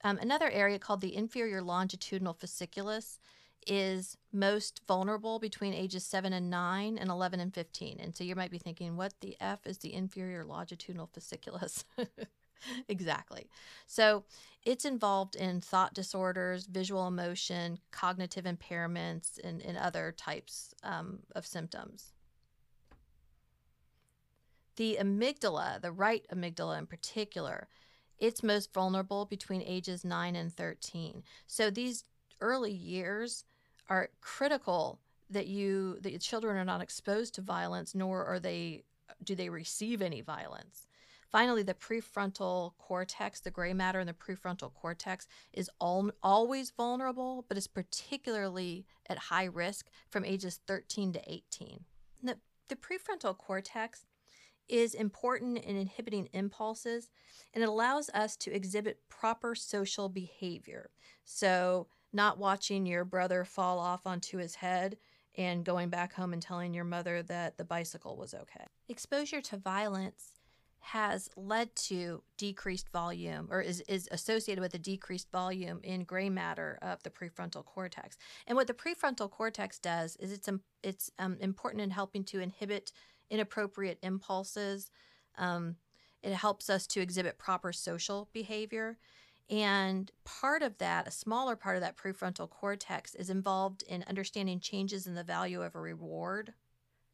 Um, 0.02 0.18
another 0.18 0.50
area 0.50 0.80
called 0.80 1.00
the 1.00 1.14
inferior 1.14 1.62
longitudinal 1.62 2.34
fasciculus 2.34 3.20
is 3.66 4.16
most 4.32 4.80
vulnerable 4.86 5.38
between 5.38 5.74
ages 5.74 6.04
7 6.04 6.32
and 6.32 6.50
9 6.50 6.98
and 6.98 7.10
11 7.10 7.40
and 7.40 7.54
15. 7.54 7.98
And 8.00 8.14
so 8.14 8.24
you 8.24 8.34
might 8.34 8.50
be 8.50 8.58
thinking, 8.58 8.96
what 8.96 9.14
the 9.20 9.36
F 9.40 9.66
is 9.66 9.78
the 9.78 9.94
inferior 9.94 10.44
longitudinal 10.44 11.10
fasciculus? 11.16 11.84
exactly. 12.88 13.48
So 13.86 14.24
it's 14.64 14.84
involved 14.84 15.36
in 15.36 15.60
thought 15.60 15.94
disorders, 15.94 16.66
visual 16.66 17.06
emotion, 17.06 17.78
cognitive 17.90 18.44
impairments, 18.44 19.38
and, 19.42 19.62
and 19.62 19.76
other 19.76 20.14
types 20.16 20.74
um, 20.82 21.20
of 21.34 21.46
symptoms. 21.46 22.12
The 24.76 24.98
amygdala, 25.00 25.80
the 25.80 25.92
right 25.92 26.24
amygdala 26.32 26.78
in 26.78 26.86
particular, 26.86 27.68
it's 28.18 28.42
most 28.42 28.72
vulnerable 28.72 29.24
between 29.24 29.62
ages 29.62 30.04
9 30.04 30.36
and 30.36 30.52
13. 30.52 31.22
So 31.46 31.70
these 31.70 32.04
early 32.40 32.72
years 32.72 33.44
are 33.88 34.08
critical 34.20 35.00
that 35.30 35.46
you 35.46 35.98
that 36.00 36.10
your 36.10 36.18
children 36.18 36.56
are 36.56 36.64
not 36.64 36.80
exposed 36.80 37.34
to 37.34 37.40
violence 37.40 37.94
nor 37.94 38.24
are 38.24 38.40
they 38.40 38.82
do 39.24 39.34
they 39.34 39.48
receive 39.48 40.00
any 40.00 40.20
violence 40.20 40.86
Finally, 41.30 41.62
the 41.62 41.74
prefrontal 41.74 42.72
cortex, 42.78 43.40
the 43.40 43.50
gray 43.50 43.74
matter 43.74 44.00
in 44.00 44.06
the 44.06 44.14
prefrontal 44.14 44.72
cortex, 44.72 45.28
is 45.52 45.70
all, 45.78 46.10
always 46.22 46.70
vulnerable, 46.70 47.44
but 47.48 47.58
is 47.58 47.66
particularly 47.66 48.86
at 49.08 49.18
high 49.18 49.44
risk 49.44 49.90
from 50.08 50.24
ages 50.24 50.60
13 50.66 51.12
to 51.12 51.30
18. 51.30 51.84
The, 52.22 52.38
the 52.68 52.76
prefrontal 52.76 53.36
cortex 53.36 54.06
is 54.68 54.94
important 54.94 55.58
in 55.58 55.76
inhibiting 55.76 56.28
impulses 56.32 57.10
and 57.54 57.62
it 57.62 57.68
allows 57.68 58.10
us 58.10 58.36
to 58.36 58.54
exhibit 58.54 59.00
proper 59.08 59.54
social 59.54 60.08
behavior. 60.08 60.90
So, 61.24 61.88
not 62.12 62.38
watching 62.38 62.86
your 62.86 63.04
brother 63.04 63.44
fall 63.44 63.78
off 63.78 64.06
onto 64.06 64.38
his 64.38 64.56
head 64.56 64.96
and 65.36 65.64
going 65.64 65.88
back 65.88 66.12
home 66.14 66.32
and 66.32 66.42
telling 66.42 66.74
your 66.74 66.84
mother 66.84 67.22
that 67.22 67.56
the 67.58 67.64
bicycle 67.64 68.16
was 68.16 68.34
okay. 68.34 68.64
Exposure 68.88 69.40
to 69.40 69.56
violence 69.56 70.32
has 70.80 71.28
led 71.36 71.74
to 71.76 72.22
decreased 72.36 72.88
volume 72.90 73.48
or 73.50 73.60
is, 73.60 73.82
is 73.88 74.08
associated 74.10 74.60
with 74.60 74.74
a 74.74 74.78
decreased 74.78 75.30
volume 75.30 75.80
in 75.82 76.02
gray 76.02 76.30
matter 76.30 76.78
of 76.82 77.02
the 77.02 77.10
prefrontal 77.10 77.64
cortex. 77.64 78.16
And 78.46 78.56
what 78.56 78.66
the 78.66 78.74
prefrontal 78.74 79.30
cortex 79.30 79.78
does 79.78 80.16
is 80.16 80.32
it's, 80.32 80.48
um, 80.48 80.60
it's 80.82 81.10
um, 81.18 81.36
important 81.40 81.82
in 81.82 81.90
helping 81.90 82.24
to 82.24 82.40
inhibit 82.40 82.92
inappropriate 83.30 83.98
impulses. 84.02 84.90
Um, 85.36 85.76
it 86.22 86.32
helps 86.32 86.70
us 86.70 86.86
to 86.88 87.00
exhibit 87.00 87.38
proper 87.38 87.72
social 87.72 88.28
behavior. 88.32 88.98
And 89.50 90.10
part 90.24 90.62
of 90.62 90.76
that, 90.78 91.08
a 91.08 91.10
smaller 91.10 91.56
part 91.56 91.76
of 91.76 91.82
that 91.82 91.96
prefrontal 91.96 92.50
cortex, 92.50 93.14
is 93.14 93.30
involved 93.30 93.82
in 93.88 94.04
understanding 94.06 94.60
changes 94.60 95.06
in 95.06 95.14
the 95.14 95.24
value 95.24 95.62
of 95.62 95.74
a 95.74 95.80
reward. 95.80 96.52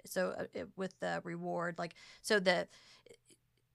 So, 0.05 0.35
uh, 0.39 0.64
with 0.76 0.99
the 1.01 1.20
reward, 1.24 1.78
like, 1.78 1.95
so 2.22 2.41
the 2.41 2.68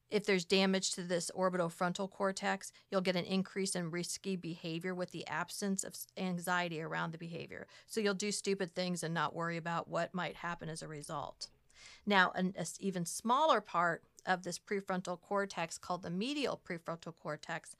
if 0.09 0.25
there's 0.25 0.45
damage 0.45 0.91
to 0.91 1.03
this 1.03 1.29
orbitofrontal 1.35 2.09
cortex, 2.09 2.71
you'll 2.89 3.01
get 3.01 3.15
an 3.15 3.25
increase 3.25 3.75
in 3.75 3.91
risky 3.91 4.35
behavior 4.35 4.95
with 4.95 5.11
the 5.11 5.27
absence 5.27 5.83
of 5.83 5.95
anxiety 6.17 6.81
around 6.81 7.11
the 7.11 7.17
behavior. 7.17 7.67
So 7.85 8.01
you'll 8.01 8.13
do 8.15 8.31
stupid 8.31 8.73
things 8.73 9.03
and 9.03 9.13
not 9.13 9.35
worry 9.35 9.57
about 9.57 9.87
what 9.87 10.13
might 10.13 10.37
happen 10.37 10.69
as 10.69 10.81
a 10.81 10.87
result. 10.87 11.49
Now, 12.05 12.31
an 12.35 12.55
even 12.79 13.05
smaller 13.05 13.61
part 13.61 14.03
of 14.25 14.43
this 14.43 14.59
prefrontal 14.59 15.19
cortex 15.21 15.77
called 15.77 16.01
the 16.01 16.09
medial 16.09 16.59
prefrontal 16.67 17.15
cortex, 17.15 17.75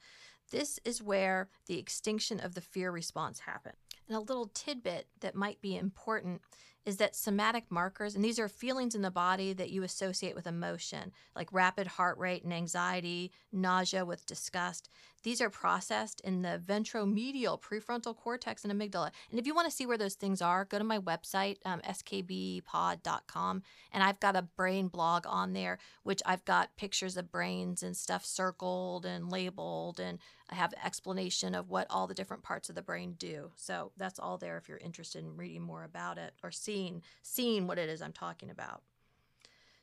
this 0.50 0.78
is 0.84 1.02
where 1.02 1.48
the 1.66 1.78
extinction 1.78 2.40
of 2.40 2.54
the 2.54 2.60
fear 2.60 2.90
response 2.90 3.40
happens. 3.40 3.76
And 4.08 4.16
a 4.16 4.20
little 4.20 4.50
tidbit 4.52 5.06
that 5.20 5.34
might 5.34 5.60
be 5.60 5.76
important 5.76 6.42
is 6.86 6.96
that 6.96 7.14
somatic 7.14 7.64
markers, 7.70 8.14
and 8.14 8.24
these 8.24 8.38
are 8.38 8.48
feelings 8.48 8.94
in 8.94 9.02
the 9.02 9.10
body 9.10 9.52
that 9.52 9.70
you 9.70 9.82
associate 9.82 10.34
with 10.34 10.46
emotion, 10.46 11.12
like 11.36 11.52
rapid 11.52 11.86
heart 11.86 12.18
rate 12.18 12.42
and 12.42 12.52
anxiety, 12.52 13.30
nausea 13.52 14.04
with 14.04 14.26
disgust. 14.26 14.88
These 15.22 15.40
are 15.40 15.50
processed 15.50 16.20
in 16.22 16.42
the 16.42 16.60
ventromedial 16.64 17.60
prefrontal 17.60 18.16
cortex 18.16 18.64
and 18.64 18.72
amygdala. 18.72 19.10
And 19.30 19.38
if 19.38 19.46
you 19.46 19.54
want 19.54 19.68
to 19.68 19.74
see 19.74 19.86
where 19.86 19.98
those 19.98 20.14
things 20.14 20.40
are, 20.40 20.64
go 20.64 20.78
to 20.78 20.84
my 20.84 20.98
website, 20.98 21.58
um, 21.64 21.80
skbpod.com, 21.80 23.62
and 23.92 24.02
I've 24.02 24.20
got 24.20 24.36
a 24.36 24.42
brain 24.42 24.88
blog 24.88 25.26
on 25.26 25.52
there, 25.52 25.78
which 26.02 26.22
I've 26.24 26.44
got 26.44 26.76
pictures 26.76 27.16
of 27.16 27.30
brains 27.30 27.82
and 27.82 27.96
stuff 27.96 28.24
circled 28.24 29.04
and 29.04 29.30
labeled, 29.30 30.00
and 30.00 30.18
I 30.48 30.54
have 30.54 30.74
explanation 30.84 31.54
of 31.54 31.68
what 31.68 31.86
all 31.90 32.06
the 32.06 32.14
different 32.14 32.42
parts 32.42 32.68
of 32.68 32.74
the 32.74 32.82
brain 32.82 33.14
do. 33.18 33.52
So 33.56 33.92
that's 33.96 34.18
all 34.18 34.38
there 34.38 34.56
if 34.56 34.68
you're 34.68 34.78
interested 34.78 35.22
in 35.24 35.36
reading 35.36 35.62
more 35.62 35.84
about 35.84 36.18
it 36.18 36.34
or 36.42 36.50
seeing 36.50 37.02
seeing 37.22 37.66
what 37.66 37.78
it 37.78 37.88
is 37.88 38.02
I'm 38.02 38.12
talking 38.12 38.50
about. 38.50 38.82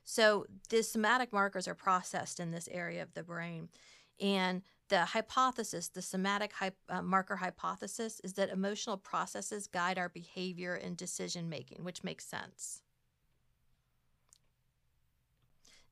So 0.03 0.45
the 0.69 0.83
somatic 0.83 1.33
markers 1.33 1.67
are 1.67 1.75
processed 1.75 2.39
in 2.39 2.51
this 2.51 2.69
area 2.71 3.03
of 3.03 3.13
the 3.13 3.23
brain. 3.23 3.69
And 4.21 4.61
the 4.89 5.05
hypothesis, 5.05 5.89
the 5.89 6.01
somatic 6.01 6.53
hy- 6.53 6.71
uh, 6.89 7.01
marker 7.01 7.37
hypothesis, 7.37 8.19
is 8.23 8.33
that 8.33 8.49
emotional 8.49 8.97
processes 8.97 9.67
guide 9.67 9.97
our 9.97 10.09
behavior 10.09 10.75
and 10.75 10.95
decision 10.95 11.49
making, 11.49 11.83
which 11.83 12.03
makes 12.03 12.25
sense. 12.25 12.81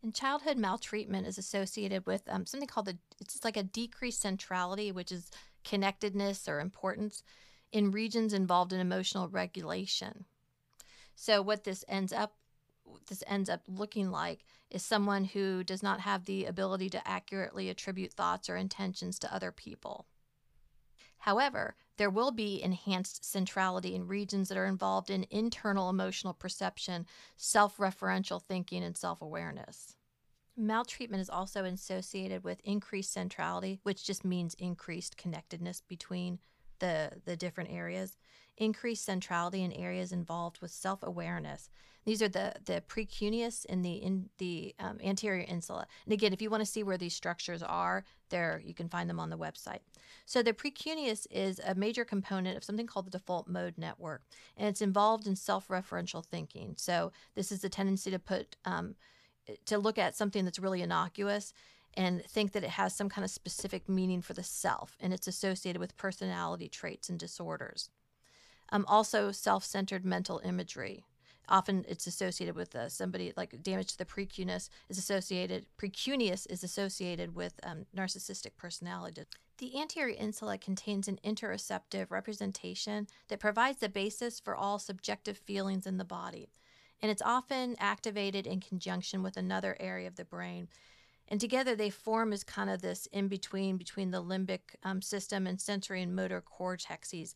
And 0.02 0.14
childhood 0.14 0.58
maltreatment 0.58 1.26
is 1.26 1.38
associated 1.38 2.06
with 2.06 2.22
um, 2.30 2.46
something 2.46 2.68
called 2.68 2.86
the, 2.86 2.98
it's 3.20 3.44
like 3.44 3.58
a 3.58 3.64
decreased 3.64 4.22
centrality, 4.22 4.92
which 4.92 5.12
is 5.12 5.32
connectedness 5.64 6.48
or 6.48 6.60
importance 6.60 7.24
in 7.72 7.92
regions 7.92 8.34
involved 8.34 8.72
in 8.72 8.80
emotional 8.80 9.28
regulation. 9.28 10.26
So, 11.16 11.42
what 11.42 11.64
this 11.64 11.84
ends 11.88 12.14
up 12.14 12.36
this 13.08 13.24
ends 13.28 13.50
up 13.50 13.62
looking 13.68 14.12
like 14.12 14.44
is 14.70 14.84
someone 14.84 15.26
who 15.26 15.64
does 15.64 15.84
not 15.84 16.02
have 16.02 16.26
the 16.26 16.46
ability 16.46 16.90
to 16.90 17.08
accurately 17.08 17.70
attribute 17.70 18.14
thoughts 18.14 18.50
or 18.50 18.56
intentions 18.56 19.20
to 19.20 19.34
other 19.34 19.52
people. 19.52 20.06
However, 21.20 21.76
there 21.98 22.10
will 22.10 22.32
be 22.32 22.62
enhanced 22.62 23.26
centrality 23.26 23.96
in 23.96 24.08
regions 24.08 24.50
that 24.50 24.58
are 24.58 24.66
involved 24.66 25.10
in 25.10 25.26
internal 25.32 25.90
emotional 25.90 26.34
perception, 26.34 27.08
self 27.36 27.78
referential 27.78 28.42
thinking, 28.42 28.84
and 28.84 28.96
self 28.96 29.22
awareness. 29.22 29.96
Maltreatment 30.58 31.22
is 31.22 31.30
also 31.30 31.66
associated 31.66 32.44
with 32.44 32.62
increased 32.64 33.12
centrality, 33.12 33.80
which 33.84 34.06
just 34.06 34.24
means 34.24 34.54
increased 34.56 35.18
connectedness 35.18 35.82
between 35.82 36.40
the, 36.80 37.12
the 37.26 37.36
different 37.36 37.72
areas, 37.72 38.18
increased 38.58 39.04
centrality 39.04 39.64
in 39.64 39.72
areas 39.72 40.12
involved 40.12 40.60
with 40.62 40.72
self 40.72 41.02
awareness. 41.04 41.70
These 42.06 42.22
are 42.22 42.30
the, 42.30 42.54
the 42.64 42.84
precuneus 42.88 43.66
and 43.68 43.84
the 43.84 43.94
in 43.94 44.30
the 44.38 44.76
um, 44.80 45.00
anterior 45.04 45.44
insula. 45.44 45.88
And 46.06 46.14
again, 46.14 46.34
if 46.34 46.42
you 46.42 46.50
want 46.50 46.62
to 46.62 46.70
see 46.70 46.84
where 46.84 46.98
these 46.98 47.16
structures 47.16 47.64
are, 47.64 48.06
there 48.30 48.62
you 48.64 48.74
can 48.74 48.90
find 48.90 49.10
them 49.10 49.20
on 49.20 49.30
the 49.30 49.38
website. 49.38 49.80
So 50.26 50.44
the 50.44 50.54
precuneus 50.54 51.28
is 51.32 51.60
a 51.66 51.76
major 51.76 52.06
component 52.06 52.58
of 52.58 52.64
something 52.64 52.88
called 52.88 53.08
the 53.08 53.18
default 53.18 53.48
mode 53.48 53.76
network, 53.78 54.24
and 54.56 54.68
it's 54.68 54.82
involved 54.82 55.28
in 55.28 55.36
self 55.36 55.68
referential 55.68 56.24
thinking. 56.24 56.76
So 56.78 57.12
this 57.36 57.52
is 57.52 57.62
the 57.62 57.70
tendency 57.70 58.12
to 58.12 58.20
put 58.20 58.56
um, 58.66 58.96
to 59.66 59.78
look 59.78 59.98
at 59.98 60.16
something 60.16 60.46
that's 60.46 60.60
really 60.60 60.82
innocuous 60.82 61.54
and 61.98 62.24
think 62.26 62.52
that 62.52 62.64
it 62.64 62.72
has 62.72 62.94
some 62.94 63.10
kind 63.10 63.24
of 63.24 63.32
specific 63.32 63.88
meaning 63.88 64.22
for 64.22 64.34
the 64.34 64.44
self, 64.44 64.96
and 65.00 65.14
it's 65.14 65.28
associated 65.28 65.80
with 65.80 65.98
personality 65.98 66.68
traits 66.68 67.10
and 67.10 67.18
disorders. 67.18 67.90
Um, 68.70 68.86
also, 68.88 69.32
self 69.32 69.64
centered 69.64 70.06
mental 70.06 70.42
imagery. 70.44 71.04
Often 71.50 71.86
it's 71.88 72.08
associated 72.08 72.56
with 72.56 72.76
uh, 72.76 72.90
somebody 72.90 73.34
like 73.36 73.62
damage 73.62 73.94
to 73.94 73.98
the 73.98 74.06
precuneus 74.06 74.70
is 74.90 74.98
associated, 74.98 75.66
precuneus 75.78 76.46
is 76.48 76.64
associated 76.64 77.36
with 77.36 77.54
um, 77.64 77.86
narcissistic 77.96 78.58
personality. 78.58 79.24
The 79.58 79.80
anterior 79.80 80.16
insula 80.16 80.58
contains 80.58 81.08
an 81.08 81.20
interoceptive 81.24 82.12
representation 82.12 83.08
that 83.30 83.40
provides 83.40 83.80
the 83.80 83.90
basis 83.90 84.40
for 84.40 84.56
all 84.56 84.80
subjective 84.80 85.38
feelings 85.38 85.88
in 85.88 85.98
the 85.98 86.04
body. 86.04 86.50
And 87.02 87.12
it's 87.12 87.22
often 87.22 87.76
activated 87.80 88.48
in 88.48 88.60
conjunction 88.60 89.24
with 89.24 89.38
another 89.38 89.78
area 89.80 90.08
of 90.08 90.16
the 90.16 90.26
brain 90.26 90.68
and 91.28 91.40
together 91.42 91.76
they 91.76 91.90
form 91.90 92.34
as 92.34 92.44
kind 92.44 92.70
of 92.70 92.82
this 92.82 93.08
in 93.08 93.28
between 93.28 93.78
between 93.78 94.12
the 94.12 94.24
limbic 94.24 94.76
um, 94.84 95.02
system 95.02 95.48
and 95.48 95.60
sensory 95.60 96.02
and 96.02 96.16
motor 96.16 96.42
cortexes 96.42 97.34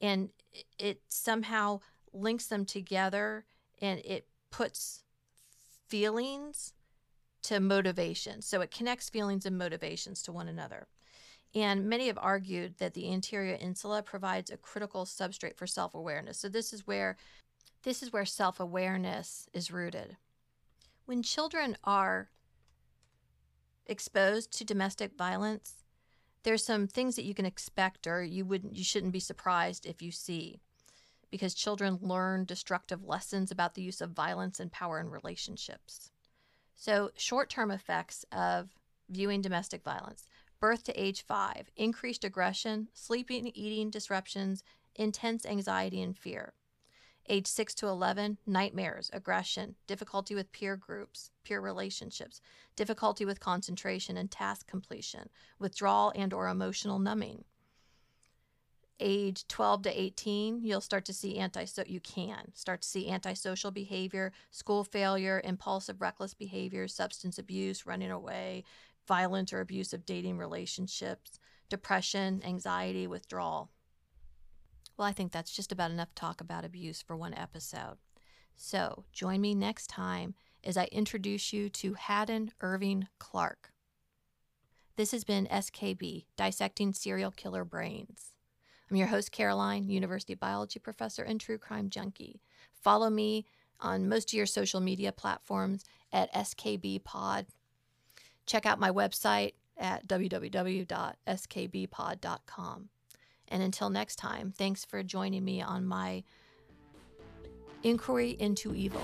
and 0.00 0.30
it 0.78 1.00
somehow 1.08 1.80
links 2.12 2.46
them 2.46 2.64
together 2.64 3.44
and 3.80 4.00
it 4.04 4.26
puts 4.50 5.02
feelings 5.88 6.72
to 7.42 7.60
motivation. 7.60 8.42
So 8.42 8.60
it 8.60 8.70
connects 8.70 9.10
feelings 9.10 9.46
and 9.46 9.58
motivations 9.58 10.22
to 10.22 10.32
one 10.32 10.48
another. 10.48 10.86
And 11.54 11.86
many 11.86 12.06
have 12.06 12.18
argued 12.20 12.78
that 12.78 12.94
the 12.94 13.12
anterior 13.12 13.56
insula 13.60 14.02
provides 14.02 14.50
a 14.50 14.56
critical 14.56 15.04
substrate 15.04 15.56
for 15.56 15.66
self-awareness. 15.66 16.38
So 16.38 16.48
this 16.48 16.72
is 16.72 16.86
where 16.86 17.16
this 17.82 18.02
is 18.02 18.12
where 18.12 18.24
self-awareness 18.24 19.48
is 19.52 19.72
rooted. 19.72 20.16
When 21.04 21.22
children 21.22 21.76
are 21.82 22.30
exposed 23.86 24.52
to 24.52 24.64
domestic 24.64 25.18
violence, 25.18 25.82
there's 26.44 26.64
some 26.64 26.86
things 26.86 27.16
that 27.16 27.24
you 27.24 27.34
can 27.34 27.44
expect 27.44 28.06
or 28.06 28.22
you 28.22 28.44
wouldn't 28.44 28.76
you 28.76 28.84
shouldn't 28.84 29.12
be 29.12 29.20
surprised 29.20 29.84
if 29.84 30.00
you 30.00 30.10
see 30.10 30.60
because 31.32 31.54
children 31.54 31.98
learn 32.00 32.44
destructive 32.44 33.02
lessons 33.02 33.50
about 33.50 33.74
the 33.74 33.82
use 33.82 34.00
of 34.02 34.10
violence 34.10 34.60
and 34.60 34.70
power 34.70 35.00
in 35.00 35.08
relationships. 35.08 36.12
So, 36.76 37.10
short-term 37.16 37.70
effects 37.70 38.24
of 38.30 38.68
viewing 39.08 39.40
domestic 39.40 39.82
violence. 39.82 40.26
Birth 40.60 40.84
to 40.84 41.02
age 41.02 41.24
5, 41.26 41.70
increased 41.74 42.22
aggression, 42.22 42.88
sleeping, 42.92 43.50
eating 43.54 43.90
disruptions, 43.90 44.62
intense 44.94 45.46
anxiety 45.46 46.02
and 46.02 46.16
fear. 46.16 46.52
Age 47.28 47.46
6 47.46 47.74
to 47.76 47.86
11, 47.86 48.36
nightmares, 48.46 49.08
aggression, 49.12 49.76
difficulty 49.86 50.34
with 50.34 50.52
peer 50.52 50.76
groups, 50.76 51.30
peer 51.44 51.60
relationships, 51.60 52.40
difficulty 52.76 53.24
with 53.24 53.40
concentration 53.40 54.18
and 54.18 54.30
task 54.30 54.66
completion, 54.66 55.30
withdrawal 55.58 56.12
and 56.14 56.34
or 56.34 56.48
emotional 56.48 56.98
numbing. 56.98 57.44
Age 59.00 59.46
12 59.48 59.82
to 59.82 60.00
18, 60.00 60.60
you'll 60.62 60.80
start 60.80 61.04
to 61.06 61.12
see 61.12 61.38
anti 61.38 61.64
so 61.64 61.82
you 61.86 62.00
can 62.00 62.52
start 62.54 62.82
to 62.82 62.88
see 62.88 63.10
antisocial 63.10 63.70
behavior, 63.70 64.32
school 64.50 64.84
failure, 64.84 65.40
impulsive 65.44 66.00
reckless 66.00 66.34
behavior, 66.34 66.86
substance 66.86 67.38
abuse, 67.38 67.86
running 67.86 68.10
away, 68.10 68.64
violent 69.06 69.52
or 69.52 69.60
abusive 69.60 70.06
dating 70.06 70.38
relationships, 70.38 71.38
depression, 71.68 72.42
anxiety, 72.44 73.06
withdrawal. 73.06 73.70
Well, 74.96 75.08
I 75.08 75.12
think 75.12 75.32
that's 75.32 75.50
just 75.50 75.72
about 75.72 75.90
enough 75.90 76.14
talk 76.14 76.40
about 76.40 76.64
abuse 76.64 77.02
for 77.02 77.16
one 77.16 77.34
episode. 77.34 77.96
So 78.54 79.04
join 79.12 79.40
me 79.40 79.54
next 79.54 79.88
time 79.88 80.34
as 80.62 80.76
I 80.76 80.84
introduce 80.92 81.52
you 81.52 81.68
to 81.70 81.94
Hadden 81.94 82.52
Irving 82.60 83.08
Clark. 83.18 83.72
This 84.96 85.12
has 85.12 85.24
been 85.24 85.46
SKB, 85.46 86.26
Dissecting 86.36 86.92
Serial 86.92 87.30
Killer 87.30 87.64
Brains. 87.64 88.31
I'm 88.92 88.96
your 88.96 89.08
host, 89.08 89.32
Caroline, 89.32 89.88
University 89.88 90.34
Biology 90.34 90.78
professor 90.78 91.22
and 91.22 91.40
true 91.40 91.56
crime 91.56 91.88
junkie. 91.88 92.42
Follow 92.74 93.08
me 93.08 93.46
on 93.80 94.06
most 94.06 94.28
of 94.28 94.34
your 94.34 94.44
social 94.44 94.80
media 94.80 95.12
platforms 95.12 95.86
at 96.12 96.30
SKB 96.34 97.02
Pod. 97.02 97.46
Check 98.44 98.66
out 98.66 98.78
my 98.78 98.90
website 98.90 99.54
at 99.78 100.06
www.skbpod.com. 100.06 102.88
And 103.48 103.62
until 103.62 103.88
next 103.88 104.16
time, 104.16 104.52
thanks 104.54 104.84
for 104.84 105.02
joining 105.02 105.42
me 105.42 105.62
on 105.62 105.86
my 105.86 106.22
inquiry 107.82 108.36
into 108.38 108.74
evil. 108.74 109.00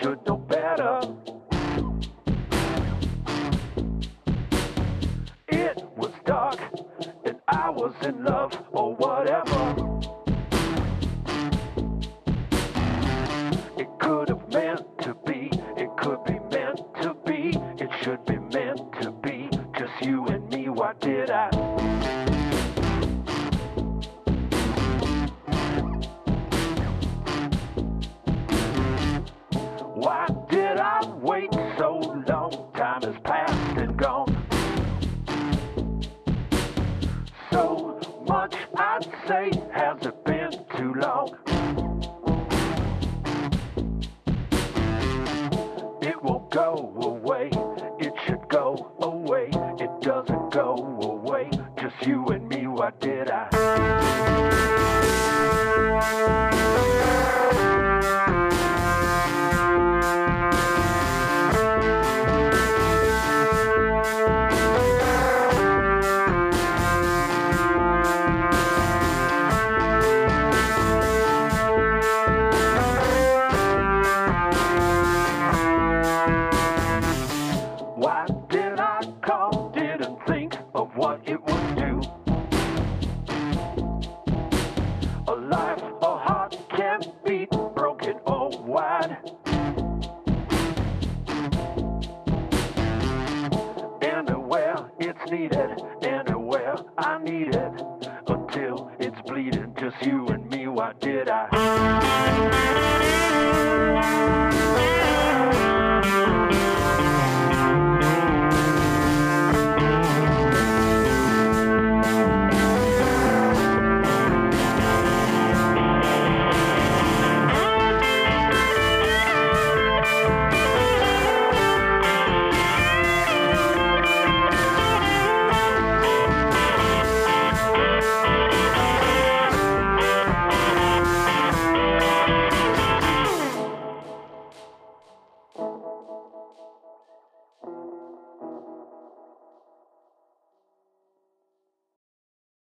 Should 0.00 0.26
know 0.26 0.36
better. 0.36 1.00
It 5.48 5.84
was 5.96 6.12
dark 6.24 6.58
and 7.24 7.36
I 7.48 7.68
was 7.68 7.92
in 8.02 8.24
love 8.24 8.56
or 8.72 8.94
whatever. 8.94 9.99